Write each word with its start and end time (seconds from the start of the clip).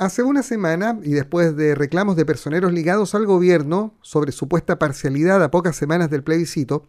Hace 0.00 0.22
una 0.22 0.44
semana, 0.44 0.96
y 1.02 1.10
después 1.10 1.56
de 1.56 1.74
reclamos 1.74 2.14
de 2.14 2.24
personeros 2.24 2.72
ligados 2.72 3.16
al 3.16 3.26
gobierno 3.26 3.96
sobre 4.00 4.30
supuesta 4.30 4.78
parcialidad 4.78 5.42
a 5.42 5.50
pocas 5.50 5.74
semanas 5.74 6.08
del 6.08 6.22
plebiscito, 6.22 6.84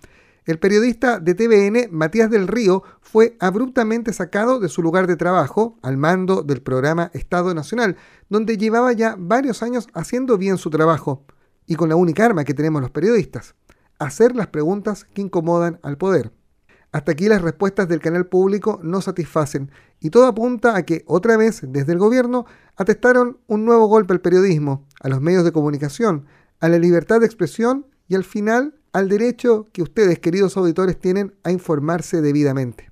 el 0.46 0.60
periodista 0.60 1.20
de 1.20 1.34
TVN, 1.34 1.90
Matías 1.92 2.30
del 2.30 2.48
Río, 2.48 2.84
fue 3.02 3.36
abruptamente 3.40 4.14
sacado 4.14 4.60
de 4.60 4.70
su 4.70 4.84
lugar 4.84 5.08
de 5.08 5.16
trabajo 5.16 5.80
al 5.82 5.98
mando 5.98 6.44
del 6.44 6.62
programa 6.62 7.10
Estado 7.16 7.56
Nacional, 7.56 7.98
donde 8.30 8.58
llevaba 8.58 8.94
ya 8.94 9.16
varios 9.18 9.64
años 9.64 9.88
haciendo 9.96 10.38
bien 10.38 10.60
su 10.60 10.70
trabajo, 10.70 11.26
y 11.66 11.78
con 11.78 11.90
la 11.90 11.96
única 11.96 12.26
arma 12.26 12.44
que 12.44 12.54
tenemos 12.54 12.80
los 12.80 12.92
periodistas, 12.92 13.56
hacer 13.98 14.36
las 14.36 14.48
preguntas 14.48 15.06
que 15.16 15.22
incomodan 15.24 15.80
al 15.82 15.98
poder. 15.98 16.32
Hasta 16.92 17.12
aquí 17.12 17.28
las 17.28 17.42
respuestas 17.42 17.88
del 17.88 18.00
canal 18.00 18.26
público 18.26 18.80
no 18.82 19.02
satisfacen 19.02 19.72
y 20.00 20.10
todo 20.10 20.26
apunta 20.26 20.76
a 20.76 20.84
que 20.84 21.04
otra 21.06 21.38
vez 21.38 21.62
desde 21.68 21.94
el 21.94 22.00
gobierno 22.00 22.46
atestaron 22.76 23.38
un 23.48 23.66
nuevo 23.66 23.86
golpe 23.88 24.14
al 24.14 24.22
periodismo, 24.22 24.88
a 25.00 25.10
los 25.10 25.22
medios 25.22 25.44
de 25.44 25.52
comunicación, 25.52 26.26
a 26.60 26.68
la 26.68 26.80
libertad 26.80 27.20
de 27.20 27.28
expresión 27.28 27.86
y 28.08 28.16
al 28.16 28.24
final 28.24 28.76
al 28.92 29.08
derecho 29.08 29.68
que 29.72 29.84
ustedes, 29.84 30.20
queridos 30.20 30.58
auditores, 30.58 31.00
tienen 31.00 31.36
a 31.44 31.52
informarse 31.52 32.22
debidamente. 32.22 32.90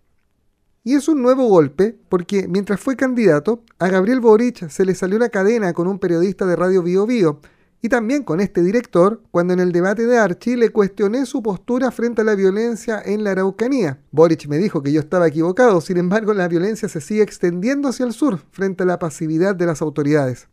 Y 0.83 0.93
es 0.93 1.07
un 1.07 1.21
nuevo 1.21 1.47
golpe 1.47 1.99
porque 2.07 2.47
mientras 2.47 2.79
fue 2.79 2.95
candidato, 2.95 3.63
a 3.79 3.89
Gabriel 3.89 4.19
Boric 4.19 4.69
se 4.69 4.85
le 4.85 4.95
salió 4.95 5.17
una 5.17 5.29
cadena 5.29 5.73
con 5.73 5.87
un 5.87 5.99
periodista 5.99 6.45
de 6.45 6.55
Radio 6.55 6.83
Bio 6.83 7.05
Bio, 7.05 7.41
y 7.81 7.89
también 7.89 8.23
con 8.23 8.39
este 8.39 8.63
director 8.63 9.21
cuando 9.31 9.53
en 9.53 9.59
el 9.59 9.71
debate 9.71 10.05
de 10.05 10.17
Archie 10.17 10.57
le 10.57 10.69
cuestioné 10.69 11.25
su 11.25 11.43
postura 11.43 11.91
frente 11.91 12.21
a 12.21 12.25
la 12.25 12.35
violencia 12.35 13.01
en 13.05 13.23
la 13.23 13.31
Araucanía. 13.31 13.99
Boric 14.11 14.47
me 14.47 14.57
dijo 14.57 14.81
que 14.81 14.91
yo 14.91 14.99
estaba 14.99 15.27
equivocado, 15.27 15.79
sin 15.81 15.97
embargo 15.97 16.33
la 16.33 16.47
violencia 16.47 16.89
se 16.89 17.01
sigue 17.01 17.21
extendiendo 17.21 17.89
hacia 17.89 18.05
el 18.05 18.13
sur 18.13 18.39
frente 18.51 18.83
a 18.83 18.87
la 18.87 18.99
pasividad 18.99 19.55
de 19.55 19.67
las 19.67 19.81
autoridades. 19.81 20.47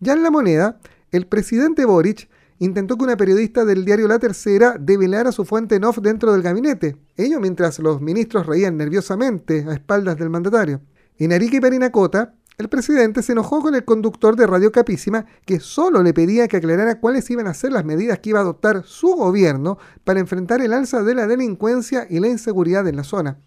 Ya 0.00 0.14
en 0.14 0.22
la 0.22 0.30
moneda, 0.30 0.80
el 1.10 1.26
presidente 1.26 1.84
Boric 1.84 2.28
intentó 2.58 2.96
que 2.96 3.04
una 3.04 3.16
periodista 3.16 3.64
del 3.64 3.84
diario 3.84 4.08
La 4.08 4.18
Tercera 4.18 4.76
develara 4.78 5.32
su 5.32 5.44
fuente 5.44 5.76
en 5.76 5.84
off 5.84 5.98
dentro 5.98 6.32
del 6.32 6.42
gabinete, 6.42 6.96
ello 7.16 7.40
mientras 7.40 7.78
los 7.78 8.00
ministros 8.00 8.46
reían 8.46 8.76
nerviosamente 8.76 9.64
a 9.68 9.74
espaldas 9.74 10.18
del 10.18 10.30
mandatario. 10.30 10.80
En 11.16 11.32
Arica 11.32 11.58
y 11.58 11.60
Parinacota, 11.60 12.34
el 12.56 12.68
presidente 12.68 13.22
se 13.22 13.32
enojó 13.32 13.60
con 13.60 13.74
el 13.74 13.84
conductor 13.84 14.36
de 14.36 14.46
Radio 14.46 14.70
Capísima 14.70 15.26
que 15.44 15.58
solo 15.58 16.04
le 16.04 16.14
pedía 16.14 16.46
que 16.46 16.58
aclarara 16.58 17.00
cuáles 17.00 17.28
iban 17.30 17.48
a 17.48 17.54
ser 17.54 17.72
las 17.72 17.84
medidas 17.84 18.20
que 18.20 18.30
iba 18.30 18.38
a 18.38 18.42
adoptar 18.42 18.84
su 18.84 19.08
gobierno 19.16 19.76
para 20.04 20.20
enfrentar 20.20 20.60
el 20.60 20.72
alza 20.72 21.02
de 21.02 21.16
la 21.16 21.26
delincuencia 21.26 22.06
y 22.08 22.20
la 22.20 22.28
inseguridad 22.28 22.86
en 22.86 22.96
la 22.96 23.02
zona. 23.02 23.38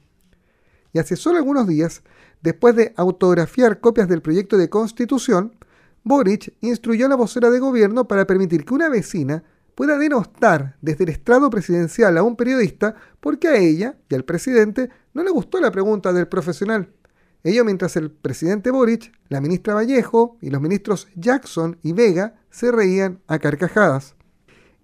Y 0.91 0.99
hace 0.99 1.15
solo 1.15 1.37
algunos 1.37 1.67
días, 1.67 2.03
después 2.41 2.75
de 2.75 2.93
autografiar 2.97 3.79
copias 3.79 4.09
del 4.09 4.21
proyecto 4.21 4.57
de 4.57 4.69
constitución, 4.69 5.55
Boric 6.03 6.53
instruyó 6.59 7.05
a 7.05 7.09
la 7.09 7.15
vocera 7.15 7.49
de 7.49 7.59
gobierno 7.59 8.07
para 8.09 8.27
permitir 8.27 8.65
que 8.65 8.73
una 8.73 8.89
vecina 8.89 9.43
pueda 9.75 9.97
denostar 9.97 10.75
desde 10.81 11.05
el 11.05 11.11
estrado 11.11 11.49
presidencial 11.49 12.17
a 12.17 12.23
un 12.23 12.35
periodista 12.35 12.95
porque 13.21 13.47
a 13.47 13.55
ella 13.55 13.95
y 14.09 14.15
al 14.15 14.25
presidente 14.25 14.89
no 15.13 15.23
le 15.23 15.31
gustó 15.31 15.61
la 15.61 15.71
pregunta 15.71 16.11
del 16.11 16.27
profesional. 16.27 16.89
Ello 17.43 17.63
mientras 17.63 17.95
el 17.95 18.11
presidente 18.11 18.71
Boric, 18.71 19.11
la 19.29 19.41
ministra 19.41 19.73
Vallejo 19.75 20.37
y 20.41 20.49
los 20.49 20.61
ministros 20.61 21.07
Jackson 21.15 21.77
y 21.83 21.93
Vega 21.93 22.35
se 22.49 22.71
reían 22.71 23.21
a 23.27 23.39
carcajadas. 23.39 24.15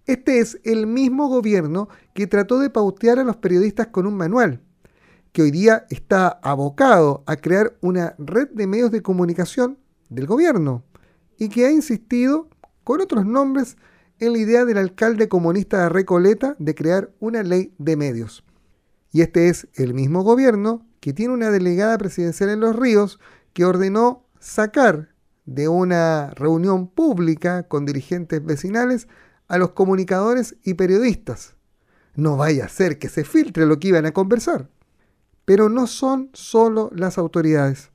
Este 0.06 0.40
es 0.40 0.60
el 0.64 0.86
mismo 0.86 1.28
gobierno 1.28 1.90
que 2.14 2.28
trató 2.28 2.60
de 2.60 2.70
pautear 2.70 3.20
a 3.20 3.24
los 3.24 3.38
periodistas 3.38 3.88
con 3.88 4.06
un 4.06 4.16
manual, 4.16 4.62
que 5.32 5.42
hoy 5.42 5.52
día 5.52 5.86
está 5.90 6.28
abocado 6.28 7.24
a 7.26 7.38
crear 7.38 7.78
una 7.82 8.16
red 8.18 8.50
de 8.50 8.68
medios 8.68 8.92
de 8.92 9.02
comunicación 9.02 9.80
del 10.10 10.28
gobierno 10.28 10.84
y 11.38 11.50
que 11.50 11.66
ha 11.66 11.72
insistido 11.72 12.50
con 12.84 13.02
otros 13.02 13.26
nombres 13.26 13.78
en 14.20 14.34
la 14.34 14.40
idea 14.40 14.66
del 14.66 14.78
alcalde 14.78 15.28
comunista 15.28 15.84
de 15.84 15.90
Recoleta 15.90 16.56
de 16.60 16.76
crear 16.76 17.12
una 17.20 17.42
ley 17.44 17.74
de 17.78 17.96
medios. 17.96 18.44
Y 19.12 19.22
este 19.22 19.50
es 19.50 19.68
el 19.76 19.94
mismo 19.94 20.24
gobierno 20.24 20.86
que 21.04 21.12
tiene 21.12 21.34
una 21.34 21.52
delegada 21.52 21.98
presidencial 21.98 22.50
en 22.50 22.62
Los 22.62 22.78
Ríos 22.78 23.20
que 23.52 23.66
ordenó 23.66 24.26
sacar 24.40 25.10
de 25.44 25.68
una 25.68 26.30
reunión 26.30 26.88
pública 26.88 27.64
con 27.64 27.86
dirigentes 27.86 28.42
vecinales 28.42 29.10
a 29.50 29.58
los 29.58 29.72
comunicadores 29.72 30.56
y 30.64 30.76
periodistas. 30.76 31.56
No 32.16 32.38
vaya 32.38 32.64
a 32.64 32.70
ser 32.70 33.00
que 33.00 33.10
se 33.10 33.26
filtre 33.26 33.66
lo 33.66 33.80
que 33.80 33.90
iban 33.90 34.06
a 34.06 34.14
conversar. 34.14 34.70
Pero 35.44 35.68
no 35.68 35.88
son 35.88 36.30
solo 36.32 36.90
las 36.96 37.18
autoridades. 37.18 37.92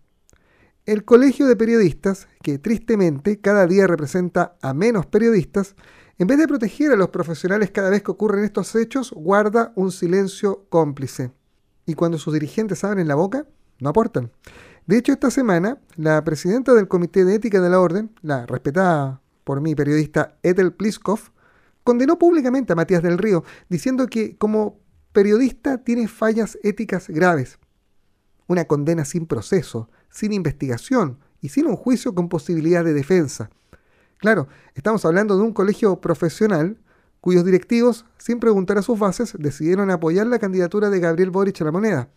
El 0.85 1.07
Colegio 1.07 1.47
de 1.47 1.57
Periodistas, 1.57 2.29
que 2.43 2.59
tristemente 2.59 3.41
cada 3.41 3.67
día 3.67 3.87
representa 3.87 4.59
a 4.61 4.75
menos 4.75 5.07
periodistas, 5.07 5.77
en 6.19 6.27
vez 6.27 6.37
de 6.37 6.47
proteger 6.47 6.93
a 6.93 6.97
los 6.97 7.09
profesionales 7.09 7.71
cada 7.71 7.89
vez 7.89 8.03
que 8.03 8.11
ocurren 8.11 8.45
estos 8.45 8.75
hechos, 8.75 9.13
guarda 9.13 9.73
un 9.77 9.93
silencio 9.93 10.67
cómplice 10.69 11.38
y 11.89 11.95
cuando 11.95 12.19
sus 12.19 12.35
dirigentes 12.35 12.85
abren 12.85 13.09
la 13.09 13.15
boca, 13.15 13.47
no 13.81 13.89
aportan. 13.89 14.31
De 14.87 14.99
hecho, 14.99 15.13
esta 15.13 15.31
semana, 15.31 15.79
la 15.97 16.23
presidenta 16.23 16.75
del 16.75 16.87
Comité 16.87 17.25
de 17.25 17.35
Ética 17.35 17.63
de 17.63 17.71
la 17.71 17.81
Orden, 17.81 18.15
la 18.21 18.45
respetada 18.45 19.23
por 19.45 19.63
mí 19.63 19.75
periodista 19.75 20.37
Ethel 20.43 20.75
Pliskov, 20.75 21.31
condenó 21.85 22.19
públicamente 22.19 22.75
a 22.75 22.77
Matías 22.77 23.03
del 23.03 23.17
Río, 23.17 23.43
diciendo 23.71 24.07
que 24.07 24.37
como 24.37 24.79
periodista 25.13 25.79
tiene 25.79 26.09
fallas 26.09 26.59
éticas 26.63 27.09
graves. 27.09 27.59
Una 28.47 28.67
condena 28.67 29.07
sin 29.07 29.27
proceso, 29.27 29.89
sin 30.11 30.35
investigación 30.35 31.19
y 31.41 31.49
sin 31.49 31.67
un 31.67 31.77
juicio 31.77 32.15
con 32.15 32.29
posibilidad 32.29 32.85
de 32.85 32.93
defensa. 32.93 33.49
Claro, 34.19 34.49
estamos 34.75 35.07
hablando 35.07 35.39
de 35.39 35.43
un 35.43 35.55
colegio 35.55 36.03
profesional 36.03 36.77
cuyos 37.21 37.45
directivos, 37.45 38.05
sin 38.19 38.41
preguntar 38.41 38.79
a 38.79 38.83
sus 38.83 38.99
bases, 38.99 39.35
decidieron 39.39 39.91
apoyar 39.91 40.27
la 40.27 40.39
candidatura 40.39 40.91
de 40.91 41.01
Gabriel 41.01 41.31
Boric 41.31 41.61
a 41.61 41.65
la 41.65 41.73
moneda. 41.73 42.09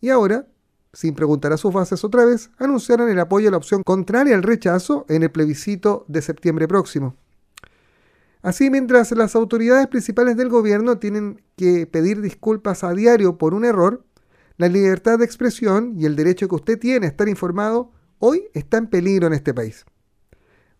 Y 0.00 0.10
ahora, 0.10 0.46
sin 0.92 1.14
preguntar 1.14 1.52
a 1.52 1.56
sus 1.56 1.72
bases 1.72 2.04
otra 2.04 2.24
vez, 2.24 2.50
anunciaron 2.58 3.08
el 3.08 3.18
apoyo 3.18 3.48
a 3.48 3.50
la 3.52 3.56
opción 3.56 3.82
contraria 3.82 4.34
al 4.34 4.42
rechazo 4.42 5.06
en 5.08 5.22
el 5.22 5.30
plebiscito 5.30 6.04
de 6.08 6.22
septiembre 6.22 6.68
próximo. 6.68 7.16
Así, 8.42 8.70
mientras 8.70 9.12
las 9.12 9.36
autoridades 9.36 9.86
principales 9.86 10.36
del 10.36 10.48
gobierno 10.48 10.98
tienen 10.98 11.40
que 11.56 11.86
pedir 11.86 12.20
disculpas 12.20 12.82
a 12.82 12.92
diario 12.92 13.38
por 13.38 13.54
un 13.54 13.64
error, 13.64 14.04
la 14.56 14.68
libertad 14.68 15.18
de 15.18 15.24
expresión 15.24 15.94
y 15.96 16.06
el 16.06 16.16
derecho 16.16 16.48
que 16.48 16.56
usted 16.56 16.78
tiene 16.78 17.06
a 17.06 17.08
estar 17.08 17.28
informado 17.28 17.92
hoy 18.18 18.44
está 18.52 18.78
en 18.78 18.88
peligro 18.88 19.28
en 19.28 19.32
este 19.32 19.54
país. 19.54 19.84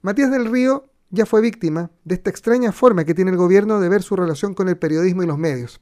Matías 0.01 0.31
del 0.31 0.51
Río 0.51 0.92
ya 1.13 1.27
fue 1.27 1.43
víctima 1.43 1.91
de 2.05 2.17
esta 2.17 2.31
extraña 2.31 2.73
forma 2.73 3.05
que 3.05 3.15
tiene 3.15 3.31
el 3.31 3.37
gobierno 3.37 3.79
de 3.79 3.89
ver 3.89 4.03
su 4.03 4.17
relación 4.17 4.55
con 4.55 4.69
el 4.69 4.79
periodismo 4.79 5.23
y 5.23 5.27
los 5.27 5.39
medios. 5.39 5.81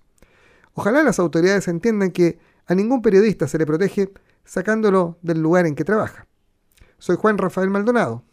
Ojalá 0.75 1.03
las 1.03 1.19
autoridades 1.19 1.69
entiendan 1.69 2.11
que 2.11 2.39
a 2.67 2.75
ningún 2.75 3.01
periodista 3.01 3.49
se 3.49 3.57
le 3.57 3.65
protege 3.65 4.13
sacándolo 4.45 5.19
del 5.23 5.41
lugar 5.41 5.67
en 5.67 5.77
que 5.77 5.85
trabaja. 5.85 6.27
Soy 6.99 7.17
Juan 7.17 7.39
Rafael 7.39 7.71
Maldonado. 7.71 8.25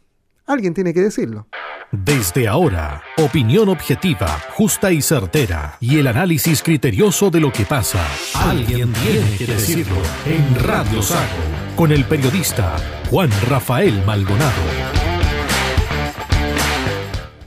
Alguien 0.45 0.73
tiene 0.73 0.93
que 0.93 1.01
decirlo. 1.01 1.47
Desde 1.91 2.47
ahora, 2.47 3.01
opinión 3.17 3.69
objetiva, 3.69 4.27
justa 4.55 4.91
y 4.91 5.01
certera, 5.01 5.77
y 5.79 5.99
el 5.99 6.07
análisis 6.07 6.63
criterioso 6.63 7.29
de 7.29 7.39
lo 7.39 7.51
que 7.51 7.63
pasa. 7.63 8.05
Alguien 8.35 8.91
tiene 8.93 9.37
que 9.37 9.45
decirlo 9.45 9.95
en 10.25 10.63
Radio 10.65 11.01
Sago, 11.01 11.21
con 11.75 11.91
el 11.91 12.05
periodista 12.05 12.75
Juan 13.09 13.29
Rafael 13.47 14.03
Maldonado. 14.05 14.96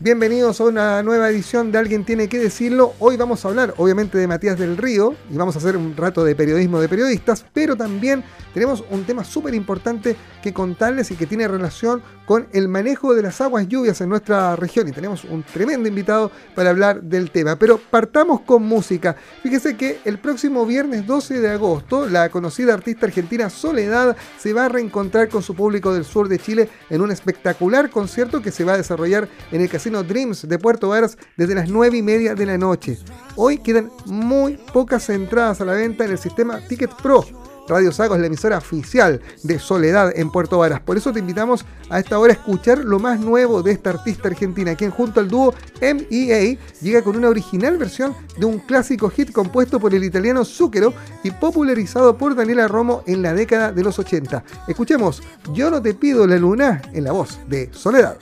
Bienvenidos 0.02 0.58
a 0.62 0.64
una 0.64 1.02
nueva 1.02 1.28
edición 1.28 1.70
de 1.70 1.76
Alguien 1.76 2.06
tiene 2.06 2.26
que 2.26 2.38
decirlo. 2.38 2.94
Hoy 3.00 3.18
vamos 3.18 3.44
a 3.44 3.48
hablar 3.48 3.74
obviamente 3.76 4.16
de 4.16 4.26
Matías 4.26 4.58
del 4.58 4.78
Río 4.78 5.14
y 5.30 5.36
vamos 5.36 5.56
a 5.56 5.58
hacer 5.58 5.76
un 5.76 5.94
rato 5.94 6.24
de 6.24 6.34
periodismo 6.34 6.80
de 6.80 6.88
periodistas, 6.88 7.44
pero 7.52 7.76
también 7.76 8.24
tenemos 8.54 8.82
un 8.88 9.04
tema 9.04 9.24
súper 9.24 9.52
importante 9.52 10.16
que 10.42 10.54
contarles 10.54 11.10
y 11.10 11.16
que 11.16 11.26
tiene 11.26 11.46
relación 11.46 12.02
con 12.24 12.46
el 12.52 12.68
manejo 12.68 13.12
de 13.12 13.22
las 13.22 13.42
aguas 13.42 13.68
lluvias 13.68 14.00
en 14.00 14.08
nuestra 14.08 14.56
región 14.56 14.88
y 14.88 14.92
tenemos 14.92 15.24
un 15.24 15.42
tremendo 15.42 15.86
invitado 15.86 16.30
para 16.54 16.70
hablar 16.70 17.02
del 17.02 17.30
tema. 17.30 17.56
Pero 17.56 17.76
partamos 17.76 18.40
con 18.40 18.62
música. 18.62 19.16
Fíjese 19.42 19.76
que 19.76 20.00
el 20.06 20.18
próximo 20.18 20.64
viernes 20.64 21.06
12 21.06 21.40
de 21.40 21.50
agosto 21.50 22.08
la 22.08 22.30
conocida 22.30 22.72
artista 22.72 23.04
argentina 23.04 23.50
Soledad 23.50 24.16
se 24.38 24.54
va 24.54 24.64
a 24.64 24.68
reencontrar 24.70 25.28
con 25.28 25.42
su 25.42 25.54
público 25.54 25.92
del 25.92 26.06
sur 26.06 26.26
de 26.26 26.38
Chile 26.38 26.70
en 26.88 27.02
un 27.02 27.10
espectacular 27.10 27.90
concierto 27.90 28.40
que 28.40 28.50
se 28.50 28.64
va 28.64 28.72
a 28.72 28.78
desarrollar 28.78 29.28
en 29.52 29.60
el 29.60 29.68
Casino 29.68 29.89
Dreams 29.90 30.48
de 30.48 30.58
Puerto 30.58 30.88
Varas 30.88 31.18
desde 31.36 31.54
las 31.54 31.68
9 31.68 31.98
y 31.98 32.02
media 32.02 32.34
de 32.34 32.46
la 32.46 32.56
noche. 32.56 32.98
Hoy 33.36 33.58
quedan 33.58 33.90
muy 34.06 34.56
pocas 34.72 35.08
entradas 35.10 35.60
a 35.60 35.64
la 35.64 35.72
venta 35.72 36.04
en 36.04 36.12
el 36.12 36.18
sistema 36.18 36.60
Ticket 36.68 36.94
Pro. 37.02 37.24
Radio 37.68 37.92
Sago 37.92 38.14
es 38.16 38.20
la 38.20 38.26
emisora 38.26 38.58
oficial 38.58 39.20
de 39.44 39.58
Soledad 39.60 40.12
en 40.16 40.30
Puerto 40.30 40.58
Varas. 40.58 40.80
Por 40.80 40.96
eso 40.96 41.12
te 41.12 41.20
invitamos 41.20 41.64
a 41.88 42.00
esta 42.00 42.18
hora 42.18 42.32
a 42.32 42.36
escuchar 42.36 42.78
lo 42.78 42.98
más 42.98 43.20
nuevo 43.20 43.62
de 43.62 43.72
esta 43.72 43.90
artista 43.90 44.28
argentina, 44.28 44.74
quien 44.74 44.90
junto 44.90 45.20
al 45.20 45.28
dúo 45.28 45.54
MEA 45.80 46.58
llega 46.80 47.02
con 47.02 47.16
una 47.16 47.28
original 47.28 47.78
versión 47.78 48.14
de 48.38 48.46
un 48.46 48.58
clásico 48.58 49.08
hit 49.10 49.30
compuesto 49.30 49.78
por 49.78 49.94
el 49.94 50.02
italiano 50.02 50.44
Zucchero 50.44 50.92
y 51.22 51.30
popularizado 51.30 52.16
por 52.16 52.34
Daniela 52.34 52.66
Romo 52.66 53.04
en 53.06 53.22
la 53.22 53.34
década 53.34 53.72
de 53.72 53.84
los 53.84 53.98
80. 53.98 54.42
Escuchemos 54.66 55.22
Yo 55.52 55.70
no 55.70 55.80
te 55.80 55.94
pido 55.94 56.26
la 56.26 56.36
luna 56.36 56.82
en 56.92 57.04
la 57.04 57.12
voz 57.12 57.38
de 57.48 57.70
Soledad. 57.72 58.16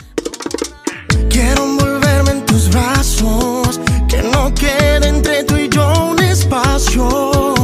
Quiero 1.28 1.64
envolverme 1.64 2.30
en 2.32 2.46
tus 2.46 2.70
brazos, 2.70 3.80
que 4.08 4.22
no 4.22 4.54
quede 4.54 5.08
entre 5.08 5.44
tú 5.44 5.56
y 5.56 5.68
yo 5.68 6.10
un 6.10 6.18
espacio. 6.22 7.54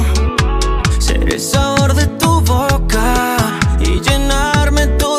Ser 0.98 1.32
el 1.32 1.40
sabor 1.40 1.94
de 1.94 2.06
tu 2.18 2.40
boca 2.40 3.36
y 3.80 4.00
llenarme 4.00 4.86
todo 4.98 5.13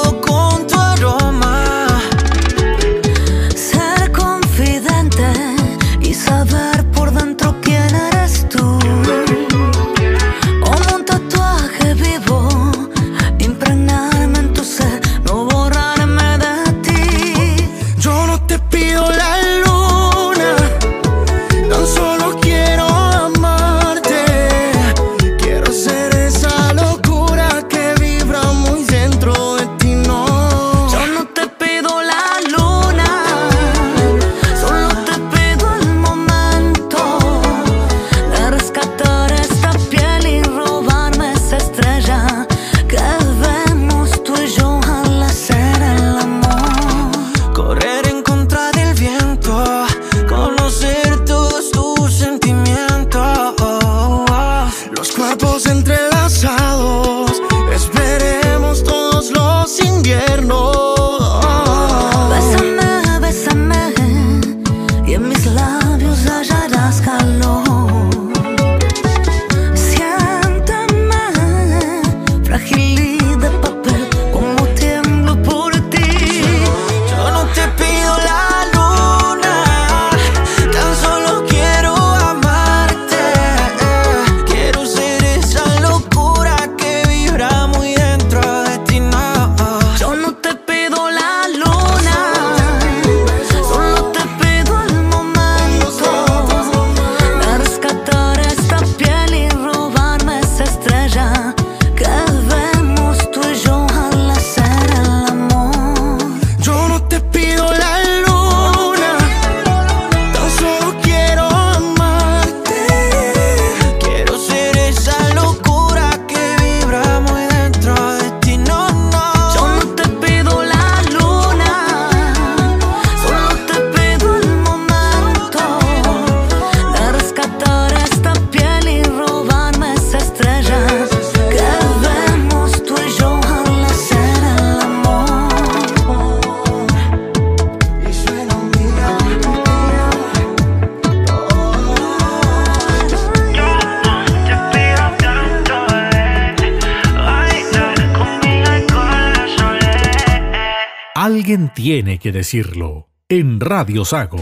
tiene 151.86 152.18
que 152.18 152.32
decirlo. 152.32 153.10
En 153.30 153.60
Radio 153.60 154.06
Sago. 154.06 154.40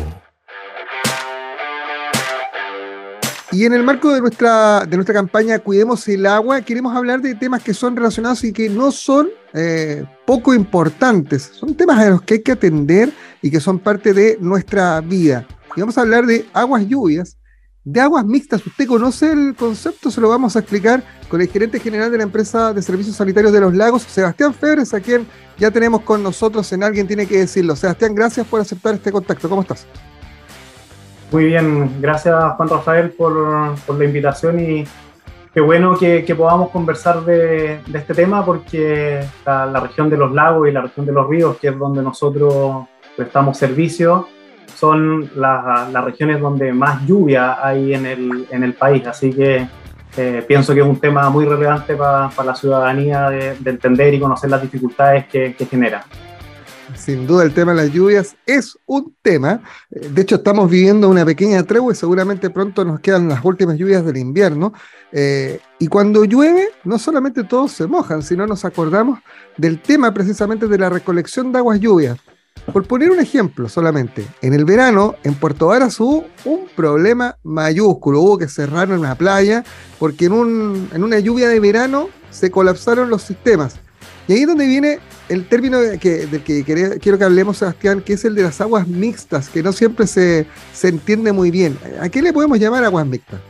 Y 3.51 3.65
en 3.65 3.73
el 3.73 3.83
marco 3.83 4.13
de 4.13 4.21
nuestra, 4.21 4.85
de 4.85 4.95
nuestra 4.95 5.13
campaña 5.13 5.59
Cuidemos 5.59 6.07
el 6.07 6.25
agua, 6.25 6.61
queremos 6.61 6.95
hablar 6.95 7.19
de 7.19 7.35
temas 7.35 7.61
que 7.61 7.73
son 7.73 7.97
relacionados 7.97 8.45
y 8.45 8.53
que 8.53 8.69
no 8.69 8.93
son 8.93 9.27
eh, 9.53 10.05
poco 10.25 10.53
importantes. 10.53 11.51
Son 11.53 11.75
temas 11.75 11.99
a 11.99 12.11
los 12.11 12.21
que 12.21 12.35
hay 12.35 12.43
que 12.43 12.53
atender 12.53 13.11
y 13.41 13.51
que 13.51 13.59
son 13.59 13.77
parte 13.77 14.13
de 14.13 14.37
nuestra 14.39 15.01
vida. 15.01 15.45
Y 15.75 15.81
vamos 15.81 15.97
a 15.97 16.01
hablar 16.01 16.25
de 16.25 16.45
aguas 16.53 16.87
lluvias, 16.87 17.37
de 17.83 17.99
aguas 17.99 18.25
mixtas. 18.25 18.65
¿Usted 18.65 18.87
conoce 18.87 19.31
el 19.31 19.55
concepto? 19.55 20.09
Se 20.09 20.21
lo 20.21 20.29
vamos 20.29 20.55
a 20.55 20.59
explicar 20.59 21.03
con 21.29 21.41
el 21.41 21.49
gerente 21.49 21.79
general 21.79 22.11
de 22.11 22.17
la 22.17 22.23
empresa 22.23 22.73
de 22.73 22.81
servicios 22.81 23.15
sanitarios 23.15 23.51
de 23.51 23.61
los 23.61 23.73
lagos, 23.73 24.03
Sebastián 24.03 24.53
Febres, 24.53 24.93
a 24.93 25.01
quien 25.01 25.27
ya 25.57 25.71
tenemos 25.71 26.01
con 26.01 26.23
nosotros 26.23 26.71
en 26.73 26.83
Alguien 26.83 27.07
Tiene 27.07 27.27
que 27.27 27.39
Decirlo. 27.39 27.75
Sebastián, 27.75 28.15
gracias 28.15 28.47
por 28.47 28.61
aceptar 28.61 28.93
este 28.93 29.11
contacto. 29.11 29.49
¿Cómo 29.49 29.61
estás? 29.61 29.85
Muy 31.31 31.45
bien, 31.45 31.99
gracias 31.99 32.35
Juan 32.55 32.69
Rafael 32.69 33.09
por, 33.09 33.33
la 33.97 34.05
invitación 34.05 34.59
y 34.59 34.85
qué 35.51 35.61
bueno 35.61 35.97
que, 35.97 36.23
podamos 36.37 36.69
conversar 36.69 37.25
de, 37.25 37.79
de, 37.87 37.97
este 37.97 38.13
tema 38.13 38.45
porque 38.45 39.25
la, 39.43 39.65
la, 39.65 39.79
región 39.79 40.11
de 40.11 40.17
los 40.17 40.31
lagos 40.31 40.67
y 40.67 40.71
la 40.71 40.81
región 40.81 41.07
de 41.07 41.11
los 41.11 41.27
ríos, 41.27 41.57
que 41.57 41.69
es 41.69 41.79
donde 41.79 42.03
nosotros 42.03 42.85
prestamos 43.17 43.57
servicio, 43.57 44.27
son 44.75 45.29
las, 45.35 45.91
las 45.91 46.03
regiones 46.03 46.39
donde 46.39 46.73
más 46.73 47.05
lluvia 47.05 47.65
hay 47.65 47.93
en 47.93 48.05
el, 48.05 48.47
en 48.49 48.63
el 48.63 48.73
país. 48.73 49.05
Así 49.07 49.31
que 49.31 49.67
eh, 50.17 50.45
pienso 50.47 50.73
que 50.73 50.81
es 50.81 50.85
un 50.85 50.99
tema 50.99 51.29
muy 51.29 51.45
relevante 51.45 51.95
para, 51.95 52.29
para 52.29 52.47
la 52.47 52.55
ciudadanía 52.55 53.29
de, 53.29 53.55
de, 53.55 53.69
entender 53.69 54.13
y 54.13 54.19
conocer 54.19 54.49
las 54.49 54.61
dificultades 54.61 55.25
que, 55.27 55.55
que 55.55 55.65
genera 55.65 56.05
sin 56.95 57.27
duda 57.27 57.43
el 57.43 57.53
tema 57.53 57.73
de 57.73 57.83
las 57.83 57.91
lluvias 57.91 58.35
es 58.45 58.77
un 58.85 59.13
tema. 59.21 59.61
De 59.89 60.21
hecho, 60.21 60.35
estamos 60.35 60.69
viviendo 60.69 61.09
una 61.09 61.25
pequeña 61.25 61.63
tregua 61.63 61.93
y 61.93 61.95
seguramente 61.95 62.49
pronto 62.49 62.85
nos 62.85 62.99
quedan 62.99 63.29
las 63.29 63.43
últimas 63.43 63.77
lluvias 63.77 64.05
del 64.05 64.17
invierno. 64.17 64.73
Eh, 65.11 65.59
y 65.79 65.87
cuando 65.87 66.25
llueve, 66.25 66.69
no 66.83 66.97
solamente 66.99 67.43
todos 67.43 67.71
se 67.71 67.87
mojan, 67.87 68.21
sino 68.21 68.47
nos 68.47 68.65
acordamos 68.65 69.19
del 69.57 69.81
tema 69.81 70.13
precisamente 70.13 70.67
de 70.67 70.77
la 70.77 70.89
recolección 70.89 71.51
de 71.51 71.59
aguas 71.59 71.79
lluvias. 71.79 72.17
Por 72.71 72.85
poner 72.85 73.11
un 73.11 73.19
ejemplo 73.19 73.67
solamente, 73.67 74.25
en 74.41 74.53
el 74.53 74.63
verano 74.63 75.15
en 75.23 75.35
Puerto 75.35 75.67
Varas 75.67 75.99
hubo 75.99 76.25
un 76.45 76.67
problema 76.75 77.37
mayúsculo, 77.43 78.21
hubo 78.21 78.37
que 78.37 78.47
cerrar 78.47 78.89
una 78.91 79.15
playa 79.15 79.63
porque 79.99 80.25
en, 80.25 80.31
un, 80.31 80.89
en 80.93 81.03
una 81.03 81.19
lluvia 81.19 81.49
de 81.49 81.59
verano 81.59 82.09
se 82.31 82.51
colapsaron 82.51 83.09
los 83.09 83.21
sistemas. 83.21 83.75
Y 84.27 84.33
ahí 84.33 84.41
es 84.41 84.47
donde 84.47 84.65
viene 84.65 84.99
el 85.27 85.47
término 85.49 85.79
del 85.79 85.99
que 85.99 86.99
quiero 87.01 87.17
que 87.17 87.23
hablemos, 87.23 87.57
Sebastián, 87.57 88.01
que 88.01 88.13
es 88.13 88.23
el 88.23 88.35
de 88.35 88.43
las 88.43 88.61
aguas 88.61 88.87
mixtas, 88.87 89.49
que 89.49 89.61
no 89.61 89.73
siempre 89.73 90.07
se, 90.07 90.47
se 90.73 90.87
entiende 90.87 91.33
muy 91.33 91.51
bien. 91.51 91.77
¿A 91.99 92.07
qué 92.07 92.21
le 92.21 92.31
podemos 92.31 92.57
llamar 92.59 92.85
aguas 92.85 93.05
mixtas? 93.05 93.41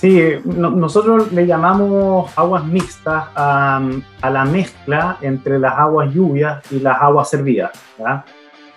Sí, 0.00 0.18
no, 0.44 0.70
nosotros 0.70 1.30
le 1.30 1.46
llamamos 1.46 2.32
aguas 2.38 2.64
mixtas 2.64 3.24
a, 3.34 3.82
a, 4.22 4.30
la 4.30 4.44
mezcla 4.46 5.18
entre 5.20 5.58
las 5.58 5.74
aguas 5.78 6.10
lluvias 6.14 6.62
y 6.72 6.80
las 6.80 6.98
aguas 7.02 7.28
servidas, 7.28 7.70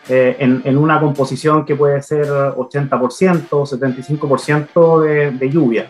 eh, 0.09 0.35
en, 0.39 0.61
en, 0.65 0.77
una 0.77 0.99
composición 0.99 1.63
que 1.63 1.77
puede 1.77 2.01
ser 2.01 2.25
80%, 2.27 3.47
75% 3.47 5.01
de, 5.01 5.31
de 5.31 5.49
lluvia. 5.49 5.87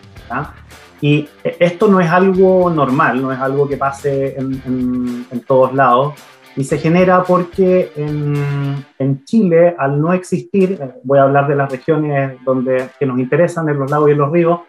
Y 1.00 1.28
esto 1.42 1.88
no 1.88 1.98
es 2.00 2.08
algo 2.08 2.70
normal, 2.70 3.20
no 3.20 3.32
es 3.32 3.40
algo 3.40 3.66
que 3.68 3.76
pase 3.76 4.36
en, 4.38 4.62
en- 4.64 5.26
en 5.32 5.40
todos 5.40 5.74
lados. 5.74 6.14
Y 6.56 6.62
se 6.62 6.78
genera 6.78 7.24
porque 7.24 7.90
en, 7.96 8.86
en 9.00 9.24
Chile, 9.24 9.74
al 9.76 10.00
no 10.00 10.12
existir, 10.12 10.78
eh, 10.80 10.92
voy 11.02 11.18
a 11.18 11.24
hablar 11.24 11.48
de 11.48 11.56
las 11.56 11.68
regiones 11.72 12.38
donde, 12.44 12.90
que 13.00 13.04
nos 13.06 13.18
interesan, 13.18 13.68
en 13.68 13.80
los 13.80 13.90
lagos 13.90 14.08
y 14.08 14.12
en 14.12 14.18
los 14.18 14.30
ríos, 14.30 14.60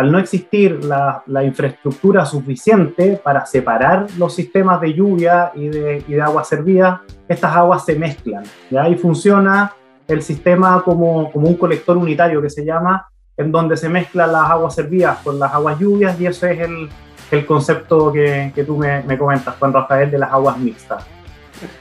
al 0.00 0.10
no 0.10 0.18
existir 0.18 0.82
la, 0.82 1.22
la 1.26 1.44
infraestructura 1.44 2.24
suficiente 2.24 3.20
para 3.22 3.44
separar 3.44 4.06
los 4.16 4.34
sistemas 4.34 4.80
de 4.80 4.94
lluvia 4.94 5.52
y 5.54 5.68
de, 5.68 6.02
y 6.08 6.14
de 6.14 6.22
agua 6.22 6.42
servida, 6.42 7.02
estas 7.28 7.54
aguas 7.54 7.84
se 7.84 7.96
mezclan. 7.96 8.44
¿ya? 8.70 8.88
Y 8.88 8.96
funciona 8.96 9.74
el 10.08 10.22
sistema 10.22 10.82
como, 10.82 11.30
como 11.30 11.48
un 11.48 11.56
colector 11.56 11.98
unitario 11.98 12.40
que 12.40 12.48
se 12.48 12.64
llama, 12.64 13.08
en 13.36 13.52
donde 13.52 13.76
se 13.76 13.90
mezclan 13.90 14.32
las 14.32 14.50
aguas 14.50 14.74
servidas 14.74 15.18
con 15.22 15.38
las 15.38 15.52
aguas 15.52 15.78
lluvias, 15.78 16.18
y 16.18 16.26
ese 16.26 16.52
es 16.54 16.60
el, 16.60 16.88
el 17.30 17.44
concepto 17.44 18.10
que, 18.10 18.52
que 18.54 18.64
tú 18.64 18.78
me, 18.78 19.02
me 19.02 19.18
comentas, 19.18 19.54
Juan 19.58 19.72
Rafael, 19.72 20.10
de 20.10 20.18
las 20.18 20.32
aguas 20.32 20.56
mixtas. 20.56 21.04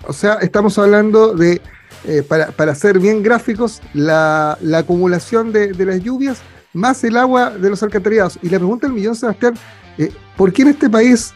O 0.06 0.12
sea, 0.12 0.34
estamos 0.42 0.78
hablando 0.78 1.34
de, 1.34 1.62
eh, 2.06 2.22
para, 2.28 2.48
para 2.48 2.76
ser 2.76 3.00
bien 3.00 3.24
gráficos, 3.24 3.82
la, 3.94 4.58
la 4.62 4.80
acumulación 4.80 5.54
de, 5.54 5.72
de 5.72 5.86
las 5.86 6.02
lluvias 6.02 6.42
más 6.74 7.04
el 7.04 7.18
agua 7.18 7.52
de 7.52 7.70
los 7.70 7.82
alcantarillados. 7.84 8.40
Y 8.42 8.50
la 8.50 8.58
pregunta 8.58 8.88
del 8.88 8.96
millón, 8.96 9.16
Sebastián, 9.16 9.56
eh, 9.98 10.12
¿por 10.38 10.52
qué 10.54 10.62
en 10.64 10.68
este 10.70 10.90
país, 10.90 11.34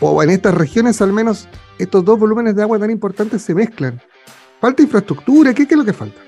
o 0.00 0.22
en 0.22 0.30
estas 0.30 0.54
regiones 0.54 1.00
al 1.02 1.12
menos, 1.12 1.48
estos 1.78 2.04
dos 2.04 2.18
volúmenes 2.18 2.54
de 2.56 2.62
agua 2.62 2.78
tan 2.78 2.90
importantes 2.90 3.42
se 3.42 3.54
mezclan? 3.54 4.00
¿Falta 4.60 4.82
infraestructura? 4.82 5.52
¿Qué, 5.52 5.62
es 5.64 5.72
lo 5.72 5.84
que 5.84 5.92
falta? 5.92 6.20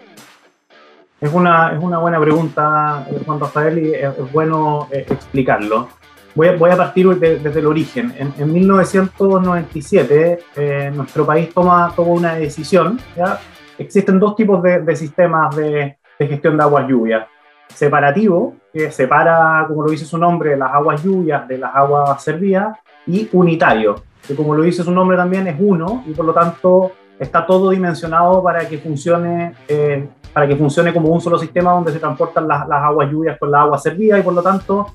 Es 1.21 1.33
una, 1.33 1.73
es 1.73 1.83
una 1.83 1.99
buena 1.99 2.21
pregunta, 2.21 3.07
eh, 3.11 3.23
Juan 3.25 3.41
Rafael, 3.41 3.79
y 3.79 3.93
es, 3.95 4.33
bueno 4.33 4.89
eh, 4.93 5.07
explicarlo. 5.09 5.89
Voy 6.35 6.71
a, 6.71 6.77
partir 6.77 7.09
de- 7.19 7.39
desde 7.41 7.59
el 7.59 7.67
origen. 7.67 8.15
En, 8.17 8.33
en 8.39 8.53
1997, 8.53 10.39
eh, 10.55 10.93
nuestro 10.95 11.27
país 11.27 11.53
toma, 11.53 11.93
toma 11.97 12.13
una 12.13 12.35
decisión. 12.35 13.01
¿ya? 13.17 13.41
Existen 13.77 14.21
dos 14.21 14.37
tipos 14.37 14.63
de, 14.63 14.81
de 14.83 14.95
sistemas 14.95 15.57
de, 15.57 15.99
de 16.17 16.27
gestión 16.29 16.57
de 16.57 16.63
aguas 16.63 16.87
lluvias. 16.87 17.27
Separativo, 17.75 18.55
que 18.73 18.91
separa, 18.91 19.65
como 19.69 19.83
lo 19.83 19.91
dice 19.91 20.05
su 20.05 20.19
nombre, 20.19 20.57
las 20.57 20.73
aguas 20.73 21.03
lluvias 21.03 21.47
de 21.47 21.59
las 21.59 21.75
aguas 21.75 22.23
servidas, 22.23 22.77
y 23.07 23.29
unitario, 23.33 24.03
que 24.27 24.35
como 24.35 24.55
lo 24.55 24.63
dice 24.63 24.83
su 24.83 24.91
nombre 24.91 25.17
también 25.17 25.47
es 25.47 25.57
uno, 25.59 26.05
y 26.07 26.13
por 26.13 26.25
lo 26.25 26.35
tanto 26.35 26.93
está 27.19 27.45
todo 27.47 27.71
dimensionado 27.71 28.43
para 28.43 28.69
que 28.69 28.79
funcione 28.79 29.55
eh, 29.67 30.09
para 30.33 30.47
que 30.47 30.57
funcione 30.57 30.93
como 30.93 31.09
un 31.09 31.21
solo 31.21 31.39
sistema 31.39 31.73
donde 31.73 31.91
se 31.91 31.99
transportan 31.99 32.47
las, 32.47 32.69
las 32.69 32.83
aguas 32.83 33.11
lluvias 33.11 33.39
con 33.39 33.51
la 33.51 33.63
agua 33.63 33.79
servida 33.79 34.19
y 34.19 34.23
por 34.23 34.35
lo 34.35 34.43
tanto 34.43 34.87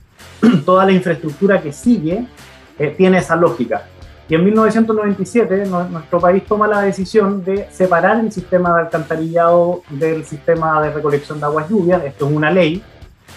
toda 0.65 0.85
la 0.85 0.91
infraestructura 0.91 1.61
que 1.61 1.73
sigue 1.73 2.25
eh, 2.79 2.93
tiene 2.95 3.17
esa 3.17 3.35
lógica. 3.35 3.83
Y 4.33 4.35
en 4.35 4.45
1997 4.45 5.65
no- 5.69 5.83
nuestro 5.89 6.19
país 6.19 6.43
toma 6.45 6.67
la 6.67 6.81
decisión 6.81 7.43
de 7.45 7.67
separar 7.69 8.19
el 8.19 8.31
sistema 8.31 8.73
de 8.73 8.81
alcantarillado 8.81 9.83
del 9.91 10.25
sistema 10.25 10.81
de 10.81 10.89
recolección 10.91 11.39
de 11.39 11.45
aguas 11.45 11.69
lluvias. 11.69 12.03
Esto 12.03 12.25
es 12.27 12.31
una 12.35 12.49
ley, 12.49 12.81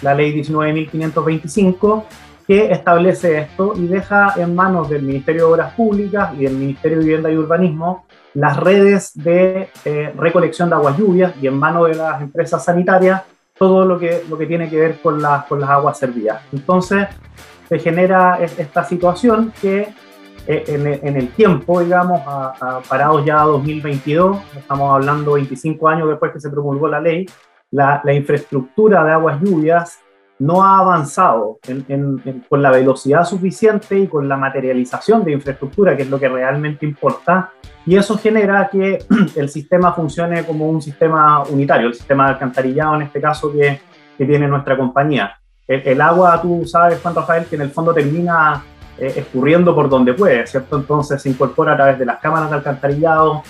la 0.01 0.15
ley 0.15 0.31
19.525, 0.33 2.03
que 2.47 2.71
establece 2.71 3.37
esto 3.41 3.73
y 3.75 3.85
deja 3.85 4.33
en 4.37 4.55
manos 4.55 4.89
del 4.89 5.03
Ministerio 5.03 5.45
de 5.45 5.53
Obras 5.53 5.73
Públicas 5.75 6.31
y 6.35 6.45
del 6.45 6.53
Ministerio 6.55 6.97
de 6.97 7.03
Vivienda 7.03 7.29
y 7.31 7.37
Urbanismo 7.37 8.05
las 8.33 8.57
redes 8.57 9.11
de 9.13 9.69
eh, 9.85 10.11
recolección 10.17 10.67
de 10.69 10.77
aguas 10.77 10.97
lluvias 10.97 11.33
y 11.39 11.45
en 11.45 11.59
manos 11.59 11.89
de 11.89 11.93
las 11.95 12.19
empresas 12.23 12.65
sanitarias 12.65 13.21
todo 13.55 13.85
lo 13.85 13.99
que, 13.99 14.23
lo 14.27 14.35
que 14.35 14.47
tiene 14.47 14.67
que 14.67 14.77
ver 14.79 14.99
con, 14.99 15.21
las 15.21 15.45
con 15.45 15.59
las 15.61 15.69
aguas 15.69 15.99
servidas. 15.99 16.41
Entonces 16.51 17.05
se 17.69 17.77
genera 17.77 18.39
es- 18.41 18.57
esta 18.57 18.83
situación 18.83 19.53
que 19.61 19.89
en, 20.47 20.87
el- 20.87 20.99
en 21.03 21.15
el 21.17 21.29
tiempo, 21.29 21.81
digamos, 21.81 22.21
a, 22.25 22.53
a 22.77 22.79
parados 22.81 23.23
ya 23.25 23.41
a 23.41 23.45
2022, 23.45 24.37
estamos 24.57 24.93
hablando 24.93 25.33
25 25.33 25.87
años 25.89 26.07
después 26.09 26.31
que 26.31 26.39
se 26.39 26.49
promulgó 26.49 26.87
la 26.87 26.99
ley, 27.01 27.25
la, 27.71 28.01
la 28.03 28.13
infraestructura 28.13 29.03
de 29.03 29.11
aguas 29.11 29.39
lluvias 29.41 29.99
no 30.39 30.63
ha 30.63 30.77
avanzado 30.79 31.57
en- 31.67 31.83
en- 31.89 32.21
en- 32.23 32.39
con 32.47 32.61
la 32.61 32.71
velocidad 32.71 33.23
suficiente 33.25 33.97
y 33.97 34.07
con 34.07 34.29
la 34.29 34.37
materialización 34.37 35.23
de 35.25 35.31
infraestructura, 35.33 35.95
que 35.97 36.03
es 36.03 36.09
lo 36.09 36.19
que 36.19 36.29
realmente 36.29 36.85
importa, 36.85 37.51
y 37.85 37.95
eso 37.95 38.17
genera 38.17 38.69
que 38.71 38.99
el 39.35 39.49
sistema 39.49 39.93
funcione 39.93 40.45
como 40.45 40.69
un 40.69 40.81
sistema 40.81 41.43
unitario, 41.43 41.87
el 41.87 41.93
sistema 41.95 42.25
de 42.27 42.33
alcantarillado 42.33 42.95
en 42.95 43.01
este 43.03 43.19
caso 43.19 43.51
que, 43.51 43.81
que 44.17 44.25
tiene 44.25 44.47
nuestra 44.47 44.77
compañía. 44.77 45.35
El, 45.67 45.81
el 45.85 46.01
agua, 46.01 46.41
tú 46.41 46.65
sabes, 46.65 47.01
Juan 47.01 47.15
Rafael, 47.15 47.45
que 47.45 47.55
en 47.55 47.63
el 47.63 47.71
fondo 47.71 47.93
termina 47.93 48.63
eh, 48.97 49.13
escurriendo 49.15 49.75
por 49.75 49.89
donde 49.89 50.13
puede, 50.13 50.45
¿cierto? 50.47 50.77
Entonces 50.77 51.21
se 51.21 51.29
incorpora 51.29 51.73
a 51.73 51.75
través 51.75 51.99
de 51.99 52.05
las 52.05 52.19
cámaras 52.19 52.49
de 52.49 52.55
alcantarillado, 52.55 53.43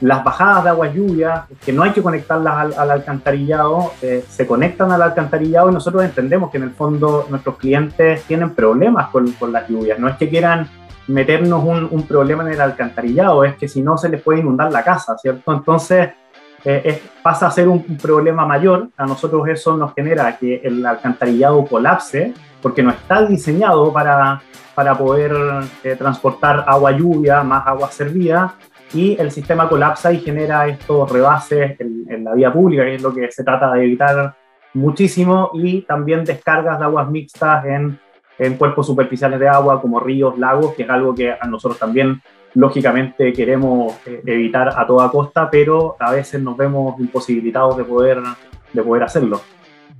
las 0.00 0.22
bajadas 0.22 0.64
de 0.64 0.70
agua 0.70 0.92
lluvia, 0.92 1.46
que 1.64 1.72
no 1.72 1.82
hay 1.82 1.92
que 1.92 2.02
conectarlas 2.02 2.54
al, 2.54 2.74
al 2.74 2.90
alcantarillado, 2.90 3.92
eh, 4.02 4.24
se 4.28 4.46
conectan 4.46 4.92
al 4.92 5.02
alcantarillado 5.02 5.70
y 5.70 5.72
nosotros 5.72 6.04
entendemos 6.04 6.50
que 6.50 6.58
en 6.58 6.64
el 6.64 6.70
fondo 6.70 7.26
nuestros 7.30 7.56
clientes 7.56 8.22
tienen 8.24 8.54
problemas 8.54 9.08
con, 9.08 9.30
con 9.32 9.52
las 9.52 9.68
lluvias, 9.68 9.98
no 9.98 10.08
es 10.08 10.16
que 10.16 10.28
quieran 10.28 10.68
meternos 11.08 11.64
un, 11.64 11.88
un 11.90 12.02
problema 12.06 12.42
en 12.44 12.52
el 12.52 12.60
alcantarillado, 12.60 13.44
es 13.44 13.56
que 13.56 13.68
si 13.68 13.80
no 13.80 13.96
se 13.96 14.08
les 14.08 14.20
puede 14.20 14.40
inundar 14.40 14.72
la 14.72 14.82
casa, 14.82 15.16
¿cierto? 15.16 15.52
Entonces 15.52 16.10
eh, 16.66 16.82
es- 16.84 17.00
pasa 17.22 17.46
a 17.46 17.50
ser 17.50 17.68
un, 17.68 17.82
problema 17.96 18.44
mayor, 18.44 18.88
a 18.96 19.06
nosotros 19.06 19.48
eso 19.48 19.76
nos 19.76 19.94
genera 19.94 20.36
que 20.36 20.60
el 20.64 20.84
alcantarillado 20.84 21.64
colapse, 21.64 22.34
porque 22.60 22.82
no 22.82 22.90
está 22.90 23.24
diseñado 23.24 23.92
para, 23.92 24.42
para 24.74 24.98
poder 24.98 25.32
eh, 25.84 25.94
transportar 25.96 26.64
agua 26.66 26.90
lluvia 26.90 27.42
más 27.44 27.64
agua 27.66 27.88
servida, 27.90 28.56
y 28.92 29.16
el 29.20 29.30
sistema 29.30 29.68
colapsa 29.68 30.12
y 30.12 30.18
genera 30.18 30.66
estos 30.66 31.10
rebases 31.10 31.78
en, 31.80 32.04
en 32.08 32.24
la 32.24 32.34
vía 32.34 32.52
pública, 32.52 32.84
que 32.84 32.96
es 32.96 33.02
lo 33.02 33.14
que 33.14 33.30
se 33.30 33.44
trata 33.44 33.72
de 33.72 33.84
evitar 33.84 34.34
muchísimo, 34.74 35.50
y 35.54 35.82
también 35.82 36.24
descargas 36.24 36.78
de 36.80 36.84
aguas 36.84 37.08
mixtas 37.08 37.64
en, 37.64 37.98
en 38.38 38.56
cuerpos 38.56 38.86
superficiales 38.86 39.38
de 39.38 39.48
agua 39.48 39.80
como 39.80 40.00
ríos, 40.00 40.36
lagos, 40.38 40.74
que 40.74 40.82
es 40.82 40.90
algo 40.90 41.14
que 41.14 41.32
a 41.32 41.46
nosotros 41.46 41.78
también 41.78 42.20
lógicamente 42.56 43.32
queremos 43.32 43.94
eh, 44.06 44.22
evitar 44.26 44.68
a 44.68 44.86
toda 44.86 45.10
costa, 45.10 45.48
pero 45.50 45.94
a 46.00 46.10
veces 46.12 46.40
nos 46.40 46.56
vemos 46.56 46.98
imposibilitados 46.98 47.76
de 47.76 47.84
poder, 47.84 48.18
de 48.72 48.82
poder 48.82 49.02
hacerlo. 49.02 49.40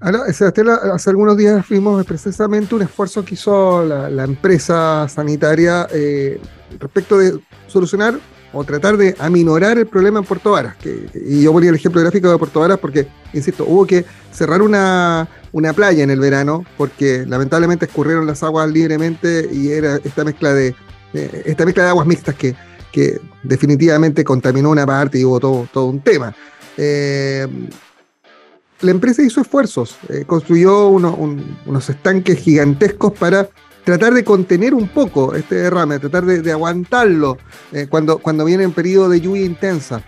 Ahora, 0.00 0.32
Sebastián, 0.32 0.68
hace 0.92 1.10
algunos 1.10 1.36
días 1.36 1.66
vimos 1.68 2.04
precisamente 2.04 2.74
un 2.74 2.82
esfuerzo 2.82 3.24
que 3.24 3.34
hizo 3.34 3.84
la, 3.84 4.10
la 4.10 4.24
empresa 4.24 5.06
sanitaria 5.08 5.86
eh, 5.92 6.40
respecto 6.78 7.18
de 7.18 7.38
solucionar 7.66 8.14
o 8.52 8.64
tratar 8.64 8.96
de 8.96 9.14
aminorar 9.18 9.76
el 9.78 9.86
problema 9.86 10.18
en 10.18 10.24
Puerto 10.24 10.52
Varas. 10.52 10.76
Que, 10.76 11.08
y 11.14 11.42
yo 11.42 11.52
ponía 11.52 11.70
el 11.70 11.76
ejemplo 11.76 12.00
gráfico 12.00 12.30
de 12.30 12.38
Puerto 12.38 12.60
Varas 12.60 12.78
porque, 12.78 13.06
insisto, 13.34 13.64
hubo 13.66 13.86
que 13.86 14.04
cerrar 14.32 14.62
una, 14.62 15.28
una 15.52 15.72
playa 15.74 16.04
en 16.04 16.10
el 16.10 16.20
verano 16.20 16.64
porque 16.78 17.24
lamentablemente 17.26 17.84
escurrieron 17.84 18.26
las 18.26 18.42
aguas 18.42 18.70
libremente 18.70 19.48
y 19.52 19.72
era 19.72 19.96
esta 19.96 20.24
mezcla 20.24 20.52
de, 20.52 20.74
eh, 21.16 21.42
esta 21.46 21.64
mezcla 21.64 21.84
de 21.84 21.88
aguas 21.90 22.06
mixtas 22.06 22.34
que, 22.34 22.54
que 22.92 23.20
definitivamente 23.42 24.22
contaminó 24.24 24.70
una 24.70 24.86
parte 24.86 25.18
y 25.18 25.24
hubo 25.24 25.40
todo, 25.40 25.68
todo 25.72 25.86
un 25.86 26.00
tema. 26.00 26.34
Eh, 26.76 27.46
la 28.80 28.90
empresa 28.90 29.22
hizo 29.22 29.40
esfuerzos, 29.40 29.96
eh, 30.08 30.24
construyó 30.26 30.88
uno- 30.88 31.14
un- 31.14 31.56
unos 31.66 31.88
estanques 31.88 32.38
gigantescos 32.38 33.12
para 33.14 33.48
tratar 33.84 34.12
de 34.12 34.24
contener 34.24 34.74
un 34.74 34.88
poco 34.88 35.34
este 35.34 35.54
derrame, 35.54 35.98
tratar 35.98 36.24
de, 36.26 36.52
aguantarlo 36.52 37.38
eh, 37.72 37.86
cuando, 37.88 38.18
cuando 38.18 38.44
viene 38.44 38.66
un 38.66 38.72
periodo 38.72 39.08
de 39.08 39.20
lluvia 39.20 39.44
intensa. 39.44 40.02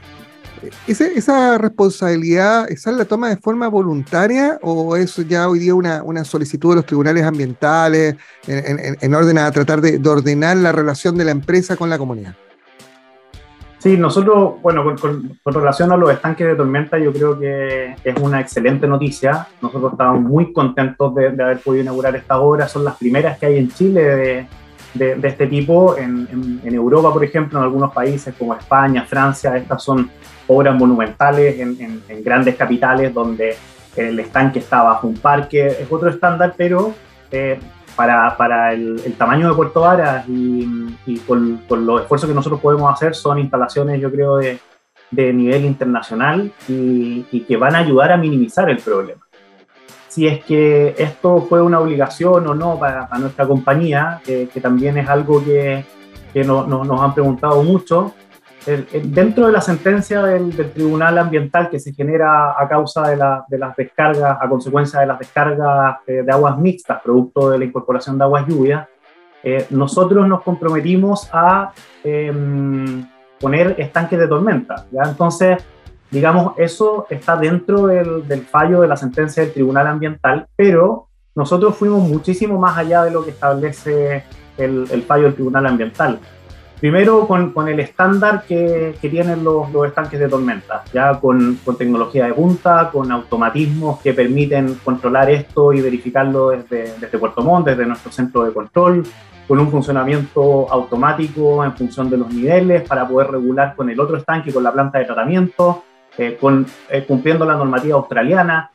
Eh, 0.62 0.70
¿Ese- 0.86 1.12
¿Esa 1.16 1.58
responsabilidad, 1.58 2.70
esa 2.70 2.90
la 2.92 3.04
toma 3.04 3.28
de 3.28 3.36
forma 3.36 3.68
voluntaria 3.68 4.58
o 4.62 4.96
es 4.96 5.16
ya 5.28 5.48
hoy 5.48 5.58
día 5.60 5.74
una, 5.74 6.02
una 6.02 6.24
solicitud 6.24 6.70
de 6.70 6.76
los 6.76 6.86
tribunales 6.86 7.24
ambientales 7.24 8.16
en, 8.46 8.78
en- 8.78 8.96
en 9.00 9.14
orden 9.14 9.38
a 9.38 9.50
tratar 9.50 9.80
de, 9.80 9.98
de 9.98 10.08
ordenar 10.08 10.56
la 10.56 10.72
relación 10.72 11.16
de 11.16 11.24
la 11.24 11.30
empresa 11.30 11.76
con 11.76 11.88
la 11.90 11.98
comunidad? 11.98 12.34
Sí, 13.80 13.96
nosotros, 13.96 14.60
bueno, 14.60 14.82
con, 15.00 15.38
relación 15.54 15.92
a 15.92 15.96
los 15.96 16.10
estanques 16.10 16.44
de 16.48 16.56
tormenta, 16.56 16.98
yo 16.98 17.12
creo 17.12 17.38
que 17.38 17.94
es 18.02 18.16
una 18.20 18.40
excelente 18.40 18.88
noticia. 18.88 19.46
Nosotros 19.62 19.92
estamos 19.92 20.20
muy 20.20 20.52
contentos 20.52 21.14
de, 21.14 21.28
haber 21.28 21.60
podido 21.60 21.84
inaugurar 21.84 22.16
estas 22.16 22.38
obras. 22.38 22.72
Son 22.72 22.84
las 22.84 22.96
primeras 22.96 23.38
que 23.38 23.46
hay 23.46 23.58
en 23.58 23.70
Chile 23.70 24.02
de, 24.94 25.14
de- 25.16 25.28
este 25.28 25.46
tipo. 25.46 25.96
En 25.96 26.60
Europa, 26.64 27.12
por 27.12 27.22
ejemplo, 27.22 27.56
en 27.60 27.64
algunos 27.66 27.92
países 27.92 28.34
como 28.36 28.52
España, 28.52 29.04
Francia, 29.08 29.56
estas 29.56 29.80
son 29.80 30.10
obras 30.48 30.74
monumentales 30.76 31.58
en, 31.60 31.80
en- 31.80 32.02
en 32.08 32.24
grandes 32.24 32.56
capitales 32.56 33.14
donde 33.14 33.56
el 33.96 34.18
estanque 34.20 34.58
está 34.58 34.82
bajo 34.82 35.06
un 35.06 35.14
parque. 35.18 35.66
Es 35.66 35.86
otro 35.90 36.08
estándar, 36.10 36.54
pero 36.56 36.92
eh, 37.30 37.58
para, 37.96 38.36
para 38.36 38.72
el, 38.72 39.00
el 39.04 39.12
tamaño 39.14 39.48
de 39.48 39.54
Puerto 39.54 39.80
Varas 39.82 40.28
y, 40.28 40.66
y 41.06 41.18
con, 41.26 41.62
con 41.68 41.84
los 41.86 42.02
esfuerzos 42.02 42.28
que 42.28 42.34
nosotros 42.34 42.60
podemos 42.60 42.92
hacer 42.92 43.14
son 43.14 43.38
instalaciones, 43.38 44.00
yo 44.00 44.10
creo, 44.10 44.36
de, 44.36 44.58
de 45.10 45.32
nivel 45.32 45.64
internacional 45.64 46.52
y, 46.68 47.26
y 47.32 47.40
que 47.40 47.56
van 47.56 47.74
a 47.74 47.78
ayudar 47.78 48.12
a 48.12 48.16
minimizar 48.16 48.68
el 48.70 48.78
problema. 48.78 49.20
si 50.08 50.26
es 50.26 50.44
que 50.44 50.94
esto 50.98 51.46
fue 51.48 51.60
una 51.60 51.80
obligación 51.80 52.46
o 52.46 52.54
no 52.54 52.78
para, 52.78 53.08
para 53.08 53.20
nuestra 53.20 53.46
compañía, 53.46 54.20
eh, 54.26 54.48
que 54.52 54.60
también 54.60 54.96
es 54.98 55.08
algo 55.08 55.44
que, 55.44 55.84
que 56.32 56.44
no- 56.44 56.66
no- 56.66 56.84
nos 56.84 57.00
han 57.00 57.14
preguntado 57.14 57.62
mucho. 57.62 58.14
El- 58.68 58.86
el- 58.92 59.14
dentro 59.14 59.46
de 59.46 59.52
la 59.52 59.60
sentencia 59.60 60.22
del, 60.22 60.54
del 60.56 60.70
Tribunal 60.72 61.16
Ambiental 61.18 61.70
que 61.70 61.78
se 61.80 61.92
genera 61.94 62.54
a 62.60 62.68
causa 62.68 63.08
de, 63.08 63.16
la- 63.16 63.44
de 63.48 63.58
las 63.58 63.74
descargas, 63.76 64.38
a 64.40 64.48
consecuencia 64.48 65.00
de 65.00 65.06
las 65.06 65.18
descargas 65.18 65.96
eh, 66.06 66.22
de 66.24 66.32
aguas 66.32 66.58
mixtas, 66.58 67.00
producto 67.02 67.50
de 67.50 67.58
la 67.58 67.64
incorporación 67.64 68.18
de 68.18 68.24
aguas 68.24 68.46
lluvias, 68.46 68.86
eh, 69.42 69.66
nosotros 69.70 70.26
nos 70.28 70.42
comprometimos 70.42 71.28
a 71.32 71.72
em, 72.04 73.06
poner 73.40 73.74
estanques 73.78 74.18
de 74.18 74.26
tormenta. 74.28 74.84
¿ya? 74.90 75.02
Entonces, 75.04 75.58
digamos, 76.10 76.52
eso 76.58 77.06
está 77.08 77.36
dentro 77.36 77.86
del, 77.86 78.26
del 78.26 78.42
fallo 78.42 78.80
de 78.80 78.88
la 78.88 78.96
sentencia 78.96 79.42
del 79.42 79.52
Tribunal 79.52 79.86
Ambiental, 79.86 80.46
pero 80.56 81.06
nosotros 81.34 81.76
fuimos 81.76 82.00
muchísimo 82.02 82.58
más 82.58 82.76
allá 82.76 83.04
de 83.04 83.10
lo 83.12 83.24
que 83.24 83.30
establece 83.30 84.24
el, 84.56 84.86
el 84.90 85.02
fallo 85.02 85.24
del 85.24 85.34
Tribunal 85.34 85.66
Ambiental. 85.66 86.18
Primero, 86.80 87.26
con, 87.26 87.52
con 87.52 87.66
el 87.68 87.80
estándar 87.80 88.44
que, 88.46 88.94
que 89.00 89.08
tienen 89.08 89.42
los, 89.42 89.70
los 89.72 89.86
estanques 89.86 90.20
de 90.20 90.28
tormenta, 90.28 90.84
ya 90.92 91.18
con, 91.18 91.58
con 91.64 91.76
tecnología 91.76 92.26
de 92.26 92.34
punta, 92.34 92.90
con 92.92 93.10
automatismos 93.10 94.00
que 94.00 94.14
permiten 94.14 94.74
controlar 94.84 95.28
esto 95.28 95.72
y 95.72 95.80
verificarlo 95.80 96.50
desde, 96.50 96.94
desde 97.00 97.18
Puerto 97.18 97.42
Montt, 97.42 97.66
desde 97.66 97.84
nuestro 97.84 98.12
centro 98.12 98.44
de 98.44 98.52
control, 98.52 99.02
con 99.48 99.58
un 99.58 99.70
funcionamiento 99.70 100.70
automático 100.70 101.64
en 101.64 101.74
función 101.74 102.10
de 102.10 102.18
los 102.18 102.32
niveles 102.32 102.82
para 102.82 103.08
poder 103.08 103.32
regular 103.32 103.74
con 103.74 103.90
el 103.90 103.98
otro 103.98 104.16
estanque, 104.16 104.52
con 104.52 104.62
la 104.62 104.72
planta 104.72 104.98
de 104.98 105.06
tratamiento, 105.06 105.82
eh, 106.16 106.36
con, 106.40 106.66
eh, 106.90 107.04
cumpliendo 107.06 107.44
la 107.44 107.54
normativa 107.54 107.96
australiana. 107.96 108.70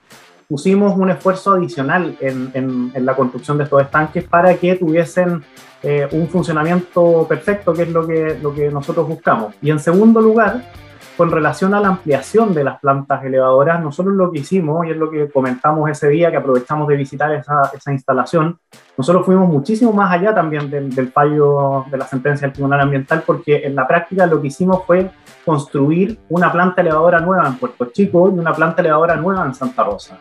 Pusimos 0.54 0.96
un 0.96 1.10
esfuerzo 1.10 1.54
adicional 1.54 2.16
en, 2.20 2.92
la 2.94 3.16
construcción 3.16 3.58
de 3.58 3.64
estos 3.64 3.82
estanques 3.82 4.24
para 4.24 4.54
que 4.54 4.76
tuviesen 4.76 5.44
eh, 5.82 6.08
un 6.12 6.28
funcionamiento 6.30 7.26
perfecto, 7.28 7.74
que 7.74 7.82
es 7.82 7.90
lo 7.90 8.54
que 8.54 8.70
nosotros 8.72 9.08
buscamos. 9.08 9.56
Y 9.64 9.72
en 9.72 9.80
segundo 9.80 10.22
lugar, 10.22 10.62
con 11.18 11.32
relación 11.32 11.74
a 11.74 11.80
la 11.80 11.90
ampliación 11.90 12.54
de 12.54 12.64
las 12.64 12.80
plantas 12.80 13.24
elevadoras, 13.24 13.82
nosotros 13.82 14.16
lo 14.16 14.32
que 14.32 14.40
hicimos, 14.40 14.86
y 14.86 14.92
es 14.92 14.98
lo 14.98 15.12
que 15.12 15.30
comentamos 15.30 15.90
ese 15.90 16.10
día 16.10 16.32
que 16.32 16.38
aprovechamos 16.38 16.88
de 16.88 16.96
visitar 16.96 17.32
esa, 17.34 17.72
esa 17.74 17.92
instalación, 17.92 18.58
nosotros 18.98 19.26
fuimos 19.26 19.48
muchísimo 19.48 19.94
más 19.94 20.12
allá 20.12 20.34
también 20.34 20.70
del, 20.70 21.12
fallo 21.12 21.86
de 21.90 21.98
la 21.98 22.06
sentencia 22.06 22.48
del 22.48 22.54
Tribunal 22.54 22.82
Ambiental, 22.82 23.24
porque 23.26 23.66
en 23.66 23.76
la 23.76 23.88
práctica 23.88 24.26
lo 24.26 24.42
que 24.42 24.48
hicimos 24.48 24.84
fue 24.86 25.12
construir 25.46 26.20
una 26.30 26.52
planta 26.52 26.82
elevadora 26.82 27.20
nueva 27.20 27.48
en 27.48 27.56
Puerto 27.56 27.86
Chico 27.86 28.30
y 28.30 28.40
una 28.40 28.54
planta 28.54 28.82
elevadora 28.82 29.16
nueva 29.16 29.46
en 29.46 29.54
Santa 29.54 29.84
Rosa. 29.84 30.18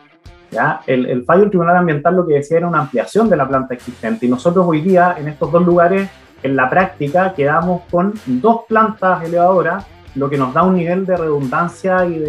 ¿ya? 0.51 0.81
El 0.85 1.23
fallo 1.25 1.41
del 1.41 1.49
Tribunal 1.49 1.77
Ambiental 1.77 2.15
lo 2.15 2.27
que 2.27 2.35
decía 2.35 2.57
era 2.57 2.67
una 2.67 2.81
ampliación 2.81 3.29
de 3.29 3.37
la 3.37 3.47
planta 3.47 3.73
existente 3.73 4.25
y 4.25 4.29
nosotros 4.29 4.65
hoy 4.67 4.81
día 4.81 5.15
en 5.17 5.27
estos 5.27 5.51
dos 5.51 5.65
lugares, 5.65 6.09
en 6.43 6.55
la 6.55 6.69
práctica, 6.69 7.33
quedamos 7.33 7.83
con 7.89 8.13
dos 8.25 8.61
plantas 8.67 9.23
elevadoras, 9.23 9.85
lo 10.15 10.29
que 10.29 10.37
nos 10.37 10.53
da 10.53 10.63
un 10.63 10.75
nivel 10.75 11.05
de 11.05 11.17
redundancia 11.17 12.05
y 12.05 12.19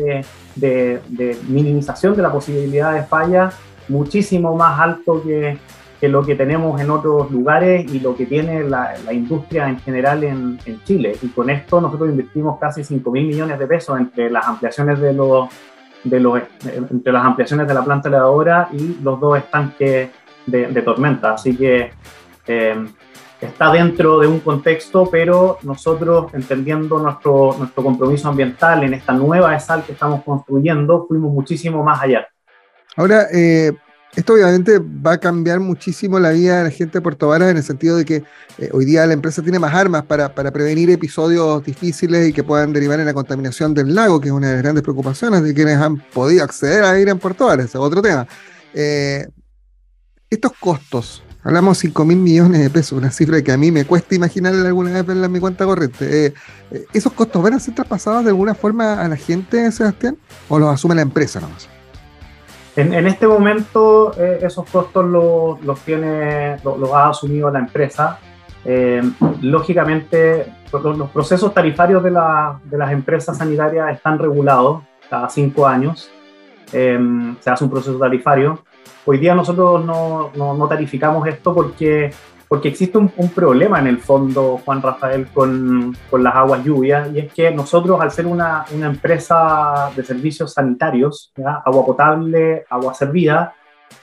de, 0.57 1.38
minimización 1.49 2.17
de 2.17 2.23
la 2.23 2.33
posibilidad 2.33 2.93
de 2.93 3.03
falla 3.03 3.50
muchísimo 3.88 4.57
más 4.57 4.81
alto 4.81 5.23
que, 5.23 5.59
que 6.00 6.09
lo 6.09 6.25
que 6.25 6.35
tenemos 6.35 6.81
en 6.81 6.91
otros 6.91 7.31
lugares 7.31 7.93
y 7.93 8.00
lo 8.00 8.17
que 8.17 8.26
tiene 8.26 8.64
la, 8.64 8.95
industria 9.12 9.69
en 9.69 9.79
general 9.81 10.25
en, 10.25 10.59
Chile. 10.85 11.17
Y 11.23 11.29
con 11.29 11.50
esto 11.50 11.81
nosotros 11.81 12.09
invertimos 12.09 12.59
casi 12.59 12.85
5 12.85 13.11
mil 13.11 13.26
millones 13.26 13.59
de 13.59 13.67
pesos 13.67 13.99
entre 13.99 14.31
las 14.31 14.47
ampliaciones 14.47 15.00
de 15.00 15.12
los, 15.12 15.49
de 16.05 16.21
los, 16.21 16.41
entre 16.91 17.12
las 17.12 17.25
ampliaciones 17.25 17.69
de 17.69 17.75
la 17.75 17.85
planta 17.85 18.09
elevadora 18.09 18.69
y 18.73 18.99
los 19.03 19.21
dos 19.21 19.38
estanques 19.38 20.11
de, 20.47 20.67
de 20.67 20.83
tormenta. 20.83 21.35
Así 21.35 21.57
que 21.57 21.91
eh, 22.47 22.87
está 23.47 23.73
dentro 23.73 24.19
de 24.21 24.27
un 24.27 24.41
contexto, 24.41 25.09
pero 25.11 25.59
nosotros, 25.63 26.33
entendiendo 26.35 26.99
nuestro, 26.99 27.55
nuestro 27.59 27.83
compromiso 27.83 28.29
ambiental 28.29 28.85
en 28.85 28.95
esta 28.95 29.13
nueva 29.13 29.55
ESAL 29.55 29.85
que 29.85 29.93
estamos 29.93 30.23
construyendo, 30.25 31.07
fuimos 31.07 31.33
muchísimo 31.33 31.83
más 31.83 32.03
allá. 32.03 32.27
Ahora, 32.97 33.27
eh, 33.33 33.73
esto 34.17 34.35
obviamente 34.35 34.79
va 34.79 35.15
a 35.15 35.19
cambiar 35.19 35.59
muchísimo 35.59 36.21
la 36.21 36.31
vida 36.31 36.59
de 36.59 36.65
la 36.65 36.71
gente 36.71 36.99
de 36.99 37.03
Puerto 37.03 37.29
Varas 37.29 37.51
en 37.51 37.57
el 37.57 37.63
sentido 37.65 37.97
de 37.97 38.05
que 38.05 38.23
eh, 38.59 38.71
hoy 38.73 38.85
día 38.85 39.05
la 39.07 39.13
empresa 39.13 39.43
tiene 39.43 39.59
más 39.59 39.75
armas 39.75 40.05
para, 40.05 40.33
para 40.33 40.53
prevenir 40.53 40.89
episodios 40.91 41.65
difíciles 41.65 42.29
y 42.29 42.33
que 42.33 42.45
puedan 42.45 42.73
derivar 42.73 43.01
en 43.01 43.07
la 43.07 43.15
contaminación 43.15 43.75
del 43.75 43.93
lago, 43.93 44.21
que 44.21 44.29
es 44.29 44.33
una 44.33 44.49
de 44.49 44.53
las 44.55 44.63
grandes 44.63 44.85
preocupaciones 44.85 45.43
de 45.43 45.53
quienes 45.53 45.79
han 45.79 45.97
podido 45.97 46.45
acceder 46.45 46.85
a 46.85 46.99
ir 46.99 47.09
en 47.09 47.19
Puerto 47.19 47.47
Varas, 47.47 47.67
es 47.67 47.75
otro 47.75 48.00
tema. 48.00 48.26
Eh, 48.73 49.26
estos 50.30 50.52
costos, 50.61 51.25
hablamos 51.45 51.78
5 51.78 52.04
mil 52.04 52.17
millones 52.17 52.61
de 52.63 52.71
pesos, 52.71 52.99
una 52.99 53.11
cifra 53.11 53.41
que 53.43 53.52
a 53.52 53.57
mí 53.57 53.71
me 53.71 53.85
cuesta 53.85 54.15
imaginar 54.17 54.54
alguna 54.54 54.91
vez 54.93 55.07
verla 55.07 55.26
en 55.26 55.33
mi 55.33 55.39
cuenta 55.41 55.65
corriente. 55.65 56.26
Eh, 56.26 56.35
eh, 56.73 56.87
¿Esos 56.93 57.13
costos 57.13 57.43
van 57.43 57.54
a 57.54 57.61
ser 57.61 57.75
traspasados 57.75 58.25
de 58.25 58.30
alguna 58.30 58.54
forma 58.54 59.00
a 59.00 59.07
la 59.07 59.17
gente, 59.17 59.71
Sebastián? 59.71 60.17
¿O 60.49 60.59
los 60.59 60.69
asume 60.75 60.95
la 60.97 61.02
empresa 61.02 61.41
nomás? 61.41 61.69
En, 62.76 62.93
en 62.93 63.07
este 63.07 63.28
momento 63.28 64.13
eh, 64.19 64.41
esos 64.43 64.69
costos 64.69 65.04
los, 65.04 65.80
tiene, 65.85 66.57
los, 66.65 66.91
ha 66.93 67.11
asumido 67.11 67.49
la 67.50 67.61
empresa. 67.61 68.19
Lógicamente, 69.43 70.52
los, 70.73 71.11
procesos 71.11 71.52
tarifarios 71.54 72.02
de, 72.02 72.11
la- 72.11 72.59
de 72.65 72.78
las 72.78 72.91
empresas 72.93 73.37
sanitarias 73.39 73.95
están 73.95 74.19
regulados 74.19 74.83
cada 75.09 75.28
cinco 75.28 75.67
años. 75.67 76.11
Se 76.71 77.50
hace 77.50 77.65
un 77.65 77.71
proceso 77.71 77.99
tarifario. 77.99 78.65
Hoy 79.06 79.19
día 79.19 79.34
nosotros 79.34 79.84
no, 79.84 80.30
no- 80.36 80.54
no 80.54 80.69
tarificamos 80.69 81.26
esto 81.28 81.54
porque, 81.54 82.10
porque 82.49 82.69
existe 82.69 82.97
un, 82.99 83.10
un 83.17 83.28
problema 83.30 83.78
en 83.78 83.86
el 83.86 83.99
fondo, 83.99 84.60
Juan 84.64 84.80
Rafael, 84.80 85.26
con, 85.34 85.95
con 86.10 86.23
las 86.25 86.34
aguas 86.34 86.64
lluvias, 86.64 87.10
y 87.12 87.19
es 87.21 87.32
que 87.32 87.50
nosotros, 87.50 88.00
al 88.00 88.10
ser 88.10 88.26
una, 88.26 88.64
una 88.75 88.86
empresa 88.86 89.90
de 89.95 90.02
servicios 90.04 90.54
sanitarios, 90.54 91.32
¿ya? 91.36 91.62
agua 91.64 91.84
potable, 91.84 92.64
agua 92.71 92.95
servida, 92.95 93.54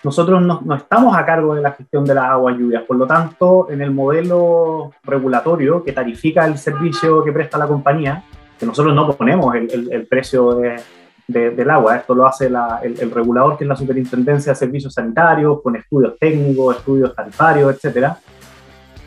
nosotros 0.04 0.42
no, 0.42 0.62
no 0.64 0.76
estamos 0.76 1.16
a 1.18 1.26
cargo 1.26 1.54
de 1.56 1.62
la 1.62 1.72
gestión 1.72 2.06
de 2.06 2.14
las 2.16 2.26
aguas 2.26 2.56
lluvias. 2.58 2.84
Por 2.84 2.98
lo 2.98 3.06
tanto, 3.08 3.68
en 3.70 3.82
el 3.82 3.92
modelo 3.92 4.92
regulatorio 5.04 5.84
que 5.84 5.92
tarifica 5.92 6.46
el 6.46 6.58
servicio 6.58 7.24
que 7.24 7.32
presta 7.32 7.58
la 7.58 7.68
compañía, 7.68 8.24
que 8.60 8.66
nosotros 8.66 8.94
no 8.96 9.12
ponemos 9.14 9.54
el, 9.56 9.70
el- 9.72 9.92
el 9.92 10.06
precio 10.08 10.54
de- 10.56 10.80
de- 11.28 11.52
del 11.52 11.70
agua, 11.70 11.98
esto 11.98 12.14
lo 12.16 12.26
hace 12.26 12.48
el, 12.48 13.12
regulador, 13.12 13.58
que 13.58 13.64
es 13.64 13.68
la 13.68 13.76
Superintendencia 13.76 14.54
de 14.54 14.56
Servicios 14.56 14.94
Sanitarios, 14.94 15.62
con 15.62 15.76
estudios 15.76 16.18
técnicos, 16.20 16.78
estudios 16.78 17.16
tarifarios, 17.16 17.74
etcétera. 17.74 18.18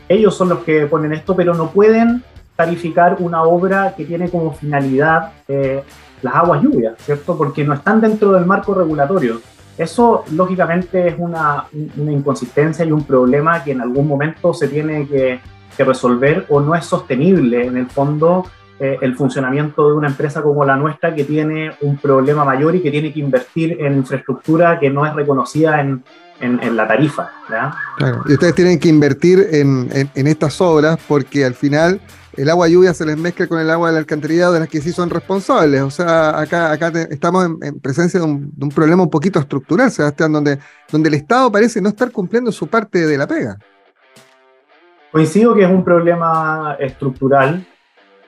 Ellos 0.07 0.35
son 0.35 0.49
los 0.49 0.59
que 0.59 0.85
ponen 0.85 1.13
esto, 1.13 1.35
pero 1.35 1.53
no 1.53 1.69
pueden 1.69 2.23
tarificar 2.55 3.17
una 3.19 3.43
obra 3.43 3.93
que 3.95 4.05
tiene 4.05 4.29
como 4.29 4.53
finalidad 4.53 5.31
eh, 5.47 5.83
las 6.21 6.35
aguas 6.35 6.61
lluvias, 6.61 6.93
¿cierto? 6.99 7.37
Porque 7.37 7.63
no 7.63 7.73
están 7.73 8.01
dentro 8.01 8.31
del 8.31 8.45
marco 8.45 8.73
regulatorio. 8.73 9.41
Eso, 9.77 10.23
lógicamente, 10.31 11.07
es 11.07 11.15
una, 11.17 11.65
inconsistencia 11.73 12.85
y 12.85 12.91
un 12.91 13.03
problema 13.03 13.63
que 13.63 13.71
en 13.71 13.81
algún 13.81 14.07
momento 14.07 14.53
se 14.53 14.69
tiene 14.69 15.07
que 15.07 15.39
resolver 15.83 16.45
o 16.47 16.61
no 16.61 16.73
es 16.75 16.85
sostenible, 16.85 17.65
en 17.65 17.75
el 17.75 17.87
fondo, 17.87 18.45
eh, 18.79 18.97
el 19.01 19.15
funcionamiento 19.15 19.87
de 19.89 19.95
una 19.95 20.07
empresa 20.07 20.41
como 20.41 20.65
la 20.65 20.75
nuestra 20.75 21.15
que 21.15 21.23
tiene 21.23 21.71
un 21.81 21.97
problema 21.97 22.43
mayor 22.43 22.75
y 22.75 22.81
que 22.81 22.91
tiene 22.91 23.13
que 23.13 23.19
invertir 23.19 23.77
en 23.79 23.95
infraestructura 23.97 24.79
que 24.79 24.89
no 24.89 25.05
es 25.05 25.13
reconocida 25.13 25.79
en, 25.81 26.03
en- 26.41 26.61
en 26.61 26.75
la 26.75 26.85
tarifa. 26.87 27.29
y 28.27 28.33
ustedes 28.33 28.53
tienen 28.55 28.77
que 28.79 28.89
invertir 28.89 29.47
en, 29.51 29.89
en- 30.13 30.27
estas 30.27 30.59
obras 30.59 30.97
porque 31.07 31.45
al 31.45 31.53
final 31.53 32.01
el 32.35 32.49
agua 32.49 32.67
lluvia 32.67 32.93
se 32.93 33.05
les 33.05 33.17
mezcla 33.17 33.47
con 33.47 33.59
el 33.61 33.69
agua 33.71 33.87
del 33.91 33.99
alcantarillado 33.99 34.51
de 34.51 34.59
las 34.59 34.67
que 34.67 34.81
sí 34.81 34.91
son 34.91 35.09
responsables. 35.09 35.81
O 35.81 35.89
sea, 35.89 36.37
acá, 36.37 36.69
acá 36.73 36.91
te- 36.91 37.07
estamos 37.13 37.45
en, 37.45 37.57
en 37.61 37.79
presencia 37.79 38.19
de 38.19 38.25
un, 38.25 38.51
de 38.53 38.65
un 38.65 38.71
problema 38.71 39.03
un 39.03 39.09
poquito 39.09 39.39
estructural, 39.39 39.89
Sebastián, 39.89 40.33
donde, 40.33 40.59
donde 40.91 41.07
el 41.07 41.15
Estado 41.15 41.49
parece 41.49 41.79
no 41.81 41.87
estar 41.87 42.11
cumpliendo 42.11 42.51
su 42.51 42.67
parte 42.67 43.07
de 43.07 43.17
la 43.17 43.25
pega. 43.25 43.57
Coincido 45.13 45.55
que 45.55 45.63
es 45.63 45.69
un 45.69 45.85
problema 45.85 46.75
estructural. 46.77 47.65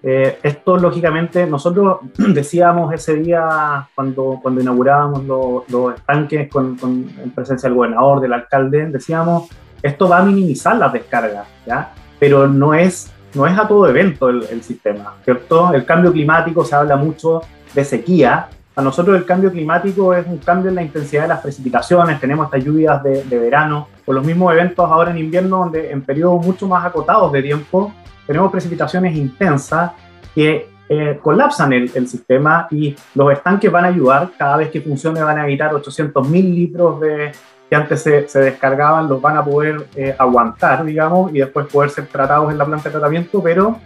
Eh, 0.04 0.40
esto, 0.44 0.78
lógicamente, 0.78 1.46
nosotros 1.48 2.00
decíamos 2.18 2.94
ese 2.94 3.16
día 3.16 3.88
cuando, 3.96 4.40
cuando 4.42 4.62
inaugurábamos 4.62 5.24
los, 5.26 5.70
los 5.70 5.96
estanques 5.96 6.50
con, 6.50 6.76
con- 6.78 7.10
en 7.24 7.32
presencia 7.32 7.68
del 7.68 7.76
gobernador, 7.78 8.22
del 8.22 8.34
alcalde, 8.34 8.86
decíamos, 8.88 9.50
esto 9.82 10.08
va 10.08 10.20
a 10.20 10.24
minimizar 10.24 10.76
las 10.78 10.94
descargas, 10.94 11.48
¿ya? 11.66 11.94
Pero 12.20 12.48
no 12.48 12.74
es, 12.74 13.12
no 13.34 13.46
es 13.48 13.58
a 13.58 13.68
todo 13.68 13.88
evento 13.88 14.30
el, 14.30 14.44
el 14.52 14.64
sistema, 14.64 15.16
¿cierto? 15.24 15.74
El 15.74 15.86
cambio 15.86 16.12
climático 16.12 16.64
se 16.66 16.76
habla 16.76 16.96
mucho 16.96 17.42
de 17.74 17.84
sequía. 17.86 18.50
A 18.76 18.82
nosotros 18.82 19.16
el 19.18 19.26
cambio 19.26 19.52
climático 19.52 20.14
es 20.14 20.26
un 20.28 20.38
cambio 20.38 20.70
en 20.70 20.76
la 20.76 20.84
intensidad 20.84 21.24
de 21.24 21.28
las 21.30 21.42
precipitaciones, 21.42 22.20
tenemos 22.20 22.46
estas 22.46 22.64
lluvias 22.64 23.02
de, 23.02 23.24
de 23.24 23.40
verano, 23.40 23.88
o 24.06 24.14
los 24.14 24.24
mismos 24.24 24.54
eventos 24.54 24.90
ahora 24.90 25.10
en 25.12 25.18
invierno, 25.18 25.58
donde 25.60 25.92
en 25.92 26.02
periodos 26.04 26.46
mucho 26.46 26.68
más 26.68 26.86
acotados 26.86 27.32
de 27.32 27.42
tiempo 27.42 27.92
tenemos 28.28 28.52
precipitaciones 28.52 29.16
intensas 29.16 29.94
que 30.36 30.70
eh, 30.90 31.20
colapsan 31.22 31.74
el, 31.74 31.92
el 31.96 32.08
sistema 32.08 32.68
y 32.70 32.96
los 33.16 33.34
estanques 33.34 33.72
van 33.72 33.86
a 33.86 33.88
ayudar, 33.88 34.30
cada 34.38 34.58
vez 34.58 34.70
que 34.70 34.82
funcione 34.82 35.22
van 35.22 35.40
a 35.40 35.46
evitar 35.46 35.74
800 35.74 36.30
mil 36.30 36.54
litros 36.54 37.02
de, 37.02 37.32
que 37.70 37.76
antes 37.76 38.02
se, 38.02 38.28
se 38.28 38.40
descargaban, 38.40 39.10
los 39.10 39.22
van 39.22 39.38
a 39.38 39.44
poder 39.44 39.88
eh, 39.96 40.16
aguantar, 40.18 40.86
digamos, 40.86 41.34
y 41.34 41.40
después 41.40 41.68
poder 41.68 41.90
ser 41.90 42.08
tratados 42.08 42.52
en 42.52 42.58
la 42.58 42.66
planta 42.66 42.86
de 42.86 42.92
tratamiento, 42.92 43.42
pero 43.44 43.78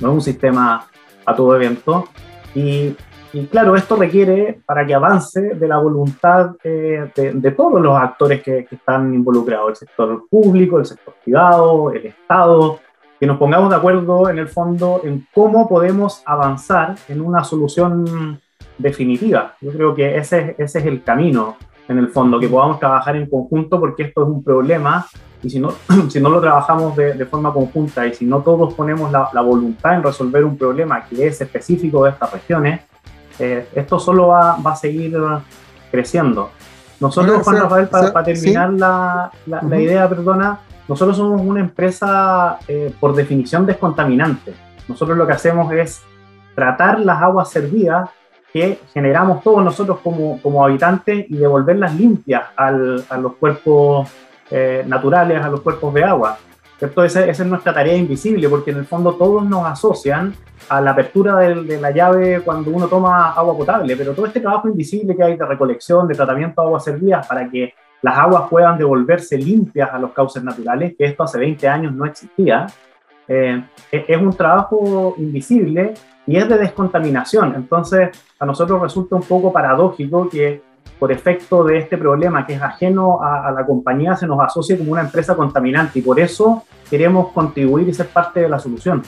no 0.00 0.08
es 0.08 0.14
un 0.14 0.20
sistema 0.20 0.86
a 1.24 1.34
todo 1.34 1.56
evento. 1.56 2.08
Y, 2.54 2.94
y 3.32 3.46
claro, 3.46 3.74
esto 3.76 3.96
requiere, 3.96 4.60
para 4.66 4.86
que 4.86 4.94
avance, 4.94 5.40
de 5.54 5.68
la 5.68 5.78
voluntad 5.78 6.56
eh, 6.62 7.10
de, 7.16 7.32
de 7.32 7.50
todos 7.52 7.80
los 7.80 7.96
actores 7.96 8.42
que, 8.42 8.66
que 8.66 8.74
están 8.76 9.14
involucrados, 9.14 9.70
el 9.70 9.76
sector 9.76 10.28
público, 10.28 10.78
el 10.78 10.86
sector 10.86 11.14
privado, 11.24 11.90
el 11.92 12.06
Estado, 12.06 12.80
que 13.18 13.26
nos 13.26 13.38
pongamos 13.38 13.70
de 13.70 13.76
acuerdo 13.76 14.28
en 14.28 14.38
el 14.38 14.48
fondo 14.48 15.00
en 15.04 15.26
cómo 15.32 15.68
podemos 15.68 16.22
avanzar 16.26 16.96
en 17.08 17.20
una 17.20 17.44
solución 17.44 18.40
definitiva. 18.78 19.54
Yo 19.60 19.72
creo 19.72 19.94
que 19.94 20.16
ese, 20.16 20.56
ese 20.58 20.78
es 20.78 20.86
el 20.86 21.02
camino, 21.02 21.56
en 21.88 21.98
el 21.98 22.08
fondo, 22.08 22.40
que 22.40 22.48
podamos 22.48 22.78
trabajar 22.78 23.16
en 23.16 23.28
conjunto 23.28 23.78
porque 23.78 24.04
esto 24.04 24.22
es 24.22 24.28
un 24.28 24.42
problema 24.42 25.06
y 25.42 25.50
si 25.50 25.60
no, 25.60 25.72
si 26.08 26.20
no 26.20 26.30
lo 26.30 26.40
trabajamos 26.40 26.96
de, 26.96 27.14
de 27.14 27.26
forma 27.26 27.52
conjunta 27.52 28.06
y 28.06 28.14
si 28.14 28.24
no 28.24 28.40
todos 28.40 28.74
ponemos 28.74 29.12
la, 29.12 29.28
la, 29.32 29.40
voluntad 29.42 29.94
en 29.94 30.02
resolver 30.02 30.44
un 30.44 30.56
problema 30.56 31.04
que 31.04 31.26
es 31.26 31.40
específico 31.40 32.04
de 32.04 32.10
estas 32.10 32.32
regiones, 32.32 32.80
eh, 33.38 33.68
esto 33.74 33.98
solo 33.98 34.28
va, 34.28 34.56
va, 34.56 34.72
a 34.72 34.76
seguir 34.76 35.16
creciendo. 35.90 36.50
Nosotros, 37.00 37.42
Juan 37.42 37.60
Rafael, 37.60 37.88
para, 37.88 38.12
para 38.12 38.24
terminar 38.24 38.70
¿sí? 38.70 38.78
la, 38.78 39.30
la, 39.46 39.58
uh 39.58 39.60
-huh. 39.60 39.68
la, 39.68 39.80
idea, 39.80 40.08
perdona, 40.08 40.60
nosotros 40.88 41.16
somos 41.16 41.40
una 41.40 41.60
empresa 41.60 42.58
eh, 42.68 42.92
por 43.00 43.14
definición 43.14 43.64
descontaminante. 43.64 44.52
Nosotros 44.86 45.16
lo 45.16 45.26
que 45.26 45.32
hacemos 45.32 45.72
es 45.72 46.02
tratar 46.54 47.00
las 47.00 47.22
aguas 47.22 47.50
servidas 47.50 48.10
que 48.52 48.78
generamos 48.92 49.42
todos 49.42 49.64
nosotros 49.64 49.98
como, 50.02 50.40
como 50.40 50.64
habitantes 50.64 51.26
y 51.28 51.36
devolverlas 51.36 51.94
limpias 51.96 52.44
al, 52.54 53.04
a 53.08 53.16
los 53.16 53.34
cuerpos 53.34 54.08
eh, 54.50 54.84
naturales, 54.86 55.42
a 55.42 55.48
los 55.48 55.60
cuerpos 55.62 55.92
de 55.94 56.04
agua. 56.04 56.38
¿cierto? 56.78 57.02
Esa, 57.02 57.24
esa, 57.26 57.42
es 57.42 57.48
nuestra 57.48 57.72
tarea 57.72 57.96
invisible, 57.96 58.48
porque 58.48 58.70
en 58.70 58.78
el 58.78 58.84
fondo 58.84 59.14
todos 59.14 59.44
nos 59.44 59.66
asocian 59.66 60.34
a 60.68 60.80
la 60.80 60.90
apertura 60.90 61.36
de, 61.36 61.62
de, 61.64 61.80
la 61.80 61.90
llave 61.90 62.42
cuando 62.44 62.70
uno 62.70 62.86
toma 62.86 63.32
agua 63.32 63.56
potable, 63.56 63.96
pero 63.96 64.12
todo 64.12 64.26
este 64.26 64.40
trabajo 64.40 64.68
invisible 64.68 65.16
que 65.16 65.22
hay 65.22 65.36
de 65.36 65.46
recolección, 65.46 66.06
de 66.06 66.14
tratamiento 66.14 66.60
de 66.60 66.66
aguas 66.66 66.84
servidas 66.84 67.26
para 67.26 67.48
que 67.48 67.74
las 68.04 68.18
aguas 68.18 68.42
puedan 68.50 68.76
devolverse 68.76 69.38
limpias 69.38 69.88
a 69.90 69.98
los 69.98 70.12
cauces 70.12 70.44
naturales, 70.44 70.94
que 70.98 71.06
esto 71.06 71.22
hace 71.22 71.38
20 71.38 71.66
años 71.66 71.94
no 71.94 72.04
existía, 72.04 72.66
eh, 73.26 73.64
es 73.90 74.20
un 74.20 74.36
trabajo 74.36 75.14
invisible 75.16 75.94
y 76.26 76.36
es 76.36 76.46
de 76.46 76.58
descontaminación. 76.58 77.54
Entonces, 77.54 78.10
a 78.38 78.44
nosotros 78.44 78.82
resulta 78.82 79.16
un 79.16 79.22
poco 79.22 79.50
paradójico 79.50 80.28
que 80.28 80.60
por 80.98 81.12
efecto 81.12 81.64
de 81.64 81.78
este 81.78 81.96
problema 81.96 82.46
que 82.46 82.52
es 82.52 82.60
ajeno 82.60 83.22
a, 83.22 83.48
a, 83.48 83.52
la 83.52 83.64
compañía 83.64 84.14
se 84.16 84.26
nos 84.26 84.38
asocie 84.38 84.76
como 84.76 84.92
una 84.92 85.00
empresa 85.00 85.34
contaminante 85.34 86.00
y 86.00 86.02
por 86.02 86.20
eso 86.20 86.64
queremos 86.90 87.32
contribuir 87.32 87.88
y 87.88 87.94
ser 87.94 88.08
parte 88.08 88.40
de 88.40 88.50
la 88.50 88.58
solución. 88.58 89.02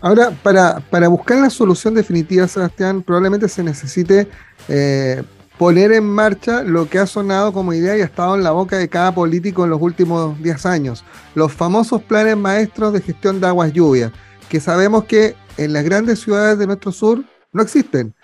Ahora, 0.00 0.30
para, 0.40 0.78
para 0.88 1.08
buscar 1.08 1.38
la 1.38 1.50
solución 1.50 1.94
definitiva, 1.94 2.46
Sebastián, 2.46 3.02
probablemente 3.02 3.48
se 3.48 3.64
necesite 3.64 4.28
eh, 4.68 5.20
poner 5.58 5.92
en 5.92 6.04
marcha 6.04 6.62
lo 6.62 6.88
que 6.88 6.98
ha 6.98 7.06
sonado 7.06 7.52
como 7.52 7.72
idea 7.72 7.96
y 7.96 8.00
ha 8.00 8.04
estado 8.04 8.34
en 8.34 8.42
la 8.42 8.50
boca 8.50 8.76
de 8.76 8.88
cada 8.88 9.14
político 9.14 9.64
en 9.64 9.70
los 9.70 9.80
últimos 9.80 10.40
10 10.42 10.66
años, 10.66 11.04
los 11.34 11.52
famosos 11.52 12.02
planes 12.02 12.36
maestros 12.36 12.92
de 12.92 13.00
gestión 13.00 13.40
de 13.40 13.46
aguas 13.46 13.72
lluvias, 13.72 14.12
que 14.48 14.60
sabemos 14.60 15.04
que 15.04 15.36
en 15.56 15.72
las 15.72 15.84
grandes 15.84 16.20
ciudades 16.20 16.58
de 16.58 16.66
nuestro 16.66 16.92
sur 16.92 17.24
no 17.52 17.62
existen. 17.62 18.14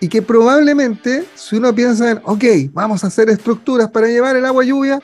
Y 0.00 0.08
que 0.08 0.22
probablemente, 0.22 1.24
si 1.34 1.56
uno 1.56 1.74
piensa 1.74 2.12
en, 2.12 2.20
ok, 2.24 2.44
vamos 2.72 3.02
a 3.02 3.08
hacer 3.08 3.28
estructuras 3.28 3.90
para 3.90 4.06
llevar 4.06 4.36
el 4.36 4.46
agua 4.46 4.64
lluvia, 4.64 5.00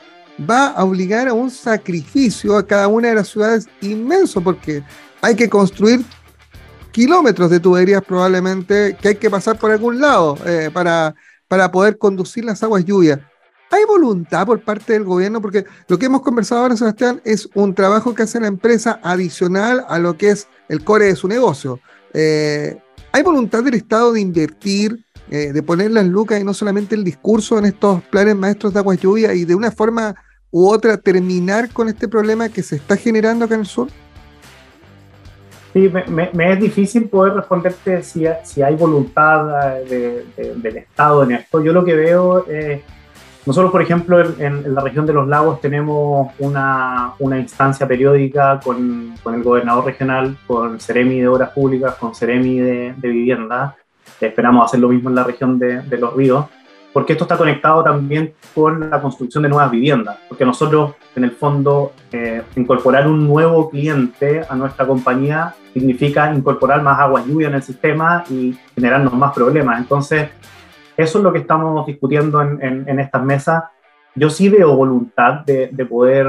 va 0.49 0.67
a 0.67 0.83
obligar 0.85 1.27
a 1.27 1.33
un 1.33 1.51
sacrificio 1.51 2.57
a 2.57 2.65
cada 2.65 2.87
una 2.87 3.09
de 3.09 3.15
las 3.15 3.27
ciudades 3.27 3.67
inmenso, 3.81 4.41
porque 4.41 4.83
hay 5.21 5.35
que 5.35 5.49
construir 5.49 6.01
kilómetros 6.91 7.49
de 7.49 7.59
tuberías 7.59 8.01
probablemente 8.01 8.95
que 9.01 9.09
hay 9.09 9.15
que 9.15 9.29
pasar 9.29 9.59
por 9.59 9.69
algún 9.69 9.99
lado 9.99 10.37
eh, 10.45 10.69
para, 10.73 11.13
para 11.55 11.71
poder 11.71 11.97
conducir 11.97 12.43
las 12.43 12.61
aguas 12.63 12.83
lluvias. 12.83 13.17
¿Hay 13.71 13.85
voluntad 13.85 14.45
por 14.45 14.61
parte 14.61 14.91
del 14.91 15.05
gobierno? 15.05 15.41
Porque 15.41 15.63
lo 15.87 15.97
que 15.97 16.07
hemos 16.07 16.21
conversado 16.21 16.63
ahora, 16.63 16.75
Sebastián, 16.75 17.21
es 17.23 17.47
un 17.53 17.73
trabajo 17.73 18.13
que 18.13 18.23
hace 18.23 18.41
la 18.41 18.47
empresa 18.47 18.99
adicional 19.01 19.85
a 19.87 19.97
lo 19.97 20.17
que 20.17 20.31
es 20.31 20.49
el 20.67 20.83
core 20.83 21.05
de 21.05 21.15
su 21.15 21.29
negocio. 21.29 21.79
Eh, 22.13 22.77
¿Hay 23.13 23.23
voluntad 23.23 23.63
del 23.63 23.75
Estado 23.75 24.11
de 24.11 24.19
invertir, 24.19 25.05
eh, 25.31 25.53
de 25.53 25.63
poner 25.63 25.91
las 25.91 26.05
lucas 26.05 26.41
y 26.41 26.43
no 26.43 26.53
solamente 26.53 26.93
el 26.93 27.05
discurso 27.05 27.57
en 27.57 27.63
estos 27.63 28.03
planes 28.03 28.35
maestros 28.35 28.73
de 28.73 28.79
aguas 28.79 28.99
lluvia 28.99 29.33
y 29.33 29.45
de 29.45 29.55
una 29.55 29.71
forma 29.71 30.13
u 30.51 30.67
otra 30.67 30.97
terminar 30.97 31.69
con 31.71 31.87
este 31.87 32.09
problema 32.09 32.49
que 32.49 32.63
se 32.63 32.75
está 32.75 32.97
generando 32.97 33.45
acá 33.45 33.53
en 33.53 33.61
el 33.61 33.65
sur? 33.65 33.87
Sí, 35.75 35.91
me, 35.91 36.53
es 36.53 36.59
difícil 36.61 37.09
poder 37.09 37.33
responderte 37.33 38.01
si, 38.01 38.25
hay 38.63 38.75
voluntad 38.75 39.81
de, 39.89 40.25
de, 40.37 40.55
del 40.55 40.77
Estado 40.77 41.23
en 41.23 41.33
esto. 41.33 41.61
Yo 41.61 41.73
lo 41.73 41.83
que 41.83 41.93
veo 41.93 42.47
es... 42.47 42.81
Nosotros, 43.45 43.73
por 43.73 43.81
ejemplo, 43.81 44.21
en, 44.39 44.73
la 44.73 44.79
región 44.79 45.05
de 45.05 45.11
los 45.11 45.27
lagos 45.27 45.59
tenemos 45.59 46.31
una, 46.39 47.15
instancia 47.19 47.85
periódica 47.85 48.61
con, 48.63 49.15
el 49.25 49.43
gobernador 49.43 49.83
regional, 49.83 50.37
con 50.47 50.79
Ceremi 50.79 51.19
de 51.19 51.27
Obras 51.27 51.49
Públicas, 51.49 51.95
con 51.95 52.15
Ceremi 52.15 52.57
de, 52.57 52.93
de 52.95 53.09
Vivienda. 53.09 53.75
Esperamos 54.21 54.67
hacer 54.67 54.79
lo 54.79 54.87
mismo 54.87 55.09
en 55.09 55.15
la 55.15 55.25
región 55.25 55.59
de, 55.59 55.81
de, 55.81 55.97
los 55.97 56.15
ríos, 56.15 56.45
porque 56.95 57.11
esto 57.11 57.25
está 57.25 57.37
conectado 57.37 57.83
también 57.83 58.35
con 58.53 58.89
la 58.89 59.01
construcción 59.01 59.43
de 59.43 59.49
nuevas 59.49 59.69
viviendas, 59.69 60.17
porque 60.29 60.45
nosotros, 60.45 60.93
en 61.13 61.25
el 61.25 61.31
fondo, 61.31 61.91
eh, 62.09 62.41
incorporar 62.55 63.05
un 63.05 63.27
nuevo 63.27 63.69
cliente 63.69 64.43
a 64.47 64.55
nuestra 64.55 64.87
compañía 64.87 65.53
significa 65.73 66.33
incorporar 66.33 66.81
más 66.81 66.97
agua 66.97 67.21
lluvia 67.27 67.49
en 67.49 67.55
el 67.55 67.63
sistema 67.63 68.23
y 68.29 68.57
generarnos 68.73 69.11
más 69.11 69.33
problemas. 69.33 69.77
Entonces, 69.77 70.29
eso 70.95 71.17
es 71.17 71.21
lo 71.21 71.33
que 71.33 71.39
estamos 71.39 71.85
discutiendo 71.85 72.41
en, 72.41 72.63
en, 72.63 72.87
en 72.87 72.99
estas 73.01 73.21
mesas. 73.25 73.65
Yo 74.15 74.29
sí 74.29 74.47
veo 74.47 74.73
voluntad 74.73 75.41
de, 75.45 75.67
de, 75.73 75.85
poder 75.85 76.25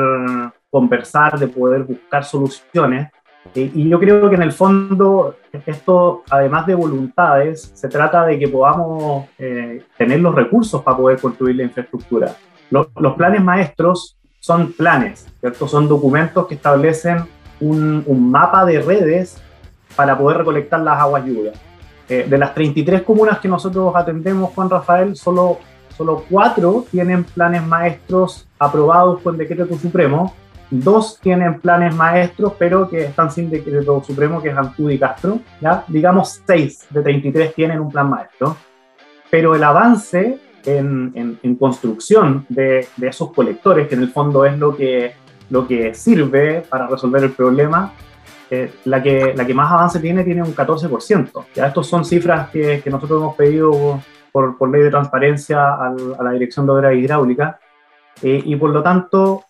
conversar, 0.68 1.38
de 1.38 1.46
poder 1.46 1.84
buscar 1.84 2.24
soluciones. 2.24 3.12
Y, 3.54 3.82
y, 3.82 3.88
yo 3.88 3.98
creo 3.98 4.28
que 4.28 4.36
en 4.36 4.42
el 4.42 4.52
fondo 4.52 5.36
esto, 5.64 6.22
además 6.30 6.66
de 6.66 6.74
voluntades, 6.74 7.70
se 7.74 7.88
trata 7.88 8.24
de 8.26 8.38
que 8.38 8.48
podamos 8.48 9.26
eh, 9.38 9.82
tener 9.96 10.20
los 10.20 10.34
recursos 10.34 10.82
para 10.82 10.96
poder 10.96 11.20
construir 11.20 11.56
la 11.56 11.62
infraestructura. 11.64 12.34
Los, 12.70 12.88
los, 12.96 13.14
planes 13.14 13.42
maestros 13.42 14.16
son 14.40 14.72
planes, 14.72 15.26
¿cierto? 15.40 15.66
Son 15.66 15.88
documentos 15.88 16.46
que 16.46 16.54
establecen 16.54 17.24
un, 17.60 18.02
un 18.06 18.30
mapa 18.30 18.64
de 18.64 18.80
redes 18.80 19.40
para 19.94 20.16
poder 20.18 20.38
recolectar 20.38 20.80
las 20.80 21.00
aguas 21.00 21.24
lluvias 21.24 21.58
eh, 22.08 22.24
de 22.28 22.38
las 22.38 22.54
33 22.54 23.02
comunas 23.02 23.40
que 23.40 23.48
nosotros 23.48 23.92
atendemos, 23.96 24.52
Juan 24.54 24.70
Rafael, 24.70 25.16
solo, 25.16 25.58
solo 25.96 26.24
cuatro 26.30 26.84
tienen 26.88 27.24
planes 27.24 27.66
maestros 27.66 28.46
aprobados 28.60 29.20
con 29.22 29.36
decreto 29.36 29.76
supremo, 29.76 30.32
dos 30.70 31.18
tienen 31.20 31.60
planes 31.60 31.94
maestros, 31.94 32.54
pero 32.58 32.88
que 32.88 33.04
están 33.04 33.30
sin 33.30 33.50
decreto 33.50 34.02
supremo, 34.02 34.42
que 34.42 34.50
es 34.50 34.56
Ancud 34.56 34.90
y 34.90 34.98
Castro, 34.98 35.40
¿ya? 35.60 35.84
digamos 35.88 36.42
seis 36.46 36.86
de 36.90 37.02
33 37.02 37.54
tienen 37.54 37.80
un 37.80 37.90
plan 37.90 38.08
maestro, 38.10 38.56
pero 39.30 39.54
el 39.54 39.62
avance 39.62 40.38
en, 40.64 41.38
en, 41.42 41.54
construcción 41.56 42.44
de, 42.48 42.86
de, 42.96 43.08
esos 43.08 43.32
colectores, 43.32 43.86
que 43.86 43.94
en 43.94 44.02
el 44.02 44.10
fondo 44.10 44.44
es 44.44 44.58
lo 44.58 44.76
que, 44.76 45.12
lo 45.50 45.66
que 45.66 45.94
sirve 45.94 46.62
para 46.68 46.88
resolver 46.88 47.22
el 47.22 47.30
problema, 47.30 47.92
eh, 48.50 48.72
la, 48.84 49.02
que, 49.02 49.32
la 49.34 49.46
que 49.46 49.54
más 49.54 49.72
avance 49.72 50.00
tiene 50.00 50.24
tiene 50.24 50.42
un 50.42 50.54
14%. 50.54 51.46
Ya 51.54 51.66
estos 51.68 51.86
son 51.86 52.04
cifras 52.04 52.50
que, 52.50 52.80
que 52.82 52.90
nosotros 52.90 53.20
hemos 53.20 53.36
pedido 53.36 54.00
por, 54.32 54.58
por 54.58 54.70
ley 54.70 54.82
de 54.82 54.90
transparencia 54.90 55.74
a 55.74 56.22
la 56.22 56.30
Dirección 56.32 56.66
de 56.66 56.72
Obras 56.72 56.94
Hidráulicas 56.94 57.56
eh, 58.22 58.42
y 58.44 58.56
por 58.56 58.70
lo 58.70 58.82
tanto, 58.82 59.44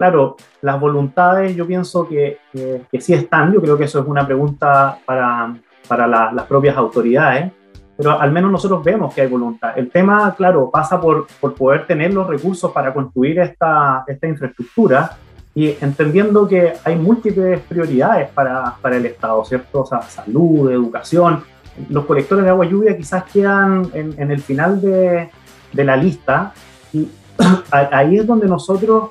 claro, 0.00 0.36
las 0.62 0.80
voluntades 0.80 1.54
yo 1.54 1.66
pienso 1.66 2.08
que, 2.08 2.38
que, 2.50 2.80
que, 2.90 3.00
sí 3.02 3.12
están, 3.12 3.52
yo 3.52 3.60
creo 3.60 3.76
que 3.76 3.84
eso 3.84 4.00
es 4.00 4.06
una 4.06 4.26
pregunta 4.26 4.98
para, 5.04 5.54
para 5.86 6.06
la, 6.06 6.32
las 6.32 6.46
propias 6.46 6.74
autoridades, 6.74 7.52
pero 7.98 8.18
al 8.18 8.32
menos 8.32 8.50
nosotros 8.50 8.82
vemos 8.82 9.12
que 9.12 9.20
hay 9.20 9.26
voluntad. 9.26 9.76
El 9.76 9.90
tema, 9.90 10.34
claro, 10.34 10.70
pasa 10.70 10.98
por, 10.98 11.26
por 11.38 11.52
poder 11.52 11.86
tener 11.86 12.14
los 12.14 12.26
recursos 12.26 12.72
para 12.72 12.94
construir 12.94 13.40
esta, 13.40 14.04
esta 14.06 14.26
infraestructura 14.26 15.18
y 15.54 15.76
entendiendo 15.82 16.48
que 16.48 16.72
hay 16.82 16.96
múltiples 16.96 17.60
prioridades 17.60 18.30
para, 18.30 18.76
para 18.80 18.96
el 18.96 19.04
Estado, 19.04 19.44
¿cierto? 19.44 19.82
O 19.82 19.86
sea, 19.86 20.00
salud, 20.00 20.70
educación. 20.70 21.44
Los 21.90 22.06
colectores 22.06 22.44
de 22.44 22.50
agua 22.50 22.64
lluvia 22.64 22.96
quizás 22.96 23.24
quedan 23.24 23.90
en, 23.92 24.14
en 24.16 24.30
el 24.30 24.40
final 24.40 24.80
de, 24.80 25.28
de, 25.74 25.84
la 25.84 25.94
lista 25.94 26.54
y 26.90 27.06
ahí 27.70 28.16
es 28.16 28.26
donde 28.26 28.46
nosotros 28.46 29.10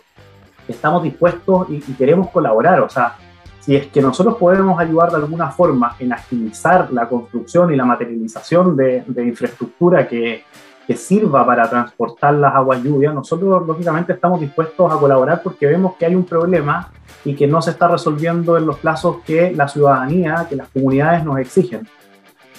estamos 0.73 1.03
dispuestos 1.03 1.69
y, 1.69 1.75
y, 1.75 1.93
queremos 1.93 2.29
colaborar. 2.29 2.81
O 2.81 2.89
sea, 2.89 3.15
si 3.59 3.75
es 3.75 3.87
que 3.87 4.01
nosotros 4.01 4.35
podemos 4.37 4.79
ayudar 4.79 5.09
de 5.09 5.17
alguna 5.17 5.51
forma 5.51 5.95
en 5.99 6.13
agilizar 6.13 6.91
la 6.91 7.07
construcción 7.07 7.73
y 7.73 7.75
la 7.75 7.85
materialización 7.85 8.75
de, 8.75 9.03
de 9.07 9.25
infraestructura 9.25 10.07
que, 10.07 10.43
que 10.89 10.95
sirva 10.95 11.45
para 11.45 11.69
transportar 11.69 12.33
las 12.33 12.55
aguas 12.55 12.81
lluvias, 12.81 13.13
nosotros 13.13 13.67
lógicamente 13.67 14.13
estamos 14.13 14.41
dispuestos 14.41 14.91
a 14.91 14.97
colaborar 14.97 15.41
porque 15.43 15.67
vemos 15.67 15.93
que 15.97 16.07
hay 16.07 16.15
un 16.15 16.25
problema 16.25 16.91
y 17.23 17.35
que 17.35 17.45
no 17.45 17.61
se 17.61 17.69
está 17.69 17.87
resolviendo 17.87 18.57
en 18.57 18.65
los 18.65 18.79
plazos 18.79 19.17
que 19.23 19.51
la 19.53 19.67
ciudadanía, 19.67 20.47
que 20.49 20.55
las 20.55 20.67
comunidades 20.69 21.23
nos 21.23 21.37
exigen. 21.37 21.87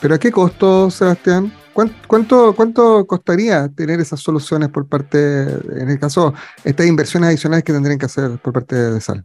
¿Pero 0.00 0.14
a 0.14 0.18
qué 0.18 0.32
costo, 0.32 0.90
Sebastián? 0.90 1.52
¿Cuán- 1.74 1.92
¿Cuánto, 2.06 3.06
costaría 3.06 3.68
tener 3.68 4.00
esas 4.00 4.20
soluciones 4.20 4.70
por 4.70 4.88
parte, 4.88 5.42
en 5.42 5.90
el 5.90 5.98
caso, 5.98 6.32
estas 6.64 6.86
inversiones 6.86 7.28
adicionales 7.28 7.64
que 7.64 7.72
tendrían 7.72 7.98
que 7.98 8.06
hacer 8.06 8.38
por 8.38 8.52
parte 8.52 8.74
de 8.76 9.00
Sal? 9.00 9.24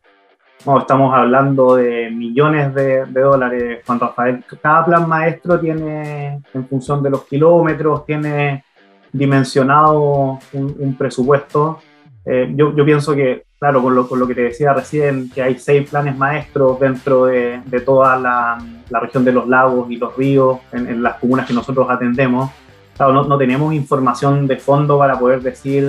No, 0.66 0.80
estamos 0.80 1.14
hablando 1.14 1.76
de 1.76 2.10
millones 2.12 2.74
de, 2.74 3.06
dólares, 3.06 3.84
Juan 3.86 4.00
Rafael. 4.00 4.44
Cada 4.62 4.86
plan 4.86 5.08
maestro 5.08 5.60
tiene, 5.60 6.42
en 6.54 6.68
función 6.68 7.02
de 7.02 7.10
los 7.10 7.26
kilómetros, 7.26 8.06
tiene 8.06 8.66
dimensionado 9.14 10.40
un, 10.54 10.96
presupuesto. 10.98 11.80
Eh, 12.26 12.52
yo 12.56 12.84
pienso 12.84 13.16
que, 13.16 13.45
claro, 13.60 13.82
con 13.82 13.96
lo, 13.96 14.08
con 14.08 14.20
lo 14.20 14.28
que 14.28 14.36
te 14.36 14.42
decía 14.42 14.74
recién, 14.74 15.30
que 15.30 15.42
hay 15.42 15.58
seis 15.60 15.90
planes 15.90 16.18
maestros 16.18 16.80
dentro 16.80 17.26
de, 17.26 17.62
de 17.66 17.80
toda 17.82 18.18
la, 18.18 18.58
la 18.90 19.00
región 19.00 19.24
de 19.26 19.32
los 19.32 19.48
lagos 19.48 19.90
y 19.90 19.98
los 19.98 20.16
ríos, 20.16 20.60
en, 20.72 20.88
en 20.88 21.02
las 21.04 21.16
comunas 21.16 21.48
que 21.48 21.54
nosotros 21.54 21.88
atendemos. 21.90 22.52
Claro, 22.96 23.14
no, 23.14 23.24
no 23.26 23.38
tenemos 23.38 23.74
información 23.74 24.48
de 24.48 24.58
fondo 24.58 24.98
para 24.98 25.18
poder 25.20 25.42
decir 25.42 25.84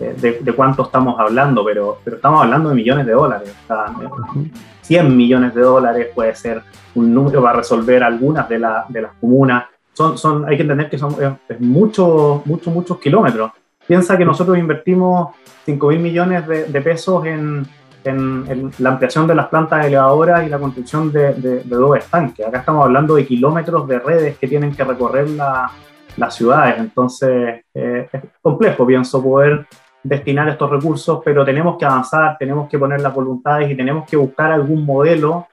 eh, 0.00 0.14
de, 0.20 0.38
de 0.40 0.52
cuánto 0.52 0.82
estamos 0.82 1.18
hablando, 1.18 1.64
pero, 1.64 1.98
pero 2.04 2.16
estamos 2.16 2.42
hablando 2.42 2.68
de 2.70 2.74
millones 2.74 3.06
de 3.06 3.12
dólares. 3.12 3.54
O 3.64 3.66
sea, 3.66 3.86
Ujú. 4.06 4.46
100 4.82 5.16
millones 5.16 5.54
de 5.54 5.62
dólares 5.62 6.08
puede 6.14 6.34
ser 6.34 6.62
un 6.94 7.12
número 7.14 7.42
para 7.42 7.56
resolver 7.58 8.02
algunas 8.04 8.48
de, 8.48 8.58
la- 8.58 8.84
de 8.88 9.02
las 9.02 9.12
comunas. 9.20 9.64
Son, 9.94 10.18
son, 10.18 10.46
hay 10.46 10.56
que 10.56 10.62
entender 10.62 10.90
que 10.90 10.98
son 10.98 11.12
es, 11.12 11.32
es 11.48 11.60
mucho, 11.60 12.42
muchos, 12.44 12.72
muchos 12.72 12.98
kilómetros. 12.98 13.50
Piensa 13.86 14.16
que 14.16 14.24
nosotros 14.24 14.58
invertimos 14.58 15.30
5 15.64 15.88
mil 15.88 15.98
millones 16.00 16.46
de, 16.46 16.64
de 16.64 16.80
pesos 16.80 17.24
en, 17.26 17.64
en- 18.04 18.44
en 18.48 18.70
la 18.78 18.90
ampliación 18.90 19.26
de 19.26 19.34
las 19.34 19.46
plantas 19.48 19.84
elevadoras 19.86 20.46
y 20.46 20.48
la 20.50 20.58
construcción 20.58 21.12
de, 21.12 21.34
de- 21.34 21.60
de 21.64 21.76
dos 21.76 21.96
estanques. 21.96 22.46
Acá 22.46 22.58
estamos 22.58 22.84
hablando 22.84 23.14
de 23.16 23.26
kilómetros 23.26 23.86
de 23.88 23.98
redes 23.98 24.38
que 24.38 24.48
tienen 24.48 24.74
que 24.74 24.84
recorrer 24.84 25.28
la- 25.30 25.70
las 26.16 26.34
ciudades. 26.34 26.76
Entonces, 26.78 27.64
eh, 27.74 28.08
es 28.12 28.22
complejo, 28.40 28.86
pienso, 28.86 29.22
poder 29.22 29.66
destinar 30.02 30.48
estos 30.48 30.70
recursos, 30.70 31.20
pero 31.24 31.44
tenemos 31.44 31.76
que 31.76 31.84
avanzar, 31.84 32.36
tenemos 32.38 32.68
que 32.68 32.78
poner 32.78 33.00
las 33.00 33.12
voluntades 33.12 33.70
y 33.70 33.76
tenemos 33.76 34.08
que 34.08 34.16
buscar 34.16 34.52
algún 34.52 34.84
modelo 34.86 35.46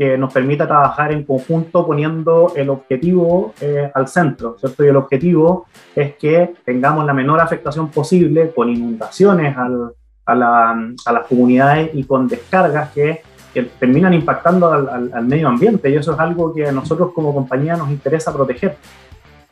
que 0.00 0.16
nos 0.16 0.32
permita 0.32 0.66
trabajar 0.66 1.12
en 1.12 1.24
conjunto 1.24 1.86
poniendo 1.86 2.54
el 2.56 2.70
objetivo 2.70 3.52
eh, 3.60 3.90
al 3.94 4.08
centro, 4.08 4.56
¿cierto? 4.58 4.82
Y 4.82 4.88
el 4.88 4.96
objetivo 4.96 5.66
es 5.94 6.14
que 6.14 6.54
tengamos 6.64 7.04
la 7.04 7.12
menor 7.12 7.38
afectación 7.38 7.90
posible 7.90 8.50
con 8.56 8.70
inundaciones 8.70 9.54
al- 9.58 9.92
a, 10.24 10.34
la- 10.34 10.88
a 11.04 11.12
las 11.12 11.26
comunidades 11.26 11.90
y 11.92 12.04
con 12.04 12.28
descargas 12.28 12.88
que, 12.92 13.20
que 13.52 13.64
terminan 13.78 14.14
impactando 14.14 14.72
al, 14.72 14.88
al- 14.88 15.10
al 15.12 15.26
medio 15.26 15.48
ambiente 15.48 15.90
y 15.90 15.96
eso 15.96 16.14
es 16.14 16.18
algo 16.18 16.54
que 16.54 16.66
a 16.66 16.72
nosotros 16.72 17.10
como 17.14 17.34
compañía 17.34 17.76
nos 17.76 17.90
interesa 17.90 18.32
proteger. 18.32 18.78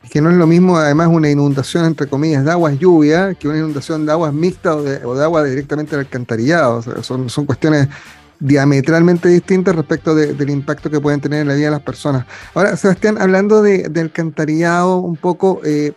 Es 0.03 0.09
que 0.09 0.19
no 0.21 0.31
es 0.31 0.35
lo 0.37 0.47
mismo, 0.47 0.77
además, 0.77 1.09
una 1.11 1.29
inundación, 1.29 1.85
entre 1.85 2.07
comillas, 2.07 2.43
de 2.43 2.49
aguas 2.51 2.79
lluvia 2.79 3.35
que 3.35 3.47
una 3.47 3.57
inundación 3.59 4.03
de 4.05 4.11
aguas 4.13 4.33
mixtas 4.33 4.77
o 4.77 4.81
de, 4.81 5.05
o 5.05 5.13
de 5.13 5.23
agua 5.23 5.43
directamente 5.43 5.91
del 5.91 6.05
alcantarillado. 6.05 6.77
O 6.77 6.81
sea, 6.81 7.03
son, 7.03 7.29
son 7.29 7.45
cuestiones 7.45 7.87
diametralmente 8.39 9.27
distintas 9.29 9.75
respecto 9.75 10.15
de- 10.15 10.33
del 10.33 10.49
impacto 10.49 10.89
que 10.89 10.99
pueden 10.99 11.19
tener 11.21 11.41
en 11.41 11.47
la 11.47 11.55
vida 11.55 11.65
de 11.65 11.71
las 11.71 11.81
personas. 11.81 12.25
Ahora, 12.53 12.75
Sebastián, 12.77 13.17
hablando 13.19 13.61
de, 13.61 13.89
de 13.89 13.99
un 14.97 15.15
poco, 15.17 15.61
eh, 15.63 15.93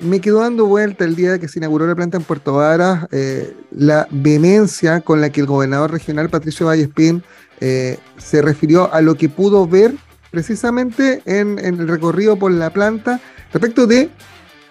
me 0.00 0.20
quedó 0.20 0.40
dando 0.40 0.66
vuelta 0.66 1.04
el 1.04 1.14
día 1.14 1.38
que 1.38 1.46
se 1.46 1.60
inauguró 1.60 1.86
la 1.86 1.94
planta 1.94 2.16
en 2.16 2.24
Puerto 2.24 2.54
Varas, 2.54 3.06
eh, 3.12 3.54
la 3.70 4.08
vehemencia 4.10 5.00
con 5.00 5.20
la 5.20 5.30
que 5.30 5.40
el 5.40 5.46
gobernador 5.46 5.92
regional 5.92 6.28
Patricio 6.28 6.66
Vallespín 6.66 7.22
eh, 7.60 7.98
se 8.18 8.42
refirió 8.42 8.92
a 8.92 9.00
lo 9.00 9.14
que 9.14 9.28
pudo 9.28 9.68
ver 9.68 9.94
precisamente 10.32 11.22
en, 11.26 11.58
en 11.60 11.78
el 11.78 11.86
recorrido 11.86 12.36
por 12.36 12.50
la 12.50 12.70
planta 12.70 13.20
respecto 13.52 13.86
de 13.86 14.10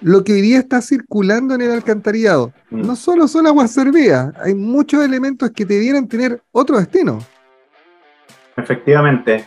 lo 0.02 0.24
que 0.24 0.34
hoy 0.34 0.42
día 0.42 0.60
está 0.60 0.82
circulando 0.82 1.56
en 1.56 1.62
el 1.62 1.72
alcantarillado. 1.72 2.52
Mm. 2.70 2.82
No 2.88 2.96
solo 2.96 3.28
son 3.28 3.48
aguas 3.48 3.72
servidas, 3.72 4.34
hay 4.44 4.54
muchos 4.56 5.04
elementos 5.04 5.52
que 5.52 5.66
debieran 5.66 6.08
tener 6.08 6.42
otro 6.52 6.78
destino. 6.78 7.20
Efectivamente. 8.58 9.46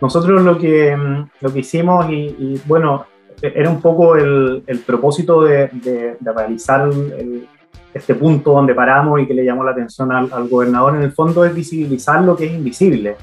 Nosotros 0.00 0.42
lo 0.42 0.58
que, 0.58 0.96
mm, 0.96 1.28
lo 1.40 1.52
que 1.52 1.60
hicimos, 1.60 2.10
y, 2.10 2.14
y, 2.38 2.62
bueno, 2.66 3.06
e- 3.40 3.52
era 3.54 3.70
un 3.70 3.80
poco 3.80 4.16
el, 4.16 4.62
el 4.66 4.78
propósito 4.80 5.42
de, 5.42 5.68
de- 5.72 6.16
de 6.18 6.32
realizar 6.32 6.88
el- 6.88 7.46
este 7.94 8.14
punto 8.14 8.52
donde 8.52 8.74
paramos 8.74 9.20
y 9.20 9.26
que 9.26 9.34
le 9.34 9.44
llamó 9.44 9.62
la 9.64 9.72
atención 9.72 10.10
al, 10.12 10.32
al 10.32 10.48
gobernador, 10.48 10.96
en 10.96 11.02
el 11.02 11.12
fondo 11.12 11.44
es 11.44 11.54
visibilizar 11.54 12.22
lo 12.22 12.34
que 12.34 12.46
es 12.46 12.52
invisible. 12.52 13.16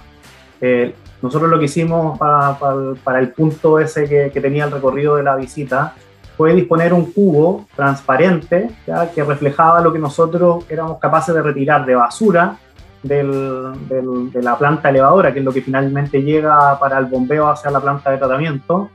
Eh, 0.62 0.94
nosotros 1.22 1.50
lo 1.50 1.58
que 1.60 1.66
hicimos 1.66 2.18
para, 2.20 2.58
para- 2.60 2.94
para 3.04 3.20
el 3.20 3.30
punto 3.30 3.80
ese 3.80 4.08
que, 4.08 4.30
que 4.32 4.40
tenía 4.40 4.66
el 4.66 4.72
recorrido 4.72 5.16
de 5.18 5.24
la 5.24 5.36
visita 5.36 5.96
fue 6.40 6.54
disponer 6.54 6.94
un 6.94 7.12
cubo 7.12 7.66
transparente 7.76 8.70
¿ya? 8.88 9.12
que 9.12 9.26
reflejaba 9.26 9.82
lo 9.82 9.92
que 9.92 10.00
nosotros 10.00 10.64
éramos 10.70 10.98
capaces 10.98 11.36
de 11.36 11.42
retirar 11.42 11.86
de 11.86 11.96
basura 11.96 12.56
del- 13.04 13.74
del- 13.90 14.32
de 14.32 14.42
la 14.42 14.58
planta 14.58 14.90
elevadora, 14.90 15.34
que 15.34 15.40
es 15.40 15.46
lo 15.46 15.52
que 15.52 15.62
finalmente 15.62 16.22
llega 16.24 16.80
para 16.80 16.98
el 16.98 17.08
bombeo 17.08 17.50
hacia 17.50 17.70
la 17.72 17.82
planta 17.82 18.12
de 18.12 18.20
tratamiento. 18.20 18.90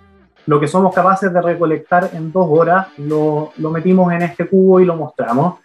Lo 0.46 0.58
que 0.58 0.66
somos 0.68 0.94
capaces 0.94 1.30
de 1.34 1.42
recolectar 1.42 2.08
en 2.14 2.32
dos 2.32 2.46
horas 2.48 2.86
lo, 2.96 3.50
lo 3.58 3.70
metimos 3.70 4.10
en 4.14 4.22
este 4.22 4.46
cubo 4.48 4.80
y 4.80 4.86
lo 4.86 4.96
mostramos. 4.96 5.56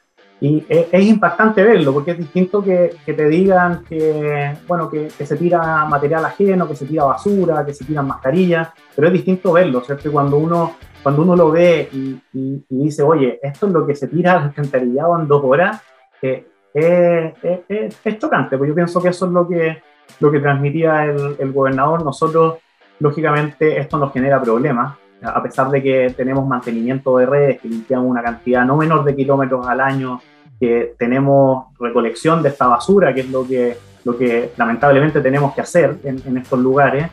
Y 0.41 0.65
es, 0.67 0.87
es 0.91 1.05
impactante 1.05 1.63
verlo, 1.63 1.93
porque 1.93 2.11
es 2.11 2.17
distinto 2.17 2.61
que, 2.61 2.95
que 3.05 3.13
te 3.13 3.25
digan 3.29 3.83
que, 3.87 4.53
bueno, 4.67 4.89
que, 4.89 5.07
que 5.17 5.25
se 5.25 5.37
tira 5.37 5.85
material 5.85 6.23
ajeno, 6.25 6.67
que 6.67 6.75
se 6.75 6.85
tira 6.85 7.05
basura, 7.05 7.65
que 7.65 7.73
se 7.73 7.85
tiran 7.85 8.05
mascarillas, 8.07 8.67
pero 8.95 9.07
es 9.07 9.13
distinto 9.13 9.53
verlo, 9.53 9.79
¿cierto? 9.81 10.09
Cuando 10.11 10.37
uno, 10.37 10.75
cuando 11.03 11.21
uno 11.21 11.35
lo 11.35 11.51
ve 11.51 11.89
y, 11.91 12.63
dice, 12.69 13.03
oye, 13.03 13.39
esto 13.41 13.67
es 13.67 13.73
lo 13.73 13.85
que 13.85 13.95
se 13.95 14.07
tira 14.07 14.33
al 14.33 14.43
alcantarillado 14.43 15.19
en 15.19 15.27
dos 15.27 15.43
horas, 15.43 15.81
es, 16.21 18.19
chocante, 18.19 18.57
porque 18.57 18.69
yo 18.69 18.75
pienso 18.75 19.01
que 19.01 19.09
eso 19.09 19.25
es 19.25 19.31
lo 19.31 19.47
que, 19.47 19.81
lo 20.19 20.31
que 20.31 20.39
transmitía 20.39 21.05
el, 21.05 21.35
el 21.39 21.51
gobernador. 21.51 22.03
Nosotros, 22.03 22.57
lógicamente, 22.99 23.79
esto 23.79 23.97
nos 23.97 24.12
genera 24.13 24.41
problemas, 24.41 24.97
a 25.21 25.41
pesar 25.41 25.69
de 25.69 25.81
que 25.81 26.13
tenemos 26.15 26.45
mantenimiento 26.47 27.17
de 27.17 27.25
redes, 27.25 27.62
que 27.62 27.67
limpiamos 27.67 28.09
una 28.09 28.23
cantidad 28.23 28.65
no 28.65 28.77
menor 28.77 29.03
de 29.03 29.15
kilómetros 29.15 29.67
al 29.67 29.81
año, 29.81 30.21
que 30.59 30.95
tenemos 30.97 31.67
recolección 31.79 32.43
de 32.43 32.49
esta 32.49 32.67
basura, 32.67 33.13
que 33.13 33.21
es 33.21 33.29
lo 33.29 33.47
que, 33.47 33.77
lo 34.03 34.17
que 34.17 34.51
lamentablemente 34.57 35.21
tenemos 35.21 35.53
que 35.53 35.62
hacer 35.62 35.97
en, 36.03 36.21
en 36.25 36.38
estos 36.38 36.59
lugares. 36.59 37.07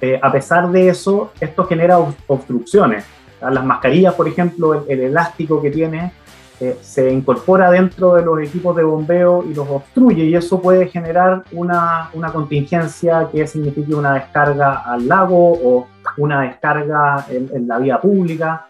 Eh, 0.00 0.18
a 0.22 0.30
pesar 0.30 0.70
de 0.70 0.88
eso, 0.88 1.32
esto 1.40 1.64
genera 1.64 1.98
ob- 1.98 2.14
obstrucciones. 2.28 3.04
Las 3.40 3.64
mascarillas, 3.64 4.14
por 4.14 4.28
ejemplo, 4.28 4.74
el, 4.74 4.82
el 4.88 5.00
elástico 5.00 5.60
que 5.62 5.70
tiene 5.70 6.12
eh, 6.60 6.76
se 6.80 7.10
incorpora 7.12 7.70
dentro 7.70 8.14
de 8.14 8.24
los 8.24 8.40
equipos 8.40 8.74
de 8.74 8.82
bombeo 8.82 9.44
y 9.48 9.54
los 9.54 9.68
obstruye 9.68 10.24
y 10.24 10.34
eso 10.34 10.60
puede 10.60 10.88
generar 10.88 11.44
una, 11.52 12.10
una 12.14 12.32
contingencia 12.32 13.28
que 13.30 13.46
signifique 13.46 13.94
una 13.94 14.14
descarga 14.14 14.82
al 14.84 15.06
lago 15.06 15.52
o 15.52 15.86
una 16.16 16.40
descarga 16.42 17.26
en, 17.30 17.48
en 17.54 17.68
la 17.68 17.78
vía 17.78 18.00
pública, 18.00 18.66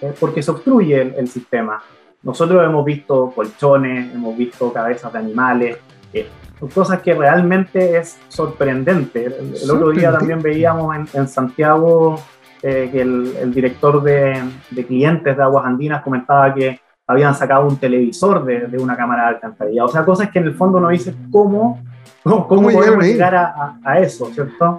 eh, 0.00 0.12
porque 0.18 0.42
se 0.42 0.50
obstruye 0.50 1.00
el, 1.00 1.14
el 1.16 1.28
sistema. 1.28 1.80
Nosotros 2.24 2.64
hemos 2.64 2.84
visto 2.84 3.30
colchones, 3.34 4.12
hemos 4.12 4.36
visto 4.36 4.72
cabezas 4.72 5.12
de 5.12 5.18
animales, 5.20 5.78
eh, 6.12 6.26
son 6.58 6.68
cosas 6.70 7.00
que 7.00 7.14
realmente 7.14 7.98
es 7.98 8.18
sorprendente. 8.28 9.24
El, 9.26 9.54
el 9.62 9.70
otro 9.70 9.90
día 9.90 10.12
también 10.12 10.40
veíamos 10.42 10.94
en, 10.96 11.08
en 11.12 11.28
Santiago 11.28 12.20
eh, 12.62 12.88
que 12.92 13.00
el, 13.02 13.34
el 13.40 13.54
director 13.54 14.02
de, 14.02 14.42
de 14.70 14.86
clientes 14.86 15.36
de 15.36 15.42
Aguas 15.42 15.64
Andinas 15.66 16.02
comentaba 16.02 16.52
que 16.54 16.80
habían 17.06 17.34
sacado 17.34 17.66
un 17.66 17.76
televisor 17.78 18.44
de, 18.44 18.66
de 18.66 18.78
una 18.78 18.96
cámara 18.96 19.22
de 19.22 19.28
alcantarilla. 19.36 19.84
O 19.84 19.88
sea, 19.88 20.04
cosas 20.04 20.30
que 20.30 20.40
en 20.40 20.46
el 20.46 20.54
fondo 20.54 20.78
no 20.80 20.88
dice 20.88 21.14
cómo, 21.30 21.82
cómo, 22.22 22.46
podemos 22.70 23.04
llegar 23.04 23.34
a, 23.34 23.46
a- 23.46 23.78
a 23.84 23.98
eso, 24.00 24.26
¿cierto? 24.34 24.76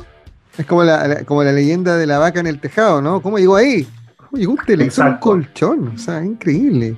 Es 0.58 0.65
como 0.65 0.84
la, 0.84 1.08
la- 1.08 1.24
como 1.26 1.44
la 1.44 1.52
leyenda 1.54 1.96
de 1.96 2.06
la 2.06 2.20
vaca 2.20 2.39
en 2.42 2.48
el 2.48 2.60
tejado, 2.60 3.02
¿no? 3.02 3.22
¿Cómo 3.22 3.39
llegó 3.39 3.56
ahí? 3.56 3.88
¿Cómo 4.18 4.38
llegó 4.38 4.52
un 4.52 4.58
televisor, 4.60 5.06
un 5.06 5.12
Exacto. 5.13 5.30
colchón? 5.30 5.92
O 5.96 5.98
sea, 5.98 6.24
increíble. 6.24 6.98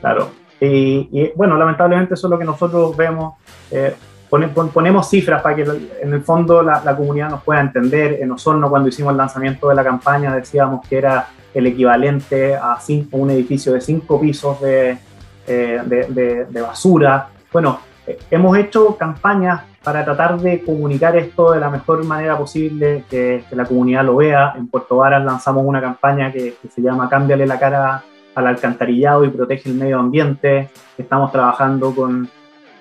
Claro. 0.00 0.30
Y, 0.60 1.08
y, 1.10 1.32
bueno, 1.36 1.56
lamentablemente 1.58 2.14
eso 2.14 2.28
es 2.28 2.30
lo 2.30 2.38
que 2.38 2.44
nosotros 2.44 2.96
vemos. 2.96 3.34
Eh, 3.72 3.94
pone- 4.30 4.48
pon- 4.48 4.68
ponemos 4.70 5.08
cifras 5.08 5.42
para 5.42 5.56
que 5.56 5.62
en 6.02 6.12
el 6.12 6.22
fondo 6.22 6.62
la, 6.62 6.82
la 6.84 6.96
comunidad 6.96 7.30
nos 7.30 7.42
pueda 7.42 7.60
entender. 7.60 8.18
En 8.20 8.30
Osorno, 8.30 8.68
cuando 8.70 8.88
hicimos 8.88 9.12
el 9.12 9.16
lanzamiento 9.18 9.68
de 9.68 9.74
la 9.74 9.82
campaña, 9.84 10.34
decíamos 10.34 10.86
que 10.86 10.98
era 10.98 11.26
el 11.54 11.66
equivalente 11.66 12.54
a 12.54 12.78
cinco- 12.80 13.16
un 13.18 13.30
edificio 13.30 13.72
de 13.74 13.80
cinco 13.80 14.20
pisos 14.20 14.60
de, 14.60 14.98
eh, 15.46 15.80
de, 15.84 16.04
de- 16.08 16.44
de 16.46 16.60
basura. 16.62 17.28
Bueno, 17.52 17.78
eh, 18.06 18.18
hemos 18.30 18.56
hecho 18.56 18.96
campañas 18.96 19.62
para 19.84 20.04
tratar 20.04 20.38
de 20.38 20.62
comunicar 20.62 21.16
esto 21.16 21.52
de 21.52 21.60
la 21.60 21.68
mejor 21.68 22.04
manera 22.04 22.38
posible, 22.38 23.04
que, 23.10 23.44
que 23.50 23.56
la 23.56 23.64
comunidad 23.64 24.04
lo 24.04 24.16
vea. 24.16 24.54
En 24.56 24.68
Puerto 24.68 24.96
Varas 24.98 25.24
lanzamos 25.24 25.64
una 25.66 25.80
campaña 25.80 26.30
que, 26.32 26.54
que 26.62 26.68
se 26.68 26.80
llama 26.80 27.08
Cámbiale 27.08 27.46
la 27.46 27.58
cara 27.58 28.02
al 28.34 28.46
alcantarillado 28.46 29.24
y 29.24 29.28
protege 29.30 29.68
el 29.68 29.74
medio 29.74 29.98
ambiente. 29.98 30.70
Estamos 30.96 31.32
trabajando 31.32 31.92
con, 31.94 32.28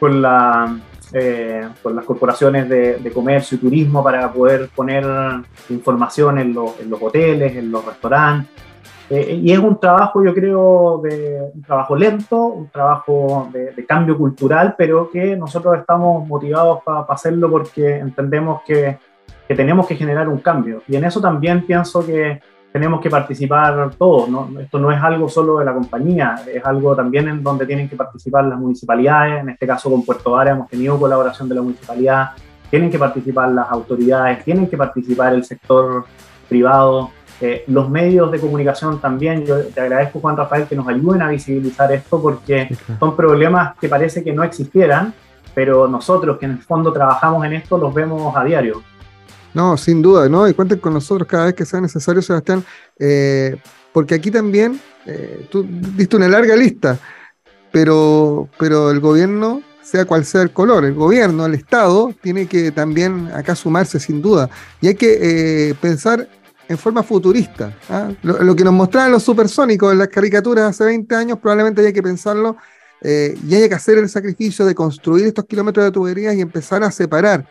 con, 0.02 0.20
la, 0.20 0.76
eh, 1.14 1.62
con 1.84 1.96
las 1.96 2.06
corporaciones 2.06 2.68
de, 2.68 2.96
de 2.98 3.12
comercio 3.12 3.56
y 3.56 3.62
turismo 3.62 4.04
para 4.04 4.34
poder 4.34 4.68
poner 4.76 5.06
información 5.70 6.40
en, 6.40 6.54
los- 6.56 6.80
en 6.80 6.90
los 6.90 7.00
hoteles, 7.02 7.56
en 7.56 7.72
los 7.72 7.86
restaurantes. 7.86 8.50
Eh, 9.12 9.40
y 9.44 9.52
es 9.52 9.60
un 9.60 9.80
trabajo, 9.80 10.24
yo 10.24 10.34
creo, 10.34 11.02
de, 11.04 11.40
un 11.54 11.62
trabajo 11.62 11.96
lento, 11.96 12.38
un 12.46 12.70
trabajo 12.70 13.48
de, 13.54 13.72
de 13.74 13.86
cambio 13.86 14.18
cultural, 14.18 14.74
pero 14.76 15.12
que 15.12 15.36
nosotros 15.36 15.78
estamos 15.78 16.28
motivados 16.28 16.80
para 16.84 17.02
hacerlo 17.10 17.52
porque 17.52 17.98
entendemos 17.98 18.62
que, 18.66 18.98
que 19.48 19.54
tenemos 19.56 19.86
que 19.86 19.96
generar 19.96 20.28
un 20.30 20.40
cambio. 20.40 20.82
Y 20.88 20.96
en 20.96 21.04
eso 21.04 21.22
también 21.22 21.62
pienso 21.68 22.04
que 22.04 22.42
tenemos 22.72 23.02
que 23.02 23.10
participar 23.10 23.92
todos. 23.98 24.30
¿no? 24.30 24.50
Esto 24.60 24.80
no 24.80 24.92
es 24.92 25.02
algo 25.02 25.28
solo 25.28 25.60
de 25.60 25.66
la 25.66 25.74
compañía, 25.74 26.36
es 26.52 26.64
algo 26.66 26.96
también 26.96 27.28
en 27.28 27.44
donde 27.44 27.66
tienen 27.66 27.90
que 27.90 27.96
participar 27.96 28.46
las 28.46 28.60
municipalidades. 28.60 29.42
En 29.42 29.50
este 29.50 29.68
caso 29.68 29.90
con 29.90 30.06
Puerto 30.06 30.32
Vara 30.32 30.52
hemos 30.52 30.70
tenido 30.70 30.98
colaboración 30.98 31.50
de 31.50 31.56
la 31.56 31.62
municipalidad. 31.62 32.30
Tienen 32.70 32.90
que 32.90 32.98
participar 32.98 33.50
las 33.52 33.70
autoridades, 33.70 34.44
tienen 34.46 34.68
que 34.68 34.78
participar 34.78 35.34
el 35.34 35.44
sector 35.44 36.06
privado. 36.48 37.12
Eh, 37.42 37.64
los 37.68 37.90
medios 37.90 38.32
de 38.32 38.40
comunicación 38.40 39.02
también, 39.02 39.46
yo 39.46 39.66
te 39.66 39.82
agradezco 39.82 40.20
Juan 40.20 40.38
Rafael 40.38 40.68
que 40.68 40.76
nos 40.76 40.88
ayuden 40.88 41.24
a 41.24 41.28
visibilizar 41.28 41.92
esto 41.92 42.22
porque 42.22 42.70
son 43.00 43.16
problemas 43.16 43.76
que 43.80 43.90
parece 43.90 44.24
que 44.24 44.32
no 44.32 44.44
existieran, 44.44 45.14
pero 45.56 45.88
nosotros 45.88 46.38
que 46.38 46.46
en 46.46 46.52
el 46.52 46.60
fondo 46.60 46.94
trabajamos 46.94 47.44
en 47.46 47.54
esto 47.54 47.78
los 47.78 47.94
vemos 47.94 48.34
a 48.36 48.44
diario. 48.44 48.84
No, 49.54 49.78
sin 49.78 50.02
duda, 50.02 50.30
¿no? 50.30 50.48
Y 50.48 50.54
cuenten 50.54 50.80
con 50.80 50.94
nosotros 50.94 51.28
cada 51.28 51.46
vez 51.46 51.54
que 51.56 51.66
sea 51.66 51.82
necesario, 51.82 52.22
Sebastián, 52.22 52.64
eh, 53.00 53.58
porque 53.92 54.16
aquí 54.16 54.32
también 54.32 54.80
eh, 55.06 55.48
tú 55.50 55.66
diste 55.96 56.16
una 56.16 56.28
larga 56.28 56.56
lista, 56.56 57.00
pero, 57.72 58.50
pero 58.58 58.92
el 58.92 59.00
gobierno, 59.00 59.62
sea 59.82 60.06
cual 60.06 60.26
sea 60.26 60.42
el 60.42 60.52
color, 60.52 60.86
el 60.86 60.94
gobierno, 60.94 61.46
el 61.46 61.56
Estado, 61.56 62.14
tiene 62.22 62.48
que 62.48 62.72
también 62.72 63.30
acá 63.34 63.56
sumarse 63.56 64.00
sin 64.00 64.22
duda. 64.22 64.50
Y 64.80 64.88
hay 64.88 64.96
que 64.96 65.70
eh, 65.70 65.76
pensar 65.82 66.28
en 66.72 66.78
forma 66.78 67.04
futurista. 67.04 67.78
¿ah? 67.90 68.12
Lo, 68.24 68.56
que 68.56 68.64
nos 68.64 68.74
mostraban 68.74 69.12
los 69.12 69.24
supersónicos 69.24 69.92
en 69.92 70.00
las 70.00 70.08
caricaturas 70.08 70.70
hace 70.70 70.86
20 70.86 71.16
años, 71.16 71.40
probablemente 71.40 71.82
haya 71.82 71.92
que 71.92 72.02
pensarlo 72.02 72.56
eh, 73.02 73.38
y 73.46 73.56
haya 73.56 73.68
que 73.68 73.76
hacer 73.76 73.98
el 73.98 74.08
sacrificio 74.08 74.66
de 74.66 74.74
construir 74.74 75.26
estos 75.26 75.46
kilómetros 75.46 75.86
de 75.86 75.92
tuberías 75.92 76.36
y 76.36 76.42
empezar 76.42 76.84
a 76.84 76.92
separar 76.92 77.46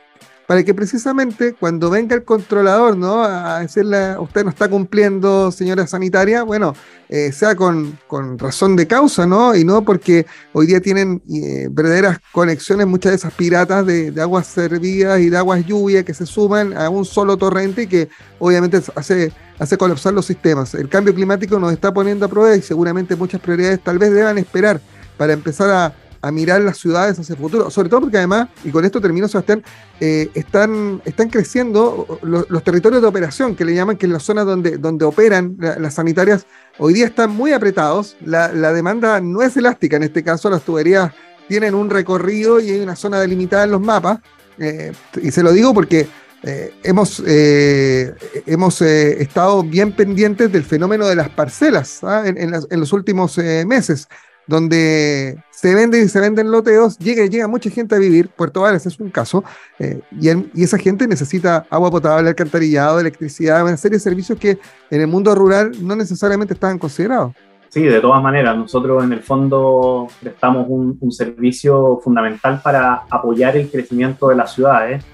para 0.51 0.65
que 0.65 0.75
precisamente 0.75 1.53
cuando 1.53 1.91
venga 1.91 2.17
el 2.17 2.25
controlador, 2.25 2.97
¿no? 2.97 3.23
A 3.23 3.61
decirle, 3.61 4.19
usted 4.19 4.43
no 4.43 4.51
está 4.51 4.69
cumpliendo, 4.69 5.53
señora 5.53 5.87
sanitaria, 5.87 6.43
bueno, 6.43 6.75
eh, 7.09 7.31
sea 7.31 7.55
con, 7.55 7.97
con, 8.09 8.37
razón 8.37 8.75
de 8.75 8.89
causa, 8.89 9.29
¿no? 9.29 9.55
Y 9.55 9.63
no 9.63 9.85
porque 9.85 10.27
hoy 10.53 10.67
día 10.67 10.81
tienen 10.81 11.23
eh, 11.33 11.69
verdaderas 11.71 12.19
conexiones, 12.33 12.89
muchas 12.89 13.13
de 13.13 13.17
esas 13.19 13.33
piratas 13.33 13.87
de, 13.87 14.11
de, 14.11 14.21
aguas 14.21 14.49
servidas 14.49 15.21
y 15.21 15.31
de 15.31 15.37
aguas 15.37 15.65
lluvia 15.65 16.05
que 16.05 16.15
se 16.15 16.27
suman 16.27 16.77
a 16.77 16.89
un 16.89 17.05
solo 17.05 17.37
torrente 17.37 17.83
y 17.83 17.87
que 17.87 18.09
obviamente 18.41 18.83
hace, 18.97 19.33
hace 19.57 19.79
colapsar 19.79 20.15
los 20.15 20.27
sistemas. 20.27 20.75
El 20.75 20.89
cambio 20.89 21.15
climático 21.15 21.61
nos 21.61 21.73
está 21.73 21.95
poniendo 21.95 22.27
a 22.27 22.29
prueba 22.29 22.57
y 22.57 22.63
seguramente 22.63 23.15
muchas 23.15 23.41
prioridades 23.41 23.85
tal 23.85 24.01
vez 24.01 24.11
deban 24.11 24.37
esperar 24.37 24.81
para 25.17 25.33
empezar 25.33 25.71
a 25.71 25.95
a 26.23 26.31
mirar 26.31 26.61
las 26.61 26.79
ciudades 26.79 27.19
hacia 27.19 27.35
el 27.35 27.41
futuro, 27.41 27.71
sobre 27.71 27.89
todo 27.89 28.03
porque 28.03 28.19
además, 28.19 28.49
y 28.65 28.71
con 28.71 28.85
esto 28.85 29.01
termino 29.01 29.29
Sebastián, 29.29 29.63
eh, 30.01 30.31
están, 30.35 31.01
están 31.05 31.31
creciendo 31.31 32.19
los, 32.23 32.63
territorios 32.63 33.01
de 33.01 33.09
operación, 33.09 33.57
que 33.57 33.65
le 33.65 33.75
llaman, 33.75 33.97
que 33.97 34.07
en 34.07 34.13
las 34.13 34.23
zonas 34.23 34.47
donde, 34.47 34.77
donde 34.77 35.05
operan 35.05 35.57
la, 35.59 35.79
las 35.79 35.95
sanitarias, 35.95 36.47
hoy 36.79 36.95
día 36.95 37.07
están 37.07 37.31
muy 37.31 37.53
apretados, 37.53 38.17
la, 38.25 38.53
la, 38.53 38.73
demanda 38.73 39.21
no 39.21 39.43
es 39.43 39.57
elástica, 39.57 39.97
en 39.97 40.03
este 40.03 40.23
caso 40.23 40.51
las 40.51 40.63
tuberías 40.63 41.13
tienen 41.49 41.75
un 41.75 41.91
recorrido 41.91 42.61
y 42.61 42.71
hay 42.71 42.81
una 42.81 42.97
zona 42.97 43.21
delimitada 43.21 43.65
en 43.65 43.71
los 43.71 43.81
mapas, 43.81 44.19
eh, 44.59 44.93
y 45.23 45.31
se 45.31 45.43
lo 45.43 45.53
digo 45.53 45.73
porque 45.73 46.07
eh, 46.43 46.73
hemos, 46.83 47.23
hemos 47.27 48.81
estado 48.83 49.63
bien 49.63 49.93
pendientes 49.93 50.51
del 50.51 50.65
fenómeno 50.65 51.07
de 51.07 51.15
las 51.15 51.29
parcelas 51.31 52.03
¿ah? 52.03 52.23
en, 52.27 52.39
en, 52.39 52.81
los 52.81 52.93
últimos 52.95 53.37
meses 53.67 54.09
donde 54.47 55.39
se 55.51 55.75
venden 55.75 56.05
y 56.05 56.09
se 56.09 56.21
venden 56.21 56.51
loteos, 56.51 56.99
llega, 56.99 57.27
llega 57.27 57.47
mucha 57.47 57.71
gente 57.71 57.95
a 57.95 57.99
vivir, 57.99 58.29
Puerto 58.31 58.63
Varas 58.63 58.87
es 58.87 58.99
un 58.99 59.11
caso, 59.11 59.45
eh, 59.79 60.01
y, 60.19 60.63
esa 60.63 60.79
gente 60.79 61.07
necesita 61.07 61.67
agua 61.71 61.91
potable, 61.91 62.29
alcantarillado, 62.29 62.99
electricidad, 62.99 63.63
una 63.63 63.77
serie 63.77 63.99
de 63.99 64.03
servicios 64.03 64.39
que 64.39 64.59
en 64.91 65.01
el 65.01 65.07
mundo 65.07 65.35
rural 65.35 65.73
no 65.81 65.95
necesariamente 65.95 66.55
estaban 66.55 66.79
considerados. 66.79 67.35
Sí, 67.69 67.83
de 67.83 68.01
todas 68.01 68.23
maneras, 68.23 68.57
nosotros 68.57 69.05
en 69.05 69.13
el 69.13 69.21
fondo 69.21 70.09
prestamos 70.21 70.67
un, 70.69 71.13
servicio 71.13 72.01
fundamental 72.03 72.61
para 72.65 73.03
apoyar 73.09 73.57
el 73.57 73.71
crecimiento 73.71 74.29
de 74.29 74.35
las 74.35 74.55
ciudades. 74.55 75.05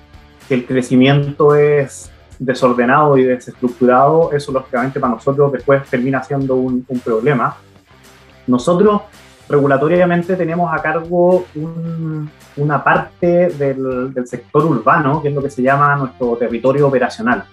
Si 0.49 0.55
el 0.55 0.65
crecimiento 0.65 1.55
es 1.55 2.11
desordenado 2.39 3.19
y 3.19 3.25
desestructurado, 3.25 4.33
eso 4.33 4.53
lógicamente 4.53 5.01
para 5.01 5.15
nosotros 5.15 5.53
después 5.53 5.87
termina 5.91 6.23
siendo 6.23 6.55
un 6.55 6.85
problema. 7.05 7.57
Nosotros 8.47 9.03
regulatoriamente 9.49 10.37
tenemos 10.37 10.73
a 10.73 10.83
cargo 10.83 11.47
un, 11.55 12.29
una 12.57 12.83
parte 12.83 13.51
del, 13.51 14.13
sector 14.27 14.65
urbano, 14.65 15.23
que 15.23 15.29
es 15.29 15.35
lo 15.35 15.43
que 15.43 15.51
se 15.51 15.63
llama 15.63 15.95
nuestro 15.97 16.37
territorio 16.37 16.89
operacional, 16.89 17.45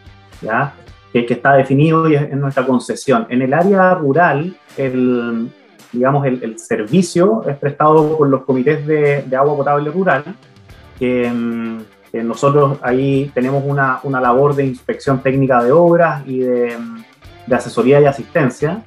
¿ya? 0.41 0.73
Que, 1.11 1.25
está 1.29 1.53
definido 1.53 2.09
y 2.09 2.15
es, 2.15 2.23
es, 2.23 2.35
nuestra 2.35 2.65
concesión. 2.65 3.27
En 3.29 3.41
el 3.43 3.53
área 3.53 3.93
rural, 3.93 4.55
el, 4.77 5.49
digamos, 5.91 6.25
el, 6.25 6.57
servicio 6.57 7.43
es 7.47 7.55
prestado 7.57 8.17
por 8.17 8.27
los 8.27 8.43
comités 8.43 8.85
de, 8.87 9.23
agua 9.35 9.55
potable 9.55 9.91
rural, 9.91 10.23
que, 10.97 11.31
nosotros 12.13 12.77
ahí 12.83 13.31
tenemos 13.33 13.63
una, 13.65 13.99
labor 14.03 14.55
de 14.55 14.65
inspección 14.65 15.23
técnica 15.23 15.63
de 15.63 15.71
obras 15.71 16.21
y 16.27 16.39
de 16.41 16.77
asesoría 17.51 17.99
y 17.99 18.05
asistencia, 18.05 18.83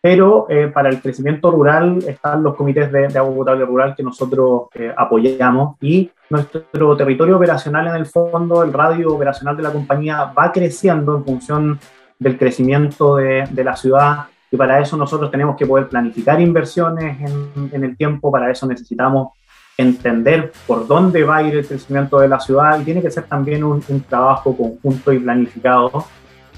pero 0.00 0.46
eh, 0.48 0.68
para 0.68 0.88
el 0.88 1.00
crecimiento 1.00 1.50
rural 1.50 1.98
están 2.06 2.42
los 2.42 2.56
comités 2.56 2.90
de, 2.90 3.08
de 3.08 3.18
agua 3.18 3.34
potable 3.34 3.64
rural 3.66 3.94
que 3.94 4.02
nosotros 4.02 4.68
eh, 4.74 4.92
apoyamos 4.96 5.76
y 5.80 6.10
nuestro 6.30 6.96
territorio 6.96 7.36
operacional 7.36 7.88
en 7.88 7.96
el 7.96 8.06
fondo, 8.06 8.62
el 8.62 8.72
radio 8.72 9.12
operacional 9.12 9.56
de 9.56 9.62
la 9.62 9.72
compañía 9.72 10.32
va 10.36 10.52
creciendo 10.52 11.16
en 11.16 11.24
función 11.24 11.80
del 12.18 12.38
crecimiento 12.38 13.16
de, 13.16 13.44
de 13.50 13.64
la 13.64 13.76
ciudad 13.76 14.26
y 14.50 14.56
para 14.56 14.80
eso 14.80 14.96
nosotros 14.96 15.30
tenemos 15.30 15.56
que 15.56 15.66
poder 15.66 15.88
planificar 15.88 16.40
inversiones 16.40 17.20
en, 17.20 17.70
en, 17.72 17.84
el 17.84 17.96
tiempo, 17.96 18.32
para 18.32 18.50
eso 18.50 18.66
necesitamos 18.66 19.32
entender 19.76 20.52
por 20.66 20.86
dónde 20.86 21.24
va 21.24 21.36
a 21.36 21.42
ir 21.42 21.56
el 21.56 21.66
crecimiento 21.66 22.20
de 22.20 22.28
la 22.28 22.40
ciudad 22.40 22.80
y 22.80 22.84
tiene 22.84 23.02
que 23.02 23.10
ser 23.10 23.24
también 23.24 23.64
un, 23.64 23.82
un 23.88 24.00
trabajo 24.02 24.56
conjunto 24.56 25.12
y 25.12 25.18
planificado. 25.18 26.04